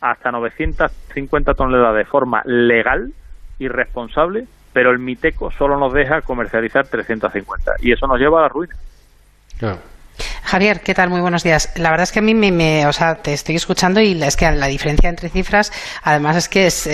hasta 0.00 0.30
950 0.30 1.54
toneladas 1.54 1.96
de 1.96 2.04
forma 2.04 2.42
legal 2.44 3.12
y 3.58 3.68
responsable, 3.68 4.46
pero 4.72 4.90
el 4.90 4.98
MITECO 4.98 5.50
solo 5.50 5.78
nos 5.78 5.92
deja 5.92 6.22
comercializar 6.22 6.86
350 6.86 7.72
y 7.80 7.92
eso 7.92 8.06
nos 8.06 8.20
lleva 8.20 8.38
a 8.38 8.42
la 8.42 8.48
ruina. 8.48 8.76
Javier, 10.48 10.80
¿qué 10.80 10.94
tal? 10.94 11.10
Muy 11.10 11.20
buenos 11.20 11.44
días. 11.44 11.78
La 11.78 11.90
verdad 11.90 12.04
es 12.04 12.12
que 12.12 12.20
a 12.20 12.22
mí 12.22 12.32
me, 12.32 12.86
o 12.86 12.92
sea, 12.94 13.16
te 13.16 13.34
estoy 13.34 13.56
escuchando 13.56 14.00
y 14.00 14.12
es 14.22 14.34
que 14.34 14.50
la 14.50 14.66
diferencia 14.66 15.10
entre 15.10 15.28
cifras, 15.28 15.70
además 16.02 16.36
es 16.36 16.48
que 16.48 16.64
es, 16.68 16.86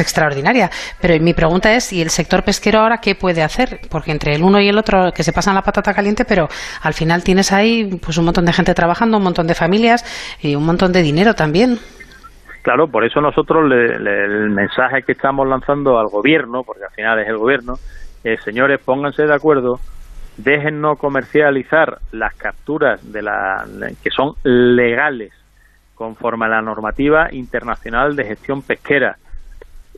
extraordinaria. 0.00 0.70
Pero 1.00 1.20
mi 1.20 1.34
pregunta 1.34 1.74
es, 1.74 1.92
¿y 1.92 2.00
el 2.00 2.10
sector 2.10 2.44
pesquero 2.44 2.78
ahora 2.78 2.98
qué 2.98 3.16
puede 3.16 3.42
hacer? 3.42 3.80
Porque 3.90 4.12
entre 4.12 4.36
el 4.36 4.44
uno 4.44 4.60
y 4.60 4.68
el 4.68 4.78
otro 4.78 5.10
que 5.12 5.24
se 5.24 5.32
pasan 5.32 5.56
la 5.56 5.62
patata 5.62 5.92
caliente, 5.92 6.24
pero 6.24 6.46
al 6.82 6.94
final 6.94 7.24
tienes 7.24 7.52
ahí 7.52 7.98
pues 8.00 8.16
un 8.16 8.26
montón 8.26 8.44
de 8.44 8.52
gente 8.52 8.74
trabajando, 8.74 9.16
un 9.16 9.24
montón 9.24 9.48
de 9.48 9.56
familias 9.56 10.04
y 10.40 10.54
un 10.54 10.64
montón 10.64 10.92
de 10.92 11.02
dinero 11.02 11.34
también. 11.34 11.78
Claro, 12.62 12.86
por 12.86 13.04
eso 13.04 13.20
nosotros 13.20 13.64
el 13.72 14.50
mensaje 14.50 15.02
que 15.02 15.12
estamos 15.12 15.48
lanzando 15.48 15.98
al 15.98 16.06
gobierno, 16.06 16.62
porque 16.62 16.84
al 16.84 16.94
final 16.94 17.18
es 17.18 17.26
el 17.26 17.38
gobierno, 17.38 17.74
es 18.22 18.40
señores, 18.44 18.80
pónganse 18.84 19.24
de 19.24 19.34
acuerdo 19.34 19.80
dejen 20.36 20.80
no 20.80 20.96
comercializar 20.96 21.98
las 22.12 22.34
capturas 22.34 23.12
de 23.12 23.22
la, 23.22 23.66
que 24.02 24.10
son 24.10 24.34
legales 24.42 25.32
conforme 25.94 26.46
a 26.46 26.48
la 26.48 26.62
normativa 26.62 27.32
internacional 27.32 28.16
de 28.16 28.24
gestión 28.24 28.62
pesquera. 28.62 29.16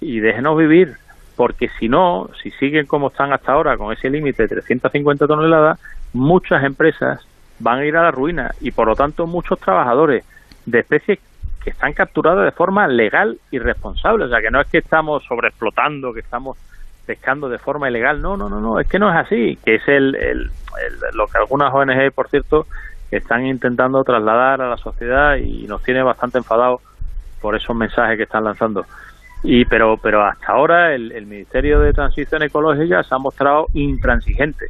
Y 0.01 0.20
déjenos 0.20 0.59
vivir 0.59 0.97
porque 1.37 1.68
si 1.78 1.89
no, 1.89 2.30
si 2.43 2.51
siguen 2.53 2.87
como 2.87 3.09
están 3.09 3.32
hasta 3.32 3.53
ahora 3.53 3.76
con 3.76 3.93
ese 3.93 4.11
límite 4.11 4.43
de 4.43 4.49
350 4.49 5.26
toneladas, 5.26 5.78
muchas 6.12 6.64
empresas 6.64 7.26
van 7.59 7.78
a 7.78 7.84
ir 7.84 7.97
a 7.97 8.03
la 8.03 8.11
ruina. 8.11 8.53
Y 8.61 8.70
por 8.70 8.89
lo 8.89 8.95
tanto 8.95 9.26
muchos 9.26 9.59
trabajadores 9.59 10.24
de 10.66 10.80
especies 10.80 11.18
que 11.62 11.70
están 11.70 11.95
capturadas 11.95 12.45
de 12.45 12.53
forma 12.53 12.87
legal 12.87 13.39
y 13.51 13.59
responsable, 13.59 14.26
o 14.26 14.28
sea 14.28 14.41
que 14.41 14.51
no 14.51 14.61
es 14.61 14.68
que 14.68 14.78
estamos 14.78 15.24
sobreexplotando, 15.24 16.12
que 16.12 16.20
estamos 16.20 16.57
pescando 17.07 17.49
de 17.49 17.59
forma 17.59 17.89
ilegal. 17.89 18.21
No, 18.21 18.37
no, 18.37 18.49
no, 18.49 18.61
no, 18.61 18.81
es 18.81 18.89
que 18.89 18.99
no 18.99 19.09
es 19.11 19.17
así, 19.17 19.59
que 19.65 19.77
es 19.77 19.89
el, 19.89 20.15
el, 20.17 20.51
lo 21.15 21.27
que 21.27 21.39
algunas 21.39 21.73
ONG, 21.73 22.13
por 22.13 22.29
cierto, 22.29 22.67
están 23.11 23.47
intentando 23.47 24.03
trasladar 24.05 24.61
a 24.61 24.69
la 24.69 24.77
sociedad 24.77 25.37
y 25.37 25.67
nos 25.67 25.83
tiene 25.83 26.03
bastante 26.03 26.39
enfadados 26.39 26.81
por 27.41 27.57
esos 27.57 27.75
mensajes 27.77 28.17
que 28.17 28.25
están 28.25 28.45
lanzando. 28.45 28.85
Y 29.43 29.65
pero 29.67 29.97
pero 29.97 30.25
hasta 30.25 30.53
ahora 30.53 30.95
el, 30.95 31.13
el 31.13 31.27
Ministerio 31.27 31.81
de 31.81 31.93
Transición 31.93 32.43
Ecológica 32.43 33.03
se 33.03 33.15
ha 33.15 33.19
mostrado 33.19 33.67
intransigente 33.75 34.67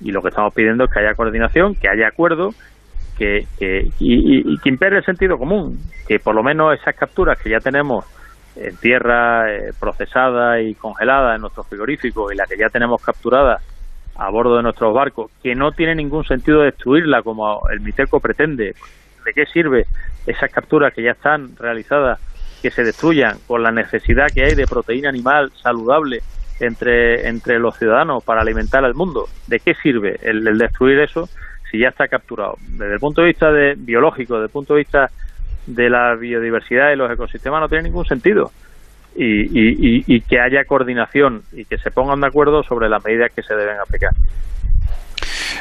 y 0.00 0.10
lo 0.10 0.20
que 0.20 0.28
estamos 0.28 0.52
pidiendo 0.52 0.84
es 0.84 0.90
que 0.90 0.98
haya 0.98 1.14
coordinación, 1.14 1.74
que 1.76 1.88
haya 1.88 2.08
acuerdo, 2.08 2.50
que, 3.16 3.46
que 3.58 3.88
y 4.00 4.58
que 4.58 4.68
impere 4.68 4.98
el 4.98 5.04
sentido 5.04 5.38
común, 5.38 5.78
que 6.06 6.18
por 6.18 6.34
lo 6.34 6.42
menos 6.42 6.74
esas 6.74 6.96
capturas 6.96 7.38
que 7.40 7.50
ya 7.50 7.60
tenemos 7.60 8.04
en 8.56 8.76
tierra 8.76 9.52
eh, 9.52 9.72
procesada 9.78 10.60
y 10.60 10.74
congelada 10.74 11.34
en 11.34 11.40
nuestros 11.40 11.66
frigoríficos 11.66 12.32
y 12.32 12.36
la 12.36 12.46
que 12.46 12.56
ya 12.56 12.68
tenemos 12.68 13.02
capturada 13.02 13.60
a 14.16 14.30
bordo 14.30 14.56
de 14.56 14.62
nuestros 14.62 14.94
barcos, 14.94 15.30
que 15.42 15.54
no 15.54 15.72
tiene 15.72 15.94
ningún 15.94 16.24
sentido 16.24 16.60
destruirla 16.60 17.22
como 17.22 17.62
el 17.70 17.80
MITECO 17.80 18.20
pretende. 18.20 18.74
¿De 19.24 19.32
qué 19.34 19.46
sirve 19.46 19.86
esas 20.26 20.50
capturas 20.50 20.92
que 20.92 21.02
ya 21.02 21.12
están 21.12 21.56
realizadas 21.56 22.20
que 22.60 22.70
se 22.70 22.84
destruyan 22.84 23.38
con 23.46 23.62
la 23.62 23.70
necesidad 23.70 24.28
que 24.32 24.44
hay 24.44 24.54
de 24.54 24.66
proteína 24.66 25.08
animal 25.08 25.50
saludable 25.62 26.20
entre, 26.60 27.28
entre 27.28 27.58
los 27.58 27.76
ciudadanos 27.76 28.22
para 28.22 28.42
alimentar 28.42 28.84
al 28.84 28.94
mundo? 28.94 29.26
¿De 29.46 29.60
qué 29.60 29.74
sirve 29.74 30.18
el, 30.22 30.46
el 30.46 30.58
destruir 30.58 31.00
eso 31.00 31.28
si 31.70 31.78
ya 31.78 31.88
está 31.88 32.06
capturado? 32.08 32.56
Desde 32.60 32.94
el 32.94 33.00
punto 33.00 33.22
de 33.22 33.28
vista 33.28 33.50
de, 33.50 33.74
biológico, 33.76 34.34
desde 34.34 34.46
el 34.46 34.52
punto 34.52 34.74
de 34.74 34.80
vista 34.80 35.10
de 35.66 35.90
la 35.90 36.14
biodiversidad 36.16 36.92
y 36.92 36.96
los 36.96 37.10
ecosistemas 37.10 37.60
no 37.60 37.68
tiene 37.68 37.84
ningún 37.84 38.04
sentido. 38.04 38.50
Y, 39.14 40.06
y, 40.14 40.20
que 40.22 40.40
haya 40.40 40.64
coordinación 40.64 41.42
y 41.52 41.66
que 41.66 41.76
se 41.76 41.90
pongan 41.90 42.22
de 42.22 42.28
acuerdo 42.28 42.62
sobre 42.62 42.88
las 42.88 43.04
medidas 43.04 43.30
que 43.34 43.42
se 43.42 43.54
deben 43.54 43.76
aplicar. 43.78 44.12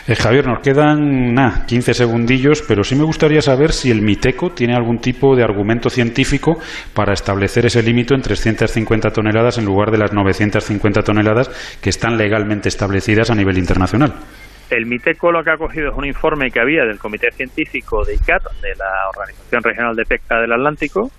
Eh, 0.07 0.15
Javier, 0.15 0.47
nos 0.47 0.59
quedan 0.59 1.33
nada, 1.33 1.65
15 1.65 1.93
segundillos, 1.93 2.63
pero 2.65 2.83
sí 2.83 2.95
me 2.95 3.03
gustaría 3.03 3.41
saber 3.41 3.73
si 3.73 3.91
el 3.91 4.01
MITECO 4.01 4.51
tiene 4.51 4.73
algún 4.73 4.99
tipo 4.99 5.35
de 5.35 5.43
argumento 5.43 5.89
científico 5.89 6.57
para 6.93 7.13
establecer 7.13 7.65
ese 7.65 7.83
límite 7.83 8.15
en 8.15 8.21
350 8.21 9.11
toneladas 9.11 9.57
en 9.57 9.65
lugar 9.65 9.91
de 9.91 9.97
las 9.97 10.13
950 10.13 11.01
toneladas 11.03 11.49
que 11.81 11.89
están 11.89 12.17
legalmente 12.17 12.69
establecidas 12.69 13.29
a 13.29 13.35
nivel 13.35 13.57
internacional. 13.57 14.13
El 14.71 14.85
MITECO 14.85 15.33
lo 15.33 15.43
que 15.43 15.51
ha 15.51 15.57
cogido 15.57 15.89
es 15.89 15.97
un 15.97 16.05
informe 16.05 16.49
que 16.49 16.61
había 16.61 16.85
del 16.85 16.97
Comité 16.97 17.29
Científico 17.31 18.05
de 18.05 18.15
ICAT, 18.15 18.41
de 18.61 18.73
la 18.75 19.09
Organización 19.09 19.63
Regional 19.63 19.95
de 19.97 20.05
Pesca 20.05 20.39
del 20.39 20.53
Atlántico, 20.53 21.11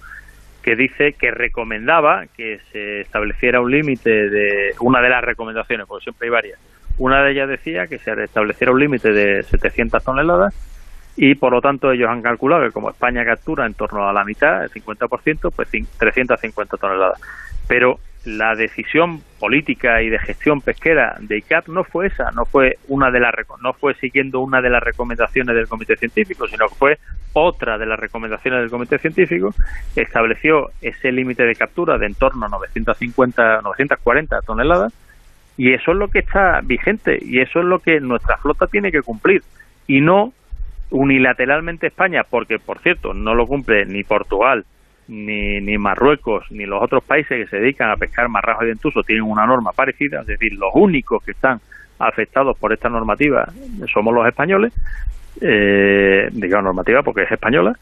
que 0.62 0.74
dice 0.74 1.12
que 1.12 1.30
recomendaba 1.30 2.24
que 2.34 2.60
se 2.72 3.02
estableciera 3.02 3.60
un 3.60 3.70
límite 3.70 4.10
de 4.30 4.74
una 4.80 5.02
de 5.02 5.10
las 5.10 5.22
recomendaciones, 5.22 5.86
porque 5.86 6.04
siempre 6.04 6.28
hay 6.28 6.30
varias. 6.30 6.58
Una 6.96 7.22
de 7.22 7.32
ellas 7.32 7.48
decía 7.48 7.86
que 7.88 7.98
se 7.98 8.12
estableciera 8.24 8.72
un 8.72 8.80
límite 8.80 9.12
de 9.12 9.42
700 9.42 10.02
toneladas 10.02 10.54
y 11.16 11.34
por 11.34 11.52
lo 11.52 11.60
tanto 11.60 11.92
ellos 11.92 12.08
han 12.08 12.22
calculado 12.22 12.64
que 12.64 12.70
como 12.70 12.88
España 12.88 13.22
captura 13.22 13.66
en 13.66 13.74
torno 13.74 14.08
a 14.08 14.14
la 14.14 14.24
mitad, 14.24 14.64
el 14.64 14.70
50%, 14.70 15.52
pues 15.54 15.68
350 15.98 16.76
toneladas. 16.78 17.20
Pero 17.68 17.98
la 18.24 18.54
decisión 18.54 19.20
política 19.40 20.00
y 20.00 20.08
de 20.08 20.18
gestión 20.18 20.60
pesquera 20.60 21.16
de 21.20 21.38
ICAP 21.38 21.68
no 21.68 21.82
fue 21.82 22.06
esa, 22.06 22.30
no 22.30 22.44
fue 22.44 22.78
una 22.88 23.10
de 23.10 23.18
las 23.18 23.34
no 23.60 23.72
fue 23.72 23.94
siguiendo 23.94 24.40
una 24.40 24.60
de 24.60 24.70
las 24.70 24.82
recomendaciones 24.82 25.56
del 25.56 25.66
comité 25.66 25.96
científico, 25.96 26.46
sino 26.46 26.68
que 26.68 26.74
fue 26.74 26.98
otra 27.32 27.78
de 27.78 27.86
las 27.86 27.98
recomendaciones 27.98 28.60
del 28.60 28.70
comité 28.70 28.98
científico, 28.98 29.54
estableció 29.96 30.70
ese 30.80 31.10
límite 31.10 31.44
de 31.44 31.56
captura 31.56 31.98
de 31.98 32.06
en 32.06 32.14
torno 32.14 32.46
a 32.46 32.48
950 32.48 33.62
940 33.62 34.40
toneladas 34.42 34.92
y 35.56 35.72
eso 35.72 35.90
es 35.92 35.96
lo 35.96 36.08
que 36.08 36.20
está 36.20 36.60
vigente 36.62 37.18
y 37.20 37.40
eso 37.40 37.58
es 37.58 37.64
lo 37.64 37.80
que 37.80 38.00
nuestra 38.00 38.36
flota 38.36 38.66
tiene 38.66 38.92
que 38.92 39.02
cumplir 39.02 39.42
y 39.88 40.00
no 40.00 40.32
unilateralmente 40.90 41.88
España, 41.88 42.22
porque 42.28 42.58
por 42.58 42.78
cierto, 42.78 43.14
no 43.14 43.34
lo 43.34 43.46
cumple 43.46 43.86
ni 43.86 44.04
Portugal 44.04 44.64
ni, 45.12 45.60
ni 45.60 45.78
Marruecos 45.78 46.50
ni 46.50 46.66
los 46.66 46.82
otros 46.82 47.04
países 47.04 47.44
que 47.44 47.46
se 47.46 47.60
dedican 47.60 47.90
a 47.90 47.96
pescar 47.96 48.28
marrajo 48.28 48.64
y 48.64 48.68
dentuso 48.68 49.02
tienen 49.02 49.24
una 49.24 49.46
norma 49.46 49.72
parecida, 49.72 50.20
es 50.22 50.26
decir, 50.26 50.54
los 50.54 50.70
únicos 50.74 51.22
que 51.22 51.32
están 51.32 51.60
afectados 51.98 52.56
por 52.58 52.72
esta 52.72 52.88
normativa 52.88 53.46
somos 53.92 54.14
los 54.14 54.26
españoles, 54.26 54.72
eh, 55.40 56.28
digamos 56.32 56.64
normativa 56.64 57.02
porque 57.02 57.22
es 57.22 57.32
española, 57.32 57.76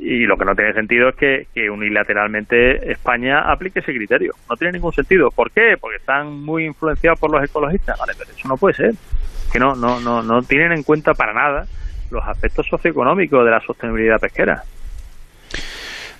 y 0.00 0.24
lo 0.24 0.38
que 0.38 0.46
no 0.46 0.56
tiene 0.56 0.72
sentido 0.72 1.10
es 1.10 1.14
que, 1.14 1.70
unilateralmente 1.70 2.90
España 2.90 3.40
aplique 3.40 3.80
ese 3.80 3.92
criterio. 3.92 4.34
No 4.48 4.56
tiene 4.56 4.72
ningún 4.72 4.94
sentido. 4.94 5.30
¿Por 5.30 5.50
qué? 5.50 5.76
Porque 5.78 5.98
están 5.98 6.42
muy 6.42 6.64
influenciados 6.64 7.20
por 7.20 7.30
los 7.30 7.44
ecologistas. 7.44 7.98
Vale, 7.98 8.14
pero 8.18 8.30
eso 8.30 8.48
no 8.48 8.56
puede 8.56 8.76
ser. 8.76 8.94
Que 9.52 9.58
no, 9.58 9.76
no, 9.76 10.00
no, 10.00 10.22
no 10.22 10.42
tienen 10.42 10.72
en 10.72 10.84
cuenta 10.84 11.12
para 11.12 11.34
nada 11.34 11.66
los 12.10 12.26
aspectos 12.26 12.66
socioeconómicos 12.66 13.44
de 13.44 13.50
la 13.50 13.60
sostenibilidad 13.60 14.18
pesquera. 14.18 14.62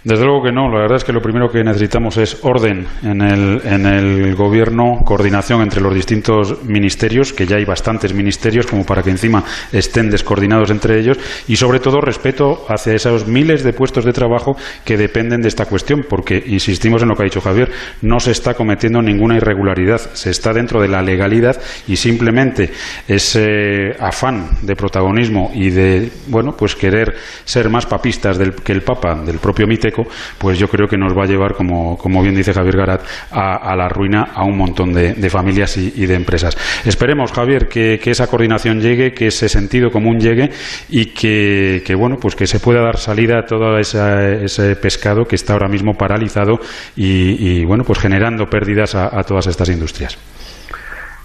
Desde 0.03 0.25
luego 0.25 0.43
que 0.43 0.53
no. 0.53 0.71
La 0.71 0.81
verdad 0.81 0.97
es 0.97 1.05
que 1.05 1.13
lo 1.13 1.21
primero 1.21 1.51
que 1.51 1.63
necesitamos 1.63 2.17
es 2.17 2.39
orden 2.43 2.87
en 3.03 3.21
el, 3.21 3.61
en 3.65 3.85
el 3.85 4.35
gobierno, 4.35 4.99
coordinación 5.05 5.61
entre 5.61 5.83
los 5.83 5.95
distintos 5.95 6.65
ministerios, 6.65 7.35
que 7.35 7.47
ya 7.47 7.57
hay 7.57 7.67
bastantes 7.67 8.15
ministerios 8.15 8.67
como 8.67 8.85
para 8.87 9.03
que 9.03 9.11
encima 9.11 9.45
estén 9.73 10.09
descoordinados 10.09 10.71
entre 10.71 10.99
ellos, 10.99 11.19
y 11.49 11.57
sobre 11.57 11.81
todo 11.81 12.01
respeto 12.01 12.65
hacia 12.69 12.95
esos 12.95 13.27
miles 13.27 13.63
de 13.63 13.75
puestos 13.75 14.07
de 14.07 14.13
trabajo 14.13 14.57
que 14.87 14.97
dependen 14.97 15.43
de 15.43 15.49
esta 15.49 15.67
cuestión, 15.67 16.07
porque 16.09 16.43
insistimos 16.47 17.03
en 17.03 17.09
lo 17.09 17.15
que 17.15 17.23
ha 17.23 17.25
dicho 17.25 17.43
Javier, 17.43 17.71
no 18.01 18.21
se 18.21 18.31
está 18.31 18.55
cometiendo 18.55 19.03
ninguna 19.03 19.37
irregularidad, 19.37 20.01
se 20.15 20.31
está 20.31 20.55
dentro 20.55 20.81
de 20.81 20.89
la 20.89 21.03
legalidad 21.03 21.61
y 21.87 21.97
simplemente 21.97 22.71
ese 23.07 23.93
afán 23.99 24.49
de 24.63 24.77
protagonismo 24.77 25.51
y 25.55 25.71
de 25.71 26.11
bueno 26.29 26.57
pues 26.57 26.75
querer 26.75 27.15
ser 27.45 27.69
más 27.69 27.85
papistas 27.87 28.39
del, 28.39 28.55
que 28.55 28.73
el 28.73 28.83
Papa 28.83 29.15
del 29.15 29.39
propio 29.39 29.67
MITE 29.67 29.90
pues 30.39 30.59
yo 30.59 30.69
creo 30.69 30.89
que 30.89 30.97
nos 30.97 31.17
va 31.17 31.25
a 31.25 31.27
llevar, 31.27 31.55
como, 31.55 31.97
como 31.97 32.23
bien 32.23 32.35
dice 32.35 32.53
Javier 32.53 32.77
Garat, 32.77 33.03
a, 33.31 33.75
la 33.77 33.89
ruina 33.89 34.29
a 34.35 34.45
un 34.45 34.57
montón 34.57 34.93
de, 34.93 35.31
familias 35.31 35.77
y, 35.77 36.07
de 36.07 36.15
empresas. 36.15 36.57
Esperemos, 36.85 37.33
Javier, 37.33 37.69
que, 37.69 38.01
esa 38.11 38.27
coordinación 38.27 38.81
llegue, 38.81 39.13
que 39.13 39.29
ese 39.29 39.49
sentido 39.49 39.91
común 39.91 40.19
llegue 40.19 40.51
y 40.89 41.07
que, 41.07 41.95
bueno, 41.97 42.17
pues 42.21 42.35
que 42.35 42.47
se 42.47 42.61
pueda 42.61 42.83
dar 42.83 42.97
salida 42.97 43.39
a 43.39 43.45
todo 43.45 43.79
ese 43.79 44.77
pescado 44.77 45.25
que 45.25 45.37
está 45.37 45.53
ahora 45.53 45.69
mismo 45.69 45.95
paralizado 45.95 46.59
y, 46.97 47.65
bueno, 47.65 47.85
pues 47.85 47.99
generando 47.99 48.47
pérdidas 48.47 48.95
a, 48.95 49.19
a 49.19 49.23
todas 49.23 49.47
estas 49.47 49.69
industrias. 49.69 50.19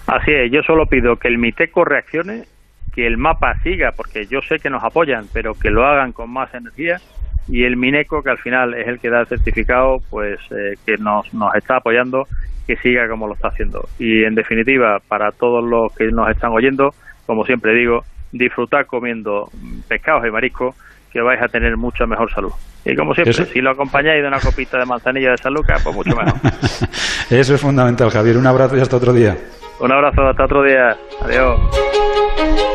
Así 0.08 0.32
es, 0.32 0.52
yo 0.52 0.62
solo 0.62 0.86
pido 0.86 1.16
que 1.16 1.28
el 1.28 1.40
MITECO 1.40 1.84
reaccione, 1.84 2.44
que 2.94 3.08
el 3.08 3.18
mapa 3.18 3.56
siga, 3.64 3.92
porque 3.92 4.26
yo 4.28 4.40
sé 4.42 4.60
que 4.60 4.70
nos 4.70 4.84
apoyan, 4.84 5.26
pero 5.34 5.54
que 5.54 5.72
lo 5.72 5.84
hagan 5.86 6.12
con 6.12 6.32
más 6.32 6.54
energía 6.54 6.98
y 7.48 7.64
el 7.64 7.78
Mineco, 7.78 8.24
que 8.24 8.32
al 8.32 8.38
final 8.38 8.74
es 8.74 8.88
el 8.88 9.00
que 9.00 9.10
da 9.10 9.22
el 9.22 9.28
certificado, 9.28 9.98
pues 10.10 10.40
eh, 10.52 10.76
que 10.86 10.98
nos, 10.98 11.34
nos 11.34 11.54
está 11.56 11.78
apoyando, 11.78 12.28
que 12.66 12.76
siga 12.78 13.08
como 13.08 13.28
lo 13.28 13.36
está 13.36 13.50
haciendo. 13.50 13.88
Y 14.00 14.24
en 14.24 14.36
definitiva, 14.36 15.00
para 15.08 15.32
todos 15.32 15.64
los 15.64 15.94
que 15.96 16.08
nos 16.08 16.30
están 16.30 16.52
oyendo, 16.52 16.94
como 17.26 17.46
siempre 17.46 17.74
digo, 17.74 18.04
disfrutar 18.32 18.86
comiendo 18.86 19.50
pescados 19.88 20.26
y 20.28 20.32
mariscos, 20.32 20.76
que 21.12 21.22
vais 21.22 21.42
a 21.42 21.48
tener 21.48 21.78
mucha 21.78 22.06
mejor 22.06 22.32
salud. 22.34 22.52
Y 22.84 22.96
como 22.96 23.14
siempre, 23.14 23.34
si 23.46 23.62
lo 23.62 23.72
acompañáis 23.72 24.22
de 24.22 24.28
una 24.28 24.40
copita 24.40 24.78
de 24.78 24.86
manzanilla 24.86 25.32
de 25.32 25.38
San 25.38 25.54
Lucas, 25.54 25.82
pues 25.82 25.96
mucho 25.96 26.16
mejor. 26.16 26.34
Eso 27.30 27.56
es 27.56 27.62
fundamental, 27.62 28.10
Javier. 28.10 28.38
Un 28.38 28.46
abrazo 28.46 28.76
y 28.78 28.82
hasta 28.82 28.98
otro 28.98 29.14
día. 29.14 29.36
Un 29.80 29.92
abrazo, 29.92 30.28
hasta 30.28 30.44
otro 30.44 30.62
día. 30.64 30.96
Adiós. 31.22 32.75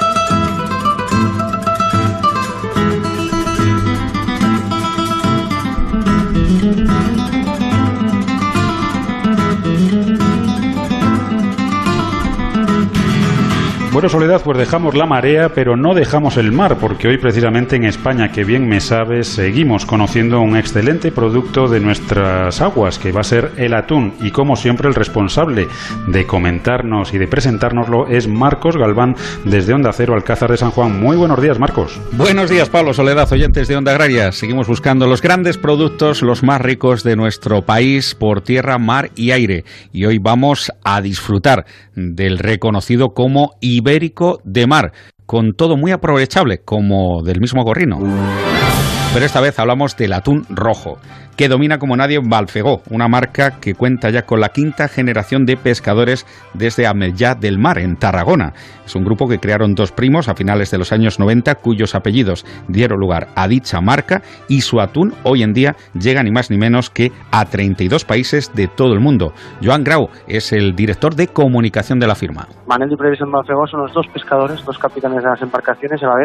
Bueno, 13.91 14.07
Soledad, 14.07 14.41
pues 14.41 14.57
dejamos 14.57 14.95
la 14.95 15.05
marea, 15.05 15.49
pero 15.53 15.75
no 15.75 15.93
dejamos 15.93 16.37
el 16.37 16.53
mar, 16.53 16.77
porque 16.79 17.09
hoy 17.09 17.17
precisamente 17.17 17.75
en 17.75 17.83
España, 17.83 18.31
que 18.31 18.45
bien 18.45 18.65
me 18.69 18.79
sabes, 18.79 19.27
seguimos 19.27 19.85
conociendo 19.85 20.39
un 20.39 20.55
excelente 20.55 21.11
producto 21.11 21.67
de 21.67 21.81
nuestras 21.81 22.61
aguas, 22.61 22.97
que 22.97 23.11
va 23.11 23.19
a 23.19 23.25
ser 23.25 23.51
el 23.57 23.73
atún. 23.73 24.13
Y 24.21 24.31
como 24.31 24.55
siempre, 24.55 24.87
el 24.87 24.95
responsable 24.95 25.67
de 26.07 26.25
comentarnos 26.25 27.13
y 27.13 27.17
de 27.17 27.27
presentárnoslo 27.27 28.07
es 28.07 28.29
Marcos 28.29 28.77
Galván, 28.77 29.15
desde 29.43 29.73
Onda 29.73 29.91
Cero, 29.91 30.13
Alcázar 30.13 30.51
de 30.51 30.57
San 30.57 30.71
Juan. 30.71 30.97
Muy 30.97 31.17
buenos 31.17 31.41
días, 31.41 31.59
Marcos. 31.59 31.99
Buenos 32.13 32.49
días, 32.49 32.69
Pablo 32.69 32.93
Soledad, 32.93 33.29
oyentes 33.33 33.67
de 33.67 33.75
Onda 33.75 33.91
Agraria. 33.91 34.31
Seguimos 34.31 34.69
buscando 34.69 35.05
los 35.05 35.21
grandes 35.21 35.57
productos, 35.57 36.21
los 36.21 36.43
más 36.43 36.61
ricos 36.61 37.03
de 37.03 37.17
nuestro 37.17 37.63
país, 37.63 38.15
por 38.15 38.39
tierra, 38.39 38.77
mar 38.77 39.11
y 39.17 39.31
aire. 39.31 39.65
Y 39.91 40.05
hoy 40.05 40.17
vamos 40.17 40.71
a 40.81 41.01
disfrutar 41.01 41.65
del 41.93 42.39
reconocido 42.39 43.13
como 43.13 43.51
ibérico 43.81 44.39
de 44.43 44.65
mar, 44.67 44.91
con 45.25 45.53
todo 45.53 45.75
muy 45.77 45.91
aprovechable, 45.91 46.59
como 46.63 47.21
del 47.23 47.39
mismo 47.39 47.63
gorrino. 47.63 47.99
Pero 49.13 49.25
esta 49.25 49.41
vez 49.41 49.59
hablamos 49.59 49.97
del 49.97 50.13
atún 50.13 50.45
rojo, 50.49 50.97
que 51.35 51.49
domina 51.49 51.79
como 51.79 51.97
nadie 51.97 52.19
Balfegó, 52.23 52.81
una 52.89 53.09
marca 53.09 53.59
que 53.59 53.73
cuenta 53.73 54.09
ya 54.09 54.21
con 54.21 54.39
la 54.39 54.49
quinta 54.49 54.87
generación 54.87 55.43
de 55.43 55.57
pescadores 55.57 56.25
desde 56.53 56.87
Amellá 56.87 57.35
del 57.35 57.59
Mar, 57.59 57.77
en 57.79 57.97
Tarragona. 57.97 58.53
Es 58.85 58.95
un 58.95 59.03
grupo 59.03 59.27
que 59.27 59.39
crearon 59.39 59.75
dos 59.75 59.91
primos 59.91 60.29
a 60.29 60.35
finales 60.35 60.71
de 60.71 60.77
los 60.77 60.93
años 60.93 61.19
90, 61.19 61.55
cuyos 61.55 61.93
apellidos 61.93 62.45
dieron 62.69 63.01
lugar 63.01 63.27
a 63.35 63.49
dicha 63.49 63.81
marca, 63.81 64.21
y 64.47 64.61
su 64.61 64.79
atún 64.79 65.13
hoy 65.23 65.43
en 65.43 65.51
día 65.51 65.75
llega 65.93 66.23
ni 66.23 66.31
más 66.31 66.49
ni 66.49 66.57
menos 66.57 66.89
que 66.89 67.11
a 67.31 67.43
32 67.43 68.05
países 68.05 68.53
de 68.53 68.69
todo 68.69 68.93
el 68.93 69.01
mundo. 69.01 69.33
Joan 69.61 69.83
Grau 69.83 70.07
es 70.25 70.53
el 70.53 70.73
director 70.73 71.15
de 71.15 71.27
comunicación 71.27 71.99
de 71.99 72.07
la 72.07 72.15
firma. 72.15 72.47
Manel 72.65 72.93
y 72.93 72.95
Previsión 72.95 73.29
Balfegó 73.29 73.67
son 73.67 73.81
los 73.81 73.93
dos 73.93 74.07
pescadores, 74.13 74.63
dos 74.63 74.77
capitanes 74.77 75.21
de 75.21 75.29
las 75.29 75.41
embarcaciones 75.41 76.01
a 76.01 76.07
la 76.07 76.15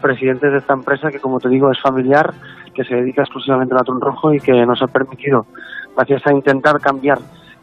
presidentes 0.00 0.52
de 0.52 0.58
esta 0.58 0.74
empresa 0.74 1.10
que, 1.10 1.20
como 1.20 1.38
te 1.38 1.48
digo, 1.48 1.70
es 1.70 1.80
familiar, 1.80 2.32
que 2.74 2.84
se 2.84 2.94
dedica 2.94 3.22
exclusivamente 3.22 3.74
al 3.74 3.80
atún 3.80 4.00
rojo 4.00 4.32
y 4.34 4.40
que 4.40 4.64
nos 4.66 4.82
ha 4.82 4.86
permitido, 4.86 5.46
gracias 5.96 6.26
a 6.26 6.32
intentar 6.32 6.80
cambiar 6.80 7.18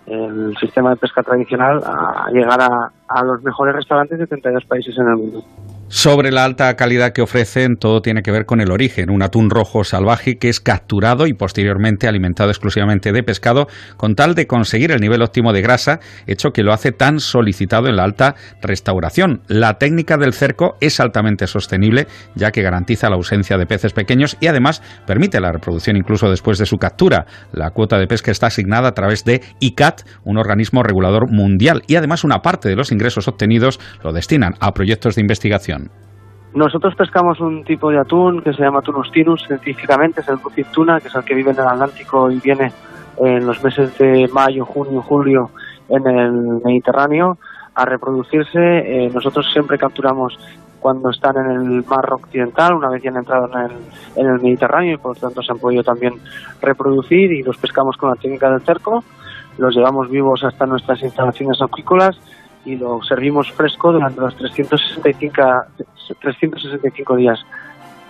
el 0.06 0.56
sistema 0.58 0.92
de 0.92 0.96
pesca 0.96 1.22
tradicional, 1.22 1.82
a 1.86 2.30
llegar 2.32 2.62
a, 2.62 2.92
a 3.08 3.24
los 3.24 3.44
mejores 3.44 3.76
restaurantes 3.76 4.18
de 4.18 4.28
32 4.28 4.66
países 4.66 4.98
en 4.98 5.08
el 5.08 5.16
mundo. 5.18 5.44
Sobre 5.90 6.32
la 6.32 6.44
alta 6.44 6.76
calidad 6.76 7.14
que 7.14 7.22
ofrecen, 7.22 7.78
todo 7.78 8.02
tiene 8.02 8.22
que 8.22 8.32
ver 8.32 8.46
con 8.46 8.60
el 8.60 8.72
origen, 8.72 9.10
un 9.10 9.24
atún 9.24 9.50
rojo 9.50 9.86
salvaje 9.86 10.38
que 10.38 10.50
es 10.50 10.60
capturado 10.60 11.28
y 11.28 11.34
posteriormente 11.34 12.10
alimentado 12.10 12.50
exclusivamente 12.50 13.14
de 13.14 13.24
pescado 13.24 13.68
con 13.96 14.14
tal 14.14 14.36
de 14.36 14.48
conseguir 14.48 14.92
el 14.92 15.00
nivel 15.00 15.22
óptimo 15.22 15.54
de 15.54 15.62
grasa, 15.62 16.02
hecho 16.26 16.52
que 16.52 16.64
lo 16.64 16.74
hace 16.74 16.92
tan 16.92 17.22
solicitado 17.22 17.88
en 17.88 17.96
la 17.96 18.04
alta 18.04 18.36
restauración. 18.62 19.44
La 19.48 19.78
técnica 19.78 20.18
del 20.18 20.34
cerco 20.34 20.76
es 20.82 21.00
altamente 21.00 21.48
sostenible, 21.48 22.08
ya 22.36 22.52
que 22.52 22.64
garantiza 22.64 23.10
la 23.10 23.16
ausencia 23.16 23.58
de 23.58 23.66
peces 23.66 23.94
pequeños 23.94 24.36
y 24.42 24.48
además 24.48 24.82
permite 25.06 25.40
la 25.40 25.54
reproducción 25.54 25.96
incluso 25.96 26.30
después 26.30 26.58
de 26.58 26.66
su 26.66 26.76
captura. 26.80 27.28
La 27.54 27.70
cuota 27.70 27.98
de 27.98 28.08
pesca 28.08 28.32
está 28.32 28.48
asignada 28.48 28.90
a 28.90 28.94
través 28.94 29.24
de 29.24 29.42
ICAT, 29.62 30.02
un 30.26 30.38
organismo 30.38 30.84
regulador 30.84 31.32
mundial, 31.32 31.84
y 31.88 31.96
además 31.96 32.26
una 32.26 32.42
parte 32.42 32.68
de 32.68 32.76
los 32.76 32.92
ingresos 32.92 33.30
obtenidos 33.30 33.80
lo 34.04 34.12
destinan 34.12 34.56
a 34.60 34.74
proyectos 34.74 35.16
de 35.16 35.22
investigación. 35.22 35.77
Nosotros 36.54 36.96
pescamos 36.96 37.40
un 37.40 37.64
tipo 37.64 37.92
de 37.92 38.00
atún 38.00 38.42
que 38.42 38.54
se 38.54 38.64
llama 38.64 38.80
atún 38.80 38.96
ostinus, 38.96 39.46
científicamente 39.46 40.22
es 40.22 40.30
el 40.30 40.38
bluefin 40.38 40.66
tuna, 40.72 41.00
que 41.00 41.08
es 41.08 41.16
el 41.16 41.24
que 41.24 41.36
vive 41.36 41.52
en 41.52 41.60
el 41.60 41.68
Atlántico 41.68 42.32
y 42.32 42.40
viene 42.40 42.72
en 43.18 43.46
los 43.46 43.64
meses 43.64 43.98
de 43.98 44.28
mayo, 44.32 44.66
junio, 44.66 45.02
julio 45.02 45.52
en 45.90 46.08
el 46.08 46.62
Mediterráneo 46.64 47.38
a 47.76 47.86
reproducirse. 47.86 48.60
Eh, 48.60 49.10
nosotros 49.14 49.46
siempre 49.52 49.78
capturamos 49.78 50.38
cuando 50.80 51.10
están 51.10 51.36
en 51.38 51.52
el 51.52 51.86
mar 51.86 52.12
occidental, 52.14 52.76
una 52.76 52.90
vez 52.90 53.04
ya 53.04 53.10
han 53.10 53.18
entrado 53.18 53.50
en 53.54 53.60
el, 53.60 53.72
en 54.16 54.28
el 54.28 54.42
Mediterráneo 54.42 54.94
y 54.94 54.98
por 54.98 55.16
lo 55.16 55.22
tanto 55.22 55.42
se 55.42 55.52
han 55.52 55.60
podido 55.60 55.84
también 55.84 56.14
reproducir 56.62 57.32
y 57.32 57.44
los 57.44 57.58
pescamos 57.58 57.98
con 57.98 58.10
la 58.10 58.16
técnica 58.16 58.50
del 58.50 58.62
cerco, 58.62 59.04
los 59.58 59.76
llevamos 59.76 60.10
vivos 60.10 60.44
hasta 60.44 60.66
nuestras 60.66 61.02
instalaciones 61.02 61.62
acuícolas 61.62 62.18
y 62.68 62.76
lo 62.76 63.02
servimos 63.02 63.50
fresco 63.54 63.94
durante 63.94 64.20
los 64.20 64.36
365, 64.36 65.42
365 66.20 67.16
días 67.16 67.40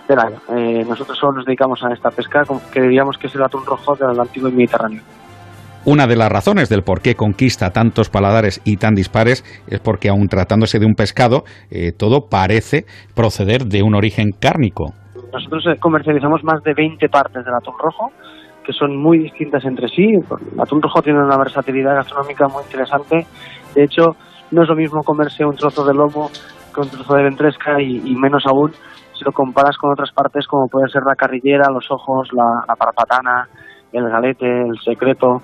del 0.08 0.18
año. 0.18 0.36
Eh, 0.56 0.84
nosotros 0.84 1.16
solo 1.16 1.34
nos 1.34 1.46
dedicamos 1.46 1.82
a 1.84 1.92
esta 1.92 2.10
pesca, 2.10 2.42
que 2.72 2.80
diríamos 2.80 3.16
que 3.18 3.28
es 3.28 3.34
el 3.36 3.42
atún 3.44 3.64
rojo 3.64 3.94
del 3.94 4.10
Atlántico 4.10 4.48
y 4.48 4.52
Mediterráneo. 4.52 5.02
Una 5.84 6.08
de 6.08 6.16
las 6.16 6.30
razones 6.30 6.68
del 6.68 6.82
por 6.82 7.00
qué 7.00 7.14
conquista 7.14 7.70
tantos 7.70 8.10
paladares 8.10 8.60
y 8.64 8.78
tan 8.78 8.94
dispares 8.94 9.44
es 9.68 9.78
porque, 9.78 10.08
aun 10.08 10.26
tratándose 10.26 10.80
de 10.80 10.86
un 10.86 10.94
pescado, 10.94 11.44
eh, 11.70 11.92
todo 11.96 12.28
parece 12.28 12.84
proceder 13.14 13.66
de 13.66 13.82
un 13.84 13.94
origen 13.94 14.30
cárnico. 14.40 14.92
Nosotros 15.32 15.64
eh, 15.68 15.78
comercializamos 15.78 16.42
más 16.42 16.62
de 16.64 16.74
20 16.74 17.08
partes 17.08 17.44
del 17.44 17.54
atún 17.54 17.74
rojo, 17.78 18.10
que 18.64 18.72
son 18.72 18.96
muy 19.00 19.18
distintas 19.18 19.64
entre 19.64 19.88
sí. 19.88 20.04
El 20.04 20.60
atún 20.60 20.82
rojo 20.82 21.00
tiene 21.00 21.20
una 21.20 21.38
versatilidad 21.38 21.94
gastronómica 21.94 22.48
muy 22.48 22.64
interesante. 22.64 23.26
De 23.74 23.84
hecho, 23.84 24.16
no 24.50 24.62
es 24.62 24.68
lo 24.68 24.76
mismo 24.76 25.02
comerse 25.02 25.44
un 25.44 25.56
trozo 25.56 25.84
de 25.84 25.94
lomo 25.94 26.30
que 26.74 26.80
un 26.80 26.88
trozo 26.88 27.14
de 27.14 27.22
ventresca 27.22 27.80
y, 27.80 28.14
menos 28.14 28.44
aún 28.46 28.72
si 29.14 29.24
lo 29.24 29.32
comparas 29.32 29.76
con 29.76 29.92
otras 29.92 30.12
partes 30.12 30.46
como 30.46 30.68
puede 30.68 30.88
ser 30.88 31.02
la 31.02 31.16
carrillera, 31.16 31.70
los 31.70 31.90
ojos, 31.90 32.28
la, 32.32 32.64
la 32.68 32.76
parpatana, 32.76 33.48
el 33.92 34.08
galete, 34.08 34.46
el 34.46 34.78
secreto. 34.84 35.42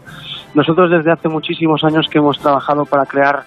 Nosotros 0.54 0.90
desde 0.90 1.10
hace 1.10 1.28
muchísimos 1.28 1.82
años 1.82 2.06
que 2.08 2.18
hemos 2.18 2.38
trabajado 2.38 2.84
para 2.84 3.04
crear 3.06 3.42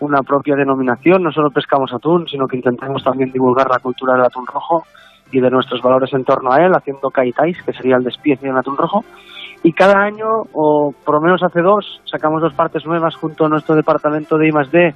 una 0.00 0.22
propia 0.22 0.56
denominación, 0.56 1.22
no 1.22 1.32
solo 1.32 1.50
pescamos 1.50 1.92
atún, 1.92 2.26
sino 2.28 2.46
que 2.46 2.56
intentamos 2.56 3.02
también 3.02 3.32
divulgar 3.32 3.68
la 3.68 3.78
cultura 3.78 4.14
del 4.14 4.24
atún 4.24 4.46
rojo 4.46 4.84
y 5.32 5.40
de 5.40 5.50
nuestros 5.50 5.82
valores 5.82 6.12
en 6.12 6.24
torno 6.24 6.52
a 6.52 6.64
él, 6.64 6.72
haciendo 6.74 7.10
kaitais, 7.10 7.60
que 7.62 7.72
sería 7.72 7.96
el 7.96 8.04
despiece 8.04 8.46
del 8.46 8.56
atún 8.56 8.76
rojo. 8.76 9.04
Y 9.62 9.72
cada 9.72 10.00
año, 10.00 10.26
o 10.52 10.92
por 11.04 11.16
lo 11.16 11.20
menos 11.20 11.42
hace 11.42 11.60
dos, 11.60 12.00
sacamos 12.04 12.40
dos 12.42 12.54
partes 12.54 12.84
nuevas 12.86 13.14
junto 13.16 13.46
a 13.46 13.48
nuestro 13.48 13.74
departamento 13.74 14.38
de 14.38 14.48
I+.D. 14.48 14.94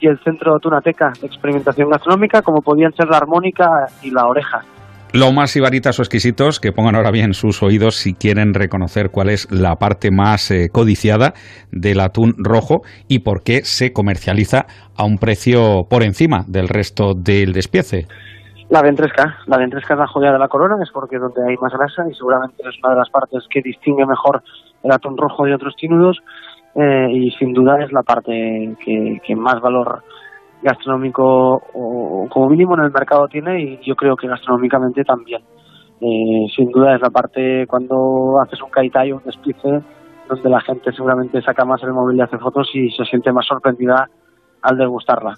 y 0.00 0.08
el 0.08 0.18
Centro 0.22 0.58
Tunateca 0.60 1.12
de 1.20 1.26
Experimentación 1.26 1.88
Gastronómica, 1.90 2.42
como 2.42 2.60
podían 2.60 2.92
ser 2.92 3.08
la 3.08 3.16
armónica 3.16 3.66
y 4.02 4.10
la 4.10 4.26
oreja. 4.26 4.62
Lo 5.12 5.32
más 5.32 5.56
ibaritas 5.56 5.98
o 5.98 6.02
exquisitos, 6.02 6.60
que 6.60 6.72
pongan 6.72 6.94
ahora 6.94 7.10
bien 7.10 7.32
sus 7.32 7.62
oídos 7.62 7.94
si 7.96 8.12
quieren 8.12 8.52
reconocer 8.52 9.10
cuál 9.10 9.30
es 9.30 9.50
la 9.50 9.76
parte 9.76 10.10
más 10.10 10.50
eh, 10.50 10.68
codiciada 10.70 11.32
del 11.70 12.00
atún 12.00 12.34
rojo 12.36 12.82
y 13.08 13.20
por 13.20 13.42
qué 13.42 13.62
se 13.64 13.92
comercializa 13.92 14.66
a 14.94 15.04
un 15.04 15.16
precio 15.16 15.84
por 15.88 16.02
encima 16.02 16.44
del 16.48 16.68
resto 16.68 17.14
del 17.14 17.52
despiece. 17.52 18.06
La 18.68 18.82
ventresca, 18.82 19.38
la 19.46 19.58
ventresca 19.58 19.94
es 19.94 20.00
la 20.00 20.08
joya 20.08 20.32
de 20.32 20.40
la 20.40 20.48
corona, 20.48 20.76
es 20.82 20.90
porque 20.90 21.16
es 21.16 21.22
donde 21.22 21.40
hay 21.48 21.56
más 21.56 21.72
grasa 21.72 22.02
y 22.10 22.14
seguramente 22.14 22.62
es 22.68 22.76
una 22.82 22.94
de 22.94 22.98
las 22.98 23.10
partes 23.10 23.46
que 23.48 23.62
distingue 23.62 24.04
mejor 24.04 24.42
el 24.82 24.90
atún 24.90 25.16
rojo 25.16 25.44
de 25.44 25.54
otros 25.54 25.76
tínudos 25.76 26.20
eh, 26.74 27.08
y 27.12 27.30
sin 27.32 27.52
duda 27.52 27.82
es 27.84 27.92
la 27.92 28.02
parte 28.02 28.74
que, 28.84 29.36
más 29.36 29.60
valor 29.60 30.02
gastronómico 30.62 31.62
o, 31.74 32.26
como 32.28 32.48
mínimo 32.48 32.74
en 32.74 32.84
el 32.84 32.90
mercado 32.90 33.28
tiene 33.28 33.62
y 33.62 33.80
yo 33.86 33.94
creo 33.94 34.16
que 34.16 34.26
gastronómicamente 34.26 35.04
también. 35.04 35.42
Eh, 36.00 36.46
sin 36.54 36.70
duda 36.70 36.96
es 36.96 37.00
la 37.00 37.10
parte 37.10 37.66
cuando 37.68 38.40
haces 38.42 38.60
un 38.60 38.70
caitayo, 38.70 39.16
un 39.16 39.22
despice, 39.22 39.80
donde 40.28 40.50
la 40.50 40.60
gente 40.60 40.90
seguramente 40.90 41.40
saca 41.40 41.64
más 41.64 41.80
el 41.84 41.92
móvil 41.92 42.18
y 42.18 42.20
hace 42.20 42.36
fotos 42.36 42.68
y 42.74 42.90
se 42.90 43.04
siente 43.04 43.32
más 43.32 43.46
sorprendida 43.46 44.08
al 44.60 44.76
degustarla. 44.76 45.34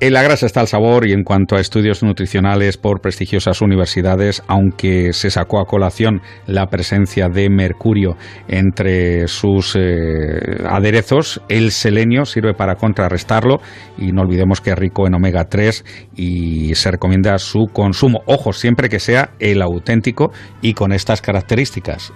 En 0.00 0.12
la 0.12 0.22
grasa 0.22 0.44
está 0.44 0.60
el 0.60 0.66
sabor 0.66 1.06
y 1.06 1.12
en 1.12 1.22
cuanto 1.22 1.56
a 1.56 1.60
estudios 1.60 2.02
nutricionales 2.02 2.76
por 2.76 3.00
prestigiosas 3.00 3.62
universidades, 3.62 4.42
aunque 4.48 5.12
se 5.12 5.30
sacó 5.30 5.60
a 5.60 5.66
colación 5.66 6.20
la 6.46 6.66
presencia 6.66 7.28
de 7.28 7.48
mercurio 7.48 8.16
entre 8.48 9.28
sus 9.28 9.76
eh, 9.76 10.62
aderezos, 10.68 11.40
el 11.48 11.70
selenio 11.70 12.24
sirve 12.24 12.54
para 12.54 12.74
contrarrestarlo 12.74 13.60
y 13.96 14.12
no 14.12 14.22
olvidemos 14.22 14.60
que 14.60 14.70
es 14.70 14.78
rico 14.78 15.06
en 15.06 15.14
omega 15.14 15.44
3 15.44 16.10
y 16.16 16.74
se 16.74 16.90
recomienda 16.90 17.38
su 17.38 17.68
consumo. 17.72 18.20
Ojo, 18.26 18.52
siempre 18.52 18.88
que 18.88 18.98
sea 18.98 19.30
el 19.38 19.62
auténtico 19.62 20.32
y 20.60 20.74
con 20.74 20.92
estas 20.92 21.22
características. 21.22 22.12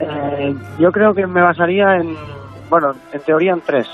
Eh, 0.00 0.54
yo 0.78 0.90
creo 0.90 1.14
que 1.14 1.26
me 1.26 1.40
basaría 1.40 1.96
en, 1.96 2.14
bueno, 2.68 2.92
en 3.12 3.20
teoría 3.20 3.52
en 3.52 3.60
tres. 3.60 3.86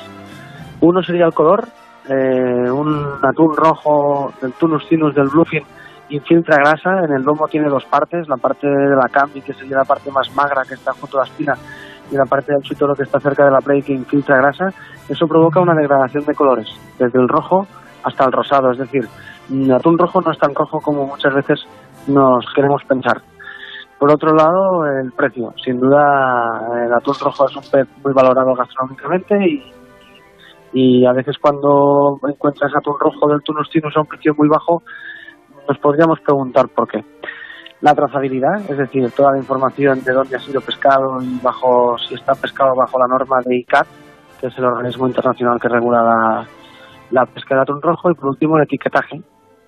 Uno 0.80 1.02
sería 1.02 1.26
el 1.26 1.32
color, 1.32 1.68
eh, 2.09 2.70
un 2.70 3.18
atún 3.22 3.57
rojo 3.57 4.32
del 4.40 4.53
Tunus 4.53 4.88
Tinus 4.88 5.14
del 5.14 5.28
Bluefin 5.28 5.64
infiltra 6.09 6.57
grasa, 6.57 7.05
en 7.05 7.12
el 7.12 7.22
lomo 7.22 7.46
tiene 7.48 7.68
dos 7.68 7.84
partes, 7.86 8.28
la 8.28 8.36
parte 8.36 8.66
de 8.66 8.96
la 8.96 9.09
cambi, 9.11 9.40
que 9.40 9.55
sería 9.55 9.78
la 9.78 9.84
parte 9.84 10.11
más 10.11 10.34
magra 10.34 10.62
que 10.68 10.74
está 10.74 10.92
junto 10.92 11.18
a 11.18 11.24
la 11.24 11.30
espina, 11.30 11.55
y 12.11 12.16
la 12.16 12.26
parte 12.26 12.53
del 12.53 12.62
chutoro 12.62 12.94
que 12.94 13.05
está 13.05 13.18
cerca 13.18 13.44
de 13.44 13.50
la 13.50 13.61
play 13.61 13.82
que 13.82 13.94
infiltra 13.94 14.36
grasa, 14.36 14.68
eso 15.09 15.26
provoca 15.26 15.61
una 15.61 15.74
degradación 15.74 16.24
de 16.24 16.34
colores, 16.34 16.68
desde 16.98 17.18
el 17.18 17.28
rojo 17.28 17.66
hasta 18.05 18.24
el 18.24 18.32
rosado. 18.32 18.72
Es 18.72 18.78
decir, 18.78 19.09
el 19.50 19.72
atún 19.72 19.96
rojo 19.96 20.20
no 20.20 20.32
es 20.32 20.38
tan 20.38 20.55
rojo 20.55 20.80
como 20.80 21.07
muchas 21.07 21.34
veces 21.34 21.64
nos 22.07 22.44
queremos 22.55 22.82
pensar. 22.84 23.22
Por 23.98 24.12
otro 24.12 24.34
lado, 24.34 24.84
el 24.84 25.12
precio. 25.12 25.55
Sin 25.64 25.78
duda, 25.78 26.84
el 26.84 26.92
atún 26.92 27.14
rojo 27.22 27.46
es 27.48 27.57
un 27.57 27.62
pez 27.70 27.88
muy 28.05 28.12
valorado 28.12 28.55
gastronómicamente 28.55 29.36
y, 29.48 29.62
y 30.72 31.04
a 31.04 31.12
veces 31.12 31.36
cuando 31.38 32.18
encuentras 32.28 32.74
atún 32.74 32.94
rojo 32.98 33.28
del 33.28 33.42
Tunustinus 33.42 33.96
a 33.96 34.00
un 34.00 34.06
precio 34.06 34.34
muy 34.36 34.48
bajo, 34.48 34.82
nos 35.68 35.78
podríamos 35.78 36.20
preguntar 36.20 36.68
por 36.68 36.88
qué. 36.88 37.04
La 37.80 37.94
trazabilidad, 37.94 38.70
es 38.70 38.78
decir, 38.78 39.10
toda 39.10 39.32
la 39.32 39.38
información 39.38 40.02
de 40.04 40.12
dónde 40.12 40.36
ha 40.36 40.40
sido 40.40 40.60
pescado 40.60 41.20
y 41.20 41.38
bajo 41.42 41.98
si 41.98 42.14
está 42.14 42.34
pescado 42.34 42.74
bajo 42.74 42.98
la 42.98 43.08
norma 43.08 43.40
de 43.44 43.56
ICAT, 43.56 43.86
que 44.40 44.46
es 44.46 44.58
el 44.58 44.64
organismo 44.64 45.06
internacional 45.08 45.60
que 45.60 45.68
regula 45.68 46.02
la, 46.02 46.46
la 47.10 47.26
pesca 47.26 47.56
de 47.56 47.62
atún 47.62 47.82
rojo, 47.82 48.10
y 48.10 48.14
por 48.14 48.30
último 48.30 48.56
el 48.56 48.64
etiquetaje, 48.64 49.20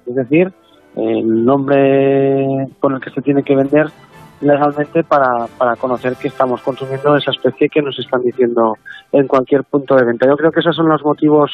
es 0.07 0.14
decir, 0.14 0.52
el 0.96 1.44
nombre 1.44 2.68
con 2.78 2.94
el 2.94 3.00
que 3.00 3.11
se 3.11 3.20
tiene 3.20 3.42
que 3.42 3.57
vender 3.57 3.88
legalmente 4.41 5.05
para, 5.05 5.47
para 5.59 5.76
conocer 5.76 6.16
que 6.16 6.28
estamos 6.28 6.61
consumiendo 6.62 7.16
esa 7.16 7.30
especie 7.30 7.68
que 7.68 7.82
nos 7.82 7.99
están 7.99 8.22
diciendo 8.22 8.76
en 9.12 9.26
cualquier 9.26 9.64
punto 9.64 9.95
de 9.97 10.05
venta. 10.05 10.26
Yo 10.26 10.37
creo 10.37 10.51
que 10.51 10.61
esos 10.61 10.76
son 10.76 10.89
los 10.89 11.03
motivos 11.05 11.51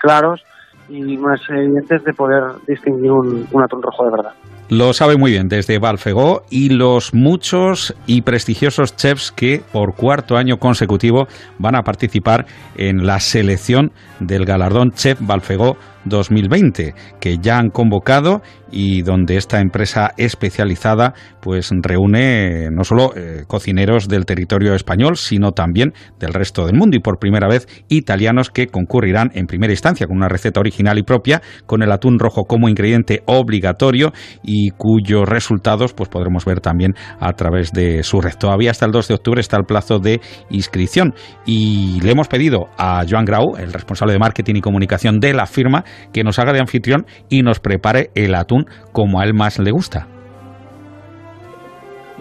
claros 0.00 0.42
y 0.88 1.16
más 1.16 1.40
evidentes 1.48 2.04
de 2.04 2.12
poder 2.12 2.42
distinguir 2.66 3.10
un, 3.10 3.46
un 3.50 3.62
atún 3.62 3.82
rojo 3.82 4.04
de 4.04 4.10
verdad. 4.10 4.32
Lo 4.70 4.94
sabe 4.94 5.16
muy 5.16 5.30
bien 5.30 5.48
desde 5.48 5.78
Balfegó 5.78 6.44
y 6.48 6.70
los 6.70 7.12
muchos 7.12 7.94
y 8.06 8.22
prestigiosos 8.22 8.96
chefs 8.96 9.30
que 9.30 9.62
por 9.72 9.94
cuarto 9.94 10.36
año 10.36 10.58
consecutivo 10.58 11.28
van 11.58 11.74
a 11.74 11.82
participar 11.82 12.46
en 12.76 13.06
la 13.06 13.20
selección 13.20 13.92
del 14.20 14.46
galardón 14.46 14.92
Chef 14.92 15.18
Balfegó 15.20 15.76
2020, 16.04 16.94
que 17.20 17.38
ya 17.38 17.58
han 17.58 17.70
convocado 17.70 18.42
y 18.70 19.02
donde 19.02 19.36
esta 19.36 19.60
empresa 19.60 20.12
especializada 20.16 21.14
pues 21.40 21.70
reúne 21.70 22.70
no 22.72 22.82
solo 22.82 23.12
eh, 23.16 23.44
cocineros 23.46 24.08
del 24.08 24.26
territorio 24.26 24.74
español, 24.74 25.16
sino 25.16 25.52
también 25.52 25.92
del 26.18 26.32
resto 26.32 26.66
del 26.66 26.76
mundo 26.76 26.96
y 26.96 27.00
por 27.00 27.18
primera 27.18 27.48
vez 27.48 27.66
italianos 27.88 28.50
que 28.50 28.66
concurrirán 28.66 29.30
en 29.34 29.46
primera 29.46 29.72
instancia 29.72 30.06
con 30.06 30.16
una 30.16 30.28
receta 30.28 30.60
original 30.60 30.98
y 30.98 31.02
propia 31.02 31.40
con 31.66 31.82
el 31.82 31.92
atún 31.92 32.18
rojo 32.18 32.44
como 32.44 32.68
ingrediente 32.68 33.22
obligatorio 33.26 34.12
y 34.42 34.70
cuyos 34.70 35.28
resultados 35.28 35.94
pues 35.94 36.08
podremos 36.08 36.44
ver 36.44 36.60
también 36.60 36.94
a 37.20 37.32
través 37.32 37.70
de 37.72 38.02
su 38.02 38.20
red. 38.20 38.34
Todavía 38.38 38.72
hasta 38.72 38.86
el 38.86 38.92
2 38.92 39.08
de 39.08 39.14
octubre 39.14 39.40
está 39.40 39.56
el 39.56 39.64
plazo 39.64 39.98
de 40.00 40.20
inscripción 40.50 41.14
y 41.46 42.00
le 42.00 42.10
hemos 42.10 42.28
pedido 42.28 42.68
a 42.76 43.04
Joan 43.08 43.24
Grau, 43.24 43.56
el 43.56 43.72
responsable 43.72 44.12
de 44.12 44.18
marketing 44.18 44.56
y 44.56 44.60
comunicación 44.60 45.20
de 45.20 45.32
la 45.32 45.46
firma, 45.46 45.84
que 46.12 46.24
nos 46.24 46.38
haga 46.38 46.52
de 46.52 46.60
anfitrión 46.60 47.06
y 47.28 47.42
nos 47.42 47.60
prepare 47.60 48.10
el 48.14 48.34
atún 48.34 48.66
como 48.92 49.20
a 49.20 49.24
él 49.24 49.34
más 49.34 49.58
le 49.58 49.70
gusta. 49.70 50.06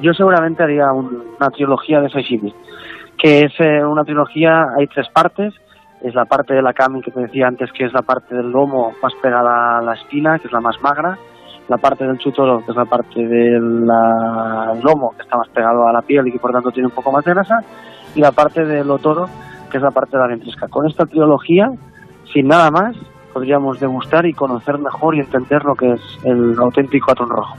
Yo 0.01 0.13
seguramente 0.13 0.63
haría 0.63 0.91
una 0.91 1.49
trilogía 1.51 2.01
de 2.01 2.09
sashimi, 2.09 2.53
que 3.17 3.45
es 3.45 3.53
eh, 3.59 3.85
una 3.85 4.03
trilogía, 4.03 4.65
hay 4.77 4.87
tres 4.87 5.07
partes, 5.13 5.53
es 6.01 6.13
la 6.13 6.25
parte 6.25 6.53
de 6.53 6.61
la 6.61 6.73
kami 6.73 7.01
que 7.01 7.11
te 7.11 7.21
decía 7.21 7.47
antes, 7.47 7.71
que 7.71 7.85
es 7.85 7.93
la 7.93 8.01
parte 8.01 8.35
del 8.35 8.51
lomo 8.51 8.91
más 9.01 9.13
pegada 9.21 9.77
a 9.77 9.81
la 9.81 9.93
espina, 9.93 10.37
que 10.39 10.47
es 10.47 10.53
la 10.53 10.59
más 10.59 10.75
magra, 10.81 11.17
la 11.69 11.77
parte 11.77 12.05
del 12.05 12.17
chutoro, 12.17 12.59
que 12.65 12.71
es 12.71 12.75
la 12.75 12.85
parte 12.85 13.25
del 13.25 13.85
lomo, 13.85 15.13
que 15.15 15.21
está 15.21 15.37
más 15.37 15.47
pegado 15.49 15.87
a 15.87 15.93
la 15.93 16.01
piel 16.01 16.27
y 16.27 16.31
que 16.33 16.39
por 16.39 16.51
tanto 16.51 16.71
tiene 16.71 16.87
un 16.87 16.95
poco 16.95 17.11
más 17.11 17.23
de 17.23 17.33
grasa, 17.33 17.59
y 18.15 18.19
la 18.19 18.31
parte 18.31 18.65
del 18.65 18.89
otoro, 18.91 19.27
que 19.71 19.77
es 19.77 19.83
la 19.83 19.91
parte 19.91 20.17
de 20.17 20.23
la 20.23 20.27
ventresca. 20.27 20.67
Con 20.67 20.85
esta 20.87 21.05
trilogía, 21.05 21.69
sin 22.33 22.47
nada 22.47 22.69
más, 22.69 22.95
podríamos 23.33 23.79
degustar 23.79 24.25
y 24.25 24.33
conocer 24.33 24.77
mejor 24.77 25.15
y 25.15 25.19
entender 25.19 25.63
lo 25.63 25.75
que 25.75 25.93
es 25.93 26.01
el 26.23 26.55
auténtico 26.59 27.11
atún 27.11 27.29
rojo. 27.29 27.55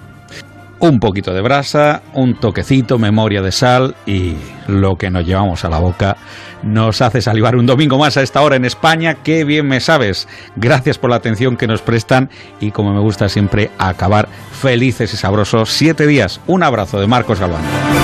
Un 0.81 1.01
poquito 1.01 1.33
de 1.33 1.41
brasa, 1.41 2.03
un 2.13 2.35
toquecito, 2.35 2.99
memoria 2.99 3.41
de 3.41 3.53
sal 3.53 3.95
y 4.05 4.37
lo 4.69 4.97
que 4.97 5.09
nos 5.09 5.25
llevamos 5.25 5.65
a 5.65 5.71
la 5.71 5.79
boca 5.79 6.17
nos 6.63 7.01
hace 7.01 7.23
salivar 7.23 7.57
un 7.57 7.65
domingo 7.67 7.99
más 7.99 8.17
a 8.17 8.23
esta 8.23 8.43
hora 8.43 8.57
en 8.57 8.65
España. 8.65 9.15
Qué 9.23 9.45
bien 9.45 9.67
me 9.67 9.81
sabes. 9.81 10.29
Gracias 10.57 10.99
por 10.99 11.11
la 11.11 11.17
atención 11.17 11.57
que 11.57 11.67
nos 11.67 11.81
prestan 11.81 12.29
y 12.61 12.71
como 12.71 12.93
me 12.93 13.01
gusta 13.01 13.29
siempre 13.29 13.71
acabar 13.79 14.29
felices 14.29 15.15
y 15.15 15.17
sabrosos. 15.17 15.71
Siete 15.71 16.07
días. 16.07 16.41
Un 16.47 16.63
abrazo 16.63 17.01
de 17.01 17.07
Marcos 17.07 17.41
Galván. 17.41 18.04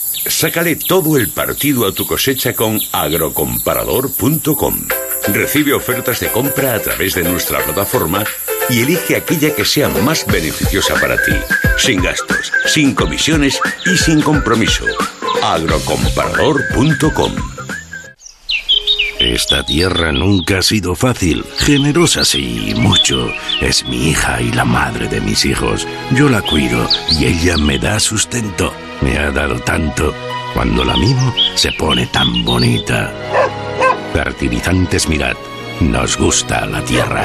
Sácale 0.25 0.75
todo 0.75 1.17
el 1.17 1.29
partido 1.29 1.87
a 1.87 1.93
tu 1.93 2.05
cosecha 2.05 2.53
con 2.53 2.79
agrocomparador.com. 2.91 4.87
Recibe 5.33 5.73
ofertas 5.73 6.19
de 6.19 6.27
compra 6.29 6.75
a 6.75 6.79
través 6.79 7.15
de 7.15 7.23
nuestra 7.23 7.63
plataforma 7.63 8.23
y 8.69 8.81
elige 8.81 9.15
aquella 9.15 9.55
que 9.55 9.65
sea 9.65 9.89
más 9.89 10.25
beneficiosa 10.27 10.95
para 10.95 11.15
ti, 11.23 11.33
sin 11.77 12.01
gastos, 12.01 12.51
sin 12.65 12.93
comisiones 12.93 13.59
y 13.85 13.97
sin 13.97 14.21
compromiso. 14.21 14.85
agrocomparador.com. 15.43 17.33
Esta 19.19 19.63
tierra 19.63 20.11
nunca 20.11 20.59
ha 20.59 20.63
sido 20.63 20.95
fácil. 20.95 21.45
Generosa 21.59 22.25
sí, 22.25 22.73
mucho. 22.75 23.31
Es 23.61 23.85
mi 23.85 24.09
hija 24.09 24.41
y 24.41 24.51
la 24.51 24.65
madre 24.65 25.07
de 25.07 25.21
mis 25.21 25.45
hijos. 25.45 25.87
Yo 26.11 26.27
la 26.27 26.41
cuido 26.41 26.87
y 27.19 27.25
ella 27.25 27.57
me 27.57 27.77
da 27.77 27.99
sustento. 27.99 28.73
Me 29.01 29.17
ha 29.17 29.31
dado 29.31 29.59
tanto. 29.59 30.13
Cuando 30.53 30.83
la 30.83 30.95
mimo, 30.97 31.33
se 31.55 31.71
pone 31.73 32.05
tan 32.07 32.43
bonita. 32.43 33.11
Fertilizantes 34.13 35.07
Mirad. 35.07 35.35
Nos 35.79 36.17
gusta 36.17 36.65
la 36.65 36.83
tierra. 36.83 37.23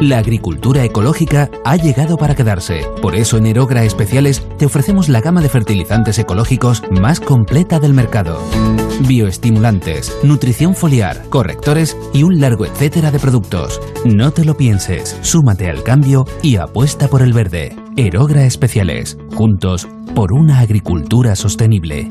La 0.00 0.18
agricultura 0.18 0.84
ecológica 0.84 1.50
ha 1.64 1.76
llegado 1.76 2.18
para 2.18 2.34
quedarse. 2.34 2.86
Por 3.00 3.16
eso 3.16 3.38
en 3.38 3.46
Erogra 3.46 3.82
Especiales 3.82 4.46
te 4.58 4.66
ofrecemos 4.66 5.08
la 5.08 5.22
gama 5.22 5.40
de 5.40 5.48
fertilizantes 5.48 6.18
ecológicos 6.18 6.82
más 6.90 7.18
completa 7.18 7.80
del 7.80 7.94
mercado. 7.94 8.38
Bioestimulantes, 9.00 10.14
nutrición 10.22 10.74
foliar, 10.74 11.24
correctores 11.30 11.96
y 12.12 12.22
un 12.22 12.40
largo 12.40 12.66
etcétera 12.66 13.10
de 13.10 13.18
productos. 13.18 13.80
No 14.04 14.32
te 14.32 14.44
lo 14.44 14.56
pienses, 14.56 15.18
súmate 15.22 15.70
al 15.70 15.82
cambio 15.82 16.26
y 16.42 16.56
apuesta 16.56 17.08
por 17.08 17.22
el 17.22 17.32
verde. 17.32 17.74
Erogra 17.98 18.44
Especiales, 18.44 19.16
juntos 19.34 19.88
por 20.14 20.34
una 20.34 20.60
agricultura 20.60 21.34
sostenible. 21.34 22.10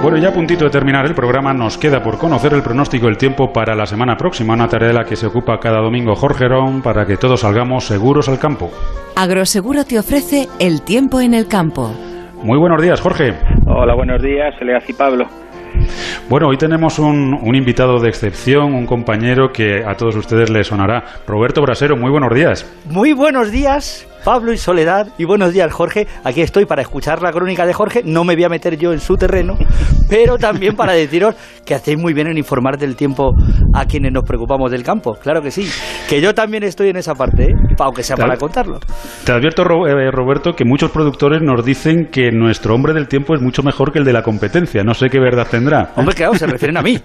Bueno, 0.00 0.16
ya 0.16 0.30
a 0.30 0.32
puntito 0.32 0.64
de 0.64 0.70
terminar 0.70 1.04
el 1.04 1.14
programa, 1.14 1.52
nos 1.52 1.76
queda 1.76 2.02
por 2.02 2.16
conocer 2.16 2.54
el 2.54 2.62
pronóstico 2.62 3.04
del 3.04 3.18
tiempo 3.18 3.52
para 3.52 3.74
la 3.74 3.84
semana 3.84 4.16
próxima, 4.16 4.54
una 4.54 4.66
tarea 4.66 4.88
de 4.88 4.94
la 4.94 5.04
que 5.04 5.16
se 5.16 5.26
ocupa 5.26 5.58
cada 5.58 5.82
domingo 5.82 6.14
Jorge 6.14 6.48
Ron 6.48 6.80
para 6.80 7.04
que 7.04 7.18
todos 7.18 7.40
salgamos 7.40 7.84
seguros 7.84 8.30
al 8.30 8.38
campo. 8.38 8.70
Agroseguro 9.14 9.84
te 9.84 9.98
ofrece 9.98 10.48
el 10.58 10.80
tiempo 10.80 11.20
en 11.20 11.34
el 11.34 11.48
campo. 11.48 11.92
Muy 12.42 12.58
buenos 12.58 12.80
días, 12.80 13.02
Jorge. 13.02 13.34
Hola, 13.66 13.94
buenos 13.94 14.22
días, 14.22 14.54
Eleaz 14.58 14.88
y 14.88 14.94
Pablo. 14.94 15.26
Bueno, 16.28 16.48
hoy 16.48 16.56
tenemos 16.56 16.98
un, 16.98 17.54
invitado 17.54 17.98
de 18.00 18.08
excepción, 18.08 18.74
un 18.74 18.86
compañero 18.86 19.52
que 19.52 19.84
a 19.84 19.96
todos 19.96 20.16
ustedes 20.16 20.50
les 20.50 20.66
sonará. 20.66 21.04
Roberto 21.26 21.62
Brasero, 21.62 21.96
muy 21.96 22.10
buenos 22.10 22.34
días. 22.34 22.66
Muy 22.86 23.12
buenos 23.12 23.50
días 23.50 24.06
Pablo 24.26 24.52
y 24.52 24.58
Soledad. 24.58 25.06
Y 25.18 25.24
buenos 25.24 25.52
días, 25.52 25.72
Jorge. 25.72 26.08
Aquí 26.24 26.40
estoy 26.40 26.66
para 26.66 26.82
escuchar 26.82 27.22
la 27.22 27.30
crónica 27.30 27.64
de 27.64 27.72
Jorge. 27.72 28.02
No 28.04 28.24
me 28.24 28.34
voy 28.34 28.42
a 28.42 28.48
meter 28.48 28.76
yo 28.76 28.92
en 28.92 28.98
su 28.98 29.14
terreno, 29.14 29.56
pero 30.10 30.36
también 30.36 30.74
para 30.74 30.94
deciros 30.94 31.36
que 31.64 31.76
hacéis 31.76 31.96
muy 31.96 32.12
bien 32.12 32.26
en 32.26 32.36
informar 32.36 32.76
del 32.76 32.96
tiempo 32.96 33.36
a 33.72 33.84
quienes 33.84 34.12
nos 34.12 34.24
preocupamos 34.24 34.72
del 34.72 34.82
campo. 34.82 35.14
Claro 35.14 35.42
que 35.42 35.52
sí. 35.52 35.70
Que 36.08 36.20
yo 36.20 36.34
también 36.34 36.64
estoy 36.64 36.88
en 36.88 36.96
esa 36.96 37.14
parte, 37.14 37.44
¿eh? 37.44 37.54
aunque 37.78 38.02
sea 38.02 38.16
para 38.16 38.36
contarlo. 38.36 38.80
Te 39.24 39.30
advierto, 39.30 39.62
eh, 39.62 40.10
Roberto, 40.10 40.54
que 40.54 40.64
muchos 40.64 40.90
productores 40.90 41.40
nos 41.40 41.64
dicen 41.64 42.08
que 42.10 42.32
nuestro 42.32 42.74
hombre 42.74 42.94
del 42.94 43.06
tiempo 43.06 43.32
es 43.32 43.40
mucho 43.40 43.62
mejor 43.62 43.92
que 43.92 44.00
el 44.00 44.04
de 44.04 44.12
la 44.12 44.22
competencia. 44.22 44.82
No 44.82 44.94
sé 44.94 45.08
qué 45.08 45.20
verdad 45.20 45.46
tendrá. 45.48 45.92
Hombre, 45.94 46.16
claro, 46.16 46.34
se 46.34 46.48
refieren 46.48 46.78
a 46.78 46.82
mí. 46.82 46.98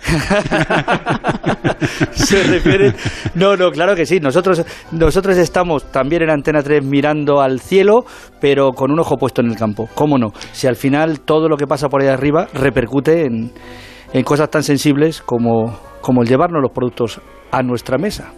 se 2.14 2.44
refieren. 2.46 2.96
No, 3.36 3.56
no, 3.56 3.70
claro 3.70 3.96
que 3.96 4.08
sí. 4.08 4.20
Nosotros, 4.20 4.66
nosotros 4.92 5.38
estamos 5.38 5.92
también 5.92 6.24
en 6.24 6.32
Antena 6.32 6.64
3 6.64 6.84
mirando 6.84 7.11
al 7.42 7.60
cielo, 7.60 8.06
pero 8.40 8.72
con 8.72 8.92
un 8.92 9.00
ojo 9.00 9.18
puesto 9.18 9.42
en 9.42 9.50
el 9.50 9.56
campo. 9.56 9.90
¿Cómo 9.96 10.18
no? 10.18 10.32
Si 10.52 10.68
al 10.68 10.76
final 10.76 11.22
todo 11.22 11.48
lo 11.50 11.58
que 11.58 11.68
pasa 11.68 11.90
por 11.90 12.02
ahí 12.02 12.08
arriba 12.08 12.48
repercute 12.54 13.26
en, 13.26 13.52
en 14.14 14.24
cosas 14.24 14.50
tan 14.50 14.64
sensibles 14.64 15.22
como, 15.22 15.78
como 16.02 16.22
el 16.22 16.28
llevarnos 16.28 16.62
los 16.62 16.72
productos 16.72 17.22
a 17.52 17.62
nuestra 17.64 17.98
mesa. 17.98 18.34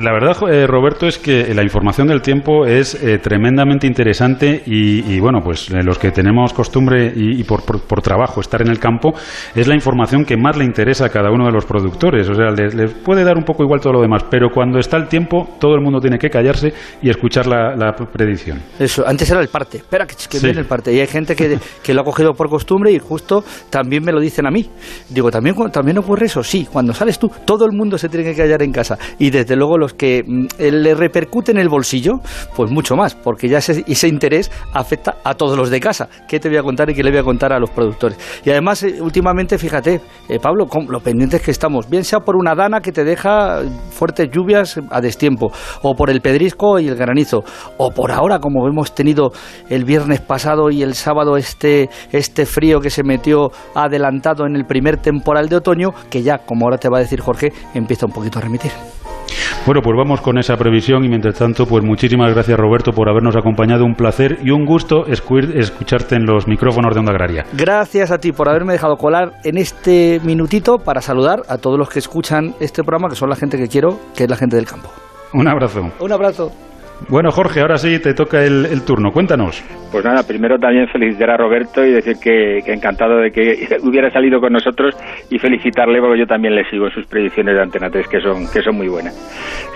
La 0.00 0.12
verdad, 0.12 0.36
eh, 0.48 0.66
Roberto, 0.66 1.06
es 1.06 1.18
que 1.18 1.52
la 1.54 1.62
información 1.62 2.08
del 2.08 2.20
tiempo 2.20 2.66
es 2.66 2.94
eh, 3.02 3.18
tremendamente 3.18 3.86
interesante 3.86 4.62
y, 4.66 5.18
bueno, 5.18 5.40
pues 5.42 5.70
eh, 5.70 5.82
los 5.82 5.98
que 5.98 6.12
tenemos 6.12 6.52
costumbre 6.52 7.12
y, 7.16 7.42
por, 7.44 7.62
trabajo 8.02 8.40
estar 8.40 8.62
en 8.62 8.68
el 8.68 8.78
campo, 8.78 9.14
es 9.54 9.66
la 9.66 9.74
información 9.74 10.24
que 10.24 10.36
más 10.36 10.56
le 10.56 10.64
interesa 10.64 11.06
a 11.06 11.08
cada 11.08 11.30
uno 11.30 11.46
de 11.46 11.52
los 11.52 11.64
productores. 11.64 12.28
O 12.28 12.34
sea, 12.34 12.50
les, 12.50 12.92
puede 13.02 13.24
dar 13.24 13.36
un 13.36 13.44
poco 13.44 13.64
igual 13.64 13.80
todo 13.80 13.94
lo 13.94 14.02
demás, 14.02 14.24
pero 14.30 14.50
cuando 14.50 14.78
está 14.78 14.98
el 14.98 15.08
tiempo, 15.08 15.56
todo 15.58 15.74
el 15.74 15.80
mundo 15.80 16.00
tiene 16.00 16.18
que 16.18 16.28
callarse 16.28 16.72
y 17.02 17.08
escuchar 17.08 17.46
la, 17.46 17.92
predicción. 18.12 18.60
Eso, 18.78 19.04
antes 19.06 19.28
era 19.30 19.40
el 19.40 19.48
parte. 19.48 19.78
Espera, 19.78 20.06
que, 20.06 20.38
viene 20.38 20.60
el 20.60 20.66
parte. 20.66 20.92
Y 20.92 21.00
hay 21.00 21.06
gente 21.06 21.34
que, 21.34 21.58
que, 21.82 21.94
lo 21.94 22.02
ha 22.02 22.04
cogido 22.04 22.34
por 22.34 22.48
costumbre 22.48 22.92
y 22.92 22.98
justo 22.98 23.42
también 23.70 24.04
me 24.04 24.12
lo 24.12 24.20
dicen 24.20 24.46
a 24.46 24.50
mí. 24.50 24.70
Digo, 25.08 25.30
¿también, 25.30 25.56
¿también 25.72 25.98
ocurre 25.98 26.26
eso? 26.26 26.44
Sí, 26.44 26.68
cuando 26.70 26.92
sales 26.92 27.18
tú, 27.18 27.30
todo 27.44 27.64
el 27.64 27.72
mundo 27.72 27.98
se 27.98 28.08
tiene 28.08 28.30
que 28.30 28.36
callar 28.36 28.62
en 28.62 28.70
casa. 28.70 28.96
Y 29.18 29.30
desde 29.30 29.56
luego 29.56 29.77
los 29.78 29.94
que 29.94 30.22
mm, 30.26 30.46
le 30.58 30.94
repercute 30.94 31.52
en 31.52 31.58
el 31.58 31.68
bolsillo, 31.68 32.20
pues 32.56 32.70
mucho 32.70 32.96
más, 32.96 33.14
porque 33.14 33.48
ya 33.48 33.58
ese, 33.58 33.84
ese, 33.86 34.08
interés 34.08 34.50
afecta 34.72 35.16
a 35.24 35.34
todos 35.34 35.56
los 35.56 35.70
de 35.70 35.80
casa. 35.80 36.08
¿Qué 36.26 36.40
te 36.40 36.48
voy 36.48 36.58
a 36.58 36.62
contar 36.62 36.90
y 36.90 36.94
qué 36.94 37.02
le 37.02 37.10
voy 37.10 37.20
a 37.20 37.22
contar 37.22 37.52
a 37.52 37.58
los 37.58 37.70
productores? 37.70 38.18
Y 38.44 38.50
además, 38.50 38.82
eh, 38.82 39.00
últimamente, 39.00 39.58
fíjate, 39.58 40.00
eh, 40.28 40.38
Pablo, 40.40 40.66
con 40.66 40.86
lo 40.88 41.00
pendientes 41.00 41.42
que 41.42 41.50
estamos, 41.50 41.88
bien 41.88 42.04
sea 42.04 42.20
por 42.20 42.36
una 42.36 42.54
dana 42.54 42.80
que 42.80 42.92
te 42.92 43.04
deja 43.04 43.60
fuertes 43.90 44.28
lluvias 44.30 44.80
a 44.90 45.00
destiempo, 45.00 45.52
o 45.82 45.94
por 45.94 46.10
el 46.10 46.20
pedrisco 46.20 46.78
y 46.78 46.88
el 46.88 46.96
granizo, 46.96 47.44
o 47.76 47.90
por 47.90 48.12
ahora, 48.12 48.38
como 48.38 48.66
hemos 48.68 48.94
tenido 48.94 49.30
el 49.68 49.84
viernes 49.84 50.20
pasado 50.20 50.70
y 50.70 50.82
el 50.82 50.94
sábado, 50.94 51.36
este, 51.36 51.88
este 52.12 52.46
frío 52.46 52.80
que 52.80 52.90
se 52.90 53.02
metió 53.02 53.50
adelantado 53.74 54.46
en 54.46 54.56
el 54.56 54.64
primer 54.64 54.98
temporal 54.98 55.48
de 55.48 55.56
otoño, 55.56 55.90
que 56.10 56.22
ya, 56.22 56.38
como 56.38 56.66
ahora 56.66 56.78
te 56.78 56.88
va 56.88 56.98
a 56.98 57.00
decir 57.00 57.20
Jorge, 57.20 57.52
empieza 57.74 58.06
un 58.06 58.12
poquito 58.12 58.38
a 58.38 58.42
remitir. 58.42 58.72
Bueno, 59.66 59.80
pues 59.82 59.96
vamos 59.96 60.20
con 60.20 60.38
esa 60.38 60.56
previsión 60.56 61.04
y 61.04 61.08
mientras 61.08 61.38
tanto, 61.38 61.66
pues 61.66 61.84
muchísimas 61.84 62.32
gracias 62.32 62.58
Roberto 62.58 62.92
por 62.92 63.08
habernos 63.08 63.36
acompañado, 63.36 63.84
un 63.84 63.94
placer 63.94 64.38
y 64.42 64.50
un 64.50 64.64
gusto 64.64 65.06
escucharte 65.06 66.16
en 66.16 66.24
los 66.24 66.46
micrófonos 66.46 66.94
de 66.94 67.00
Onda 67.00 67.12
Agraria. 67.12 67.44
Gracias 67.52 68.10
a 68.10 68.18
ti 68.18 68.32
por 68.32 68.48
haberme 68.48 68.72
dejado 68.72 68.96
colar 68.96 69.32
en 69.44 69.58
este 69.58 70.20
minutito 70.24 70.78
para 70.78 71.00
saludar 71.00 71.42
a 71.48 71.58
todos 71.58 71.78
los 71.78 71.88
que 71.88 71.98
escuchan 71.98 72.54
este 72.60 72.82
programa, 72.82 73.08
que 73.08 73.16
son 73.16 73.28
la 73.28 73.36
gente 73.36 73.56
que 73.56 73.68
quiero, 73.68 73.98
que 74.16 74.24
es 74.24 74.30
la 74.30 74.36
gente 74.36 74.56
del 74.56 74.66
campo. 74.66 74.88
Un 75.34 75.48
abrazo. 75.48 75.90
Un 76.00 76.12
abrazo. 76.12 76.50
Bueno, 77.08 77.30
Jorge, 77.30 77.60
ahora 77.60 77.78
sí 77.78 78.00
te 78.00 78.12
toca 78.12 78.44
el, 78.44 78.82
turno. 78.84 79.12
Cuéntanos. 79.12 79.64
Pues 79.90 80.04
nada, 80.04 80.22
primero 80.26 80.58
también 80.58 80.88
felicitar 80.88 81.30
a 81.30 81.36
Roberto 81.36 81.84
y 81.84 81.92
decir 81.92 82.16
que, 82.22 82.58
encantado 82.66 83.18
de 83.18 83.30
que 83.30 83.66
hubiera 83.82 84.10
salido 84.10 84.40
con 84.40 84.52
nosotros 84.52 84.94
y 85.30 85.38
felicitarle 85.38 86.00
porque 86.00 86.18
yo 86.18 86.26
también 86.26 86.54
le 86.54 86.68
sigo 86.68 86.90
sus 86.90 87.06
predicciones 87.06 87.54
de 87.54 87.62
Antena 87.62 87.88
3 87.88 88.08
que 88.08 88.20
son, 88.20 88.50
que 88.52 88.62
son 88.62 88.76
muy 88.76 88.88
buenas. 88.88 89.14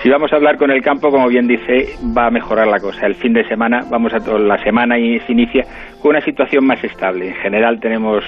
Si 0.02 0.10
vamos 0.10 0.32
a 0.32 0.36
hablar 0.36 0.58
con 0.58 0.70
el 0.70 0.82
campo, 0.82 1.10
como 1.10 1.28
bien 1.28 1.46
dice, 1.46 1.94
va 2.16 2.26
a 2.26 2.30
mejorar 2.30 2.66
la 2.66 2.80
cosa. 2.80 3.06
El 3.06 3.14
fin 3.14 3.32
de 3.32 3.46
semana, 3.48 3.80
vamos 3.88 4.12
a 4.12 4.18
la 4.38 4.62
semana 4.62 4.98
y 4.98 5.20
se 5.20 5.32
inicia 5.32 5.64
con 6.00 6.10
una 6.10 6.20
situación 6.20 6.66
más 6.66 6.82
estable. 6.84 7.28
En 7.28 7.36
general 7.36 7.80
tenemos 7.80 8.24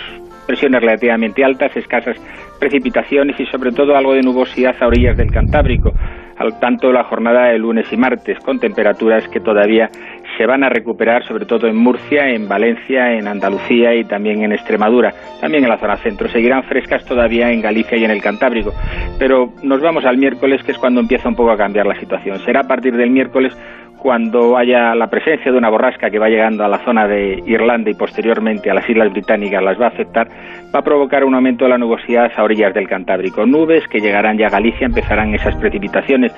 presiones 0.47 0.81
relativamente 0.81 1.45
altas, 1.45 1.77
escasas 1.77 2.17
precipitaciones 2.59 3.39
y 3.39 3.47
sobre 3.47 3.73
todo 3.73 3.97
algo 3.97 4.15
de 4.15 4.23
nubosidad 4.23 4.75
a 4.81 4.87
orillas 4.87 5.17
del 5.17 5.31
Cantábrico 5.31 5.93
al 6.37 6.59
tanto 6.59 6.93
la 6.93 7.05
jornada 7.05 7.47
de 7.47 7.59
lunes 7.59 7.87
y 7.93 7.97
martes, 7.97 8.39
con 8.41 8.59
temperaturas 8.59 9.29
que 9.29 9.41
todavía 9.41 9.89
se 10.37 10.47
van 10.47 10.65
a 10.65 10.69
recuperar, 10.69 11.25
sobre 11.25 11.47
todo 11.47 11.69
en 11.69 11.77
Murcia, 11.77 12.29
en 12.29 12.49
Valencia, 12.49 13.13
en 13.13 13.29
Andalucía 13.29 13.95
y 13.95 14.05
también 14.05 14.43
en 14.43 14.53
Extremadura, 14.53 15.13
también 15.41 15.65
en 15.65 15.71
la 15.71 15.79
zona 15.79 15.97
centro. 15.99 16.29
Seguirán 16.29 16.65
frescas 16.65 17.05
todavía 17.05 17.51
en 17.51 17.61
Galicia 17.61 17.97
y 17.97 18.05
en 18.05 18.11
el 18.11 18.23
Cantábrico. 18.23 18.73
Pero 19.19 19.53
nos 19.63 19.81
vamos 19.81 20.05
al 20.05 20.19
miércoles, 20.19 20.63
que 20.65 20.73
es 20.73 20.79
cuando 20.79 21.01
empieza 21.01 21.29
un 21.29 21.37
poco 21.37 21.53
a 21.53 21.57
cambiar 21.57 21.87
la 21.87 21.99
situación. 22.01 22.39
Será 22.41 22.61
a 22.61 22.69
partir 22.69 22.97
del 22.97 23.11
miércoles 23.11 23.57
cuando 24.05 24.59
haya 24.59 24.95
la 24.95 25.07
presencia 25.07 25.51
de 25.51 25.57
una 25.57 25.71
borrasca 25.71 26.11
que 26.11 26.19
va 26.19 26.29
llegando 26.29 26.63
a 26.63 26.69
la 26.69 26.85
zona 26.85 27.07
de 27.07 27.43
Irlanda 27.47 27.91
y 27.91 27.95
posteriormente 27.95 28.71
a 28.71 28.75
las 28.75 28.87
Islas 28.87 29.11
Británicas 29.11 29.63
las 29.63 29.81
va 29.81 29.87
a 29.87 29.89
afectar, 29.89 30.29
va 30.75 30.81
a 30.81 30.83
provocar 30.83 31.25
un 31.25 31.35
aumento 31.35 31.65
de 31.65 31.71
la 31.71 31.79
nubosidad 31.79 32.33
a 32.37 32.43
orillas 32.43 32.75
del 32.75 32.89
Cantábrico. 32.89 33.47
Nubes 33.47 33.87
que 33.87 34.01
llegarán 34.01 34.37
ya 34.37 34.49
a 34.49 34.51
Galicia, 34.51 34.87
empezarán 34.87 35.35
esas 35.35 35.55
precipitaciones 35.57 36.33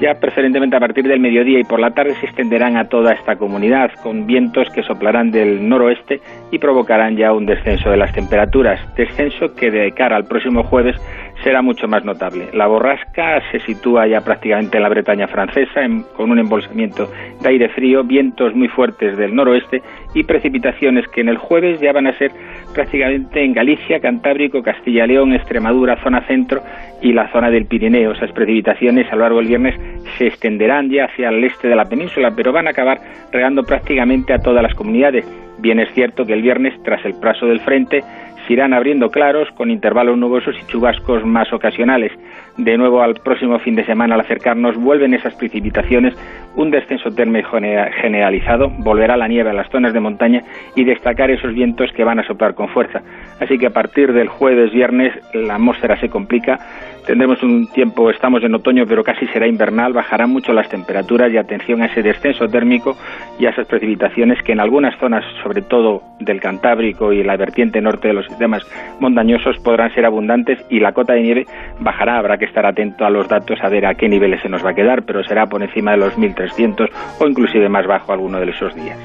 ya 0.00 0.14
preferentemente 0.14 0.76
a 0.76 0.80
partir 0.80 1.06
del 1.06 1.20
mediodía 1.20 1.58
y 1.60 1.64
por 1.64 1.80
la 1.80 1.90
tarde 1.90 2.14
se 2.14 2.26
extenderán 2.26 2.76
a 2.76 2.88
toda 2.88 3.12
esta 3.12 3.36
comunidad 3.36 3.90
con 4.02 4.26
vientos 4.26 4.68
que 4.70 4.82
soplarán 4.82 5.30
del 5.30 5.68
noroeste 5.68 6.20
y 6.50 6.58
provocarán 6.58 7.16
ya 7.16 7.32
un 7.32 7.46
descenso 7.46 7.90
de 7.90 7.96
las 7.96 8.12
temperaturas, 8.12 8.80
descenso 8.96 9.54
que 9.54 9.70
de 9.70 9.92
cara 9.92 10.16
al 10.16 10.24
próximo 10.24 10.62
jueves 10.62 10.96
será 11.42 11.60
mucho 11.60 11.88
más 11.88 12.04
notable. 12.04 12.48
La 12.52 12.66
borrasca 12.66 13.42
se 13.50 13.60
sitúa 13.60 14.06
ya 14.06 14.20
prácticamente 14.20 14.76
en 14.76 14.82
la 14.82 14.88
Bretaña 14.88 15.26
francesa, 15.26 15.80
con 16.16 16.30
un 16.30 16.38
embolsamiento 16.38 17.10
de 17.40 17.48
aire 17.48 17.68
frío, 17.70 18.04
vientos 18.04 18.54
muy 18.54 18.68
fuertes 18.68 19.16
del 19.16 19.34
noroeste 19.34 19.82
y 20.14 20.22
precipitaciones 20.22 21.06
que 21.08 21.20
en 21.20 21.28
el 21.28 21.38
jueves 21.38 21.80
ya 21.80 21.92
van 21.92 22.06
a 22.06 22.16
ser 22.16 22.30
prácticamente 22.72 23.44
en 23.44 23.52
Galicia, 23.52 24.00
Cantábrico, 24.00 24.62
Castilla 24.62 25.06
León, 25.06 25.32
Extremadura, 25.32 26.02
zona 26.02 26.26
centro 26.26 26.62
y 27.00 27.12
la 27.12 27.30
zona 27.30 27.50
del 27.50 27.66
Pirineo. 27.66 28.12
Esas 28.12 28.32
precipitaciones 28.32 29.10
a 29.12 29.16
lo 29.16 29.22
largo 29.22 29.38
del 29.38 29.48
viernes 29.48 29.74
se 30.18 30.26
extenderán 30.26 30.90
ya 30.90 31.04
hacia 31.04 31.28
el 31.28 31.44
este 31.44 31.68
de 31.68 31.76
la 31.76 31.88
península, 31.88 32.32
pero 32.34 32.52
van 32.52 32.66
a 32.66 32.70
acabar 32.70 32.98
regando 33.30 33.62
prácticamente 33.64 34.32
a 34.32 34.38
todas 34.38 34.62
las 34.62 34.74
comunidades. 34.74 35.24
Bien 35.58 35.78
es 35.78 35.92
cierto 35.94 36.24
que 36.26 36.32
el 36.32 36.42
viernes, 36.42 36.74
tras 36.82 37.04
el 37.04 37.14
paso 37.14 37.46
del 37.46 37.60
frente, 37.60 38.02
se 38.46 38.52
irán 38.52 38.74
abriendo 38.74 39.10
claros 39.10 39.48
con 39.52 39.70
intervalos 39.70 40.18
nubosos 40.18 40.56
y 40.60 40.66
chubascos 40.66 41.24
más 41.24 41.52
ocasionales. 41.52 42.12
De 42.58 42.76
nuevo 42.76 43.02
al 43.02 43.14
próximo 43.14 43.58
fin 43.60 43.76
de 43.76 43.86
semana 43.86 44.14
al 44.14 44.20
acercarnos 44.20 44.76
vuelven 44.76 45.14
esas 45.14 45.34
precipitaciones, 45.36 46.14
un 46.54 46.70
descenso 46.70 47.10
térmico 47.10 47.48
generalizado, 47.52 48.68
volverá 48.78 49.16
la 49.16 49.26
nieve 49.26 49.48
a 49.48 49.54
las 49.54 49.70
zonas 49.70 49.94
de 49.94 50.00
montaña 50.00 50.42
y 50.76 50.84
destacar 50.84 51.30
esos 51.30 51.54
vientos 51.54 51.90
que 51.92 52.04
van 52.04 52.18
a 52.18 52.26
soplar 52.26 52.54
con 52.54 52.68
fuerza. 52.68 53.00
Así 53.40 53.56
que 53.56 53.68
a 53.68 53.70
partir 53.70 54.12
del 54.12 54.28
jueves, 54.28 54.70
viernes, 54.70 55.14
la 55.32 55.54
atmósfera 55.54 55.98
se 55.98 56.10
complica, 56.10 56.58
tendremos 57.06 57.42
un 57.42 57.68
tiempo, 57.68 58.10
estamos 58.10 58.44
en 58.44 58.54
otoño, 58.54 58.84
pero 58.86 59.02
casi 59.02 59.26
será 59.28 59.46
invernal, 59.46 59.94
bajarán 59.94 60.30
mucho 60.30 60.52
las 60.52 60.68
temperaturas 60.68 61.32
y 61.32 61.38
atención 61.38 61.80
a 61.80 61.86
ese 61.86 62.02
descenso 62.02 62.46
térmico 62.48 62.96
y 63.38 63.46
a 63.46 63.50
esas 63.50 63.66
precipitaciones 63.66 64.42
que 64.42 64.52
en 64.52 64.60
algunas 64.60 64.96
zonas, 64.98 65.24
sobre 65.42 65.62
todo 65.62 66.02
del 66.20 66.40
Cantábrico 66.40 67.14
y 67.14 67.22
la 67.24 67.36
vertiente 67.36 67.80
norte 67.80 68.08
de 68.08 68.14
los 68.14 68.26
sistemas 68.26 68.62
montañosos, 69.00 69.58
podrán 69.60 69.92
ser 69.94 70.04
abundantes 70.04 70.58
y 70.68 70.80
la 70.80 70.92
cota 70.92 71.14
de 71.14 71.22
nieve 71.22 71.46
bajará. 71.80 72.18
Habrá 72.18 72.38
que 72.42 72.46
estar 72.46 72.66
atento 72.66 73.04
a 73.04 73.10
los 73.10 73.28
datos 73.28 73.56
a 73.62 73.68
ver 73.68 73.86
a 73.86 73.94
qué 73.94 74.08
niveles 74.08 74.42
se 74.42 74.48
nos 74.48 74.64
va 74.66 74.70
a 74.70 74.74
quedar, 74.74 75.04
pero 75.04 75.22
será 75.22 75.46
por 75.46 75.62
encima 75.62 75.92
de 75.92 75.98
los 75.98 76.18
1.300 76.18 76.88
o 77.20 77.26
inclusive 77.28 77.68
más 77.68 77.86
bajo 77.86 78.12
alguno 78.12 78.40
de 78.40 78.50
esos 78.50 78.74
días. 78.74 78.98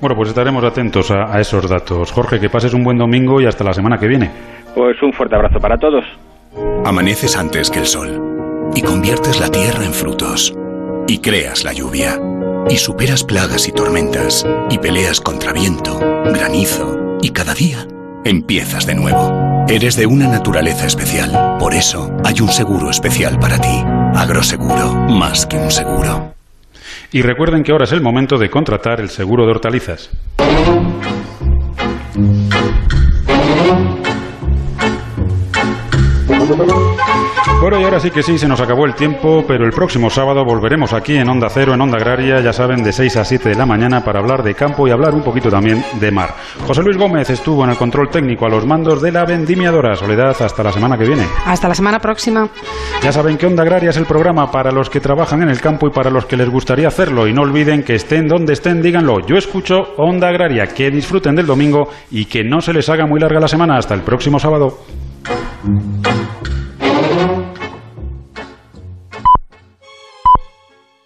Bueno, 0.00 0.16
pues 0.16 0.30
estaremos 0.30 0.64
atentos 0.64 1.12
a, 1.12 1.38
esos 1.38 1.70
datos. 1.70 2.10
Jorge, 2.10 2.40
que 2.40 2.50
pases 2.50 2.74
un 2.74 2.82
buen 2.82 2.98
domingo 2.98 3.40
y 3.40 3.46
hasta 3.46 3.62
la 3.62 3.72
semana 3.72 3.98
que 3.98 4.08
viene. 4.08 4.30
Pues 4.74 5.00
un 5.00 5.12
fuerte 5.12 5.36
abrazo 5.36 5.60
para 5.60 5.78
todos. 5.78 6.04
Amaneces 6.84 7.36
antes 7.36 7.70
que 7.70 7.78
el 7.78 7.86
sol 7.86 8.72
y 8.74 8.82
conviertes 8.82 9.38
la 9.38 9.48
tierra 9.48 9.84
en 9.84 9.92
frutos 9.92 10.52
y 11.06 11.20
creas 11.20 11.62
la 11.62 11.72
lluvia 11.72 12.18
y 12.68 12.78
superas 12.78 13.22
plagas 13.22 13.68
y 13.68 13.72
tormentas 13.72 14.44
y 14.70 14.78
peleas 14.78 15.20
contra 15.20 15.52
viento, 15.52 16.00
granizo 16.24 17.16
y 17.22 17.30
cada 17.30 17.54
día 17.54 17.86
empiezas 18.24 18.86
de 18.86 18.94
nuevo. 18.94 19.64
Eres 19.68 19.96
de 19.96 20.06
una 20.06 20.28
naturaleza 20.28 20.86
especial. 20.86 21.56
Por 21.58 21.74
eso 21.74 22.16
hay 22.24 22.40
un 22.40 22.48
seguro 22.48 22.90
especial 22.90 23.38
para 23.38 23.58
ti. 23.58 23.82
Agroseguro, 24.14 24.94
más 25.08 25.46
que 25.46 25.56
un 25.56 25.70
seguro. 25.70 26.34
Y 27.12 27.22
recuerden 27.22 27.62
que 27.62 27.72
ahora 27.72 27.84
es 27.84 27.92
el 27.92 28.00
momento 28.00 28.38
de 28.38 28.50
contratar 28.50 29.00
el 29.00 29.08
seguro 29.08 29.44
de 29.44 29.52
hortalizas. 29.52 30.10
Por 37.60 37.74
hoy 37.74 37.84
ahora 37.84 38.00
sí 38.00 38.10
que 38.10 38.22
sí, 38.22 38.38
se 38.38 38.48
nos 38.48 38.60
acabó 38.60 38.84
el 38.84 38.94
tiempo, 38.94 39.44
pero 39.46 39.64
el 39.64 39.72
próximo 39.72 40.10
sábado 40.10 40.44
volveremos 40.44 40.92
aquí 40.92 41.16
en 41.16 41.28
Onda 41.28 41.48
Cero, 41.48 41.74
en 41.74 41.80
Onda 41.80 41.96
Agraria, 41.96 42.40
ya 42.40 42.52
saben, 42.52 42.82
de 42.82 42.92
6 42.92 43.16
a 43.16 43.24
7 43.24 43.50
de 43.50 43.54
la 43.54 43.64
mañana 43.64 44.04
para 44.04 44.20
hablar 44.20 44.42
de 44.42 44.54
campo 44.54 44.86
y 44.86 44.90
hablar 44.90 45.14
un 45.14 45.22
poquito 45.22 45.48
también 45.48 45.82
de 45.98 46.10
mar. 46.10 46.34
José 46.66 46.82
Luis 46.82 46.96
Gómez 46.96 47.30
estuvo 47.30 47.64
en 47.64 47.70
el 47.70 47.76
control 47.76 48.10
técnico 48.10 48.46
a 48.46 48.50
los 48.50 48.66
mandos 48.66 49.00
de 49.00 49.12
la 49.12 49.24
vendimiadora. 49.24 49.94
Soledad, 49.94 50.36
hasta 50.40 50.62
la 50.62 50.72
semana 50.72 50.98
que 50.98 51.04
viene. 51.04 51.26
Hasta 51.46 51.68
la 51.68 51.74
semana 51.74 51.98
próxima. 52.00 52.48
Ya 53.02 53.12
saben 53.12 53.36
que 53.36 53.46
Onda 53.46 53.62
Agraria 53.62 53.90
es 53.90 53.96
el 53.96 54.06
programa 54.06 54.50
para 54.50 54.70
los 54.70 54.90
que 54.90 55.00
trabajan 55.00 55.42
en 55.42 55.48
el 55.48 55.60
campo 55.60 55.86
y 55.86 55.90
para 55.90 56.10
los 56.10 56.26
que 56.26 56.36
les 56.36 56.48
gustaría 56.48 56.88
hacerlo. 56.88 57.26
Y 57.26 57.32
no 57.32 57.42
olviden 57.42 57.82
que 57.82 57.94
estén 57.94 58.26
donde 58.26 58.52
estén, 58.52 58.82
díganlo. 58.82 59.20
Yo 59.26 59.36
escucho 59.36 59.76
Onda 59.96 60.28
Agraria. 60.28 60.66
Que 60.66 60.90
disfruten 60.90 61.34
del 61.34 61.46
domingo 61.46 61.88
y 62.10 62.26
que 62.26 62.42
no 62.44 62.60
se 62.60 62.72
les 62.72 62.88
haga 62.88 63.06
muy 63.06 63.20
larga 63.20 63.40
la 63.40 63.48
semana. 63.48 63.76
Hasta 63.76 63.94
el 63.94 64.02
próximo 64.02 64.38
sábado. 64.38 64.78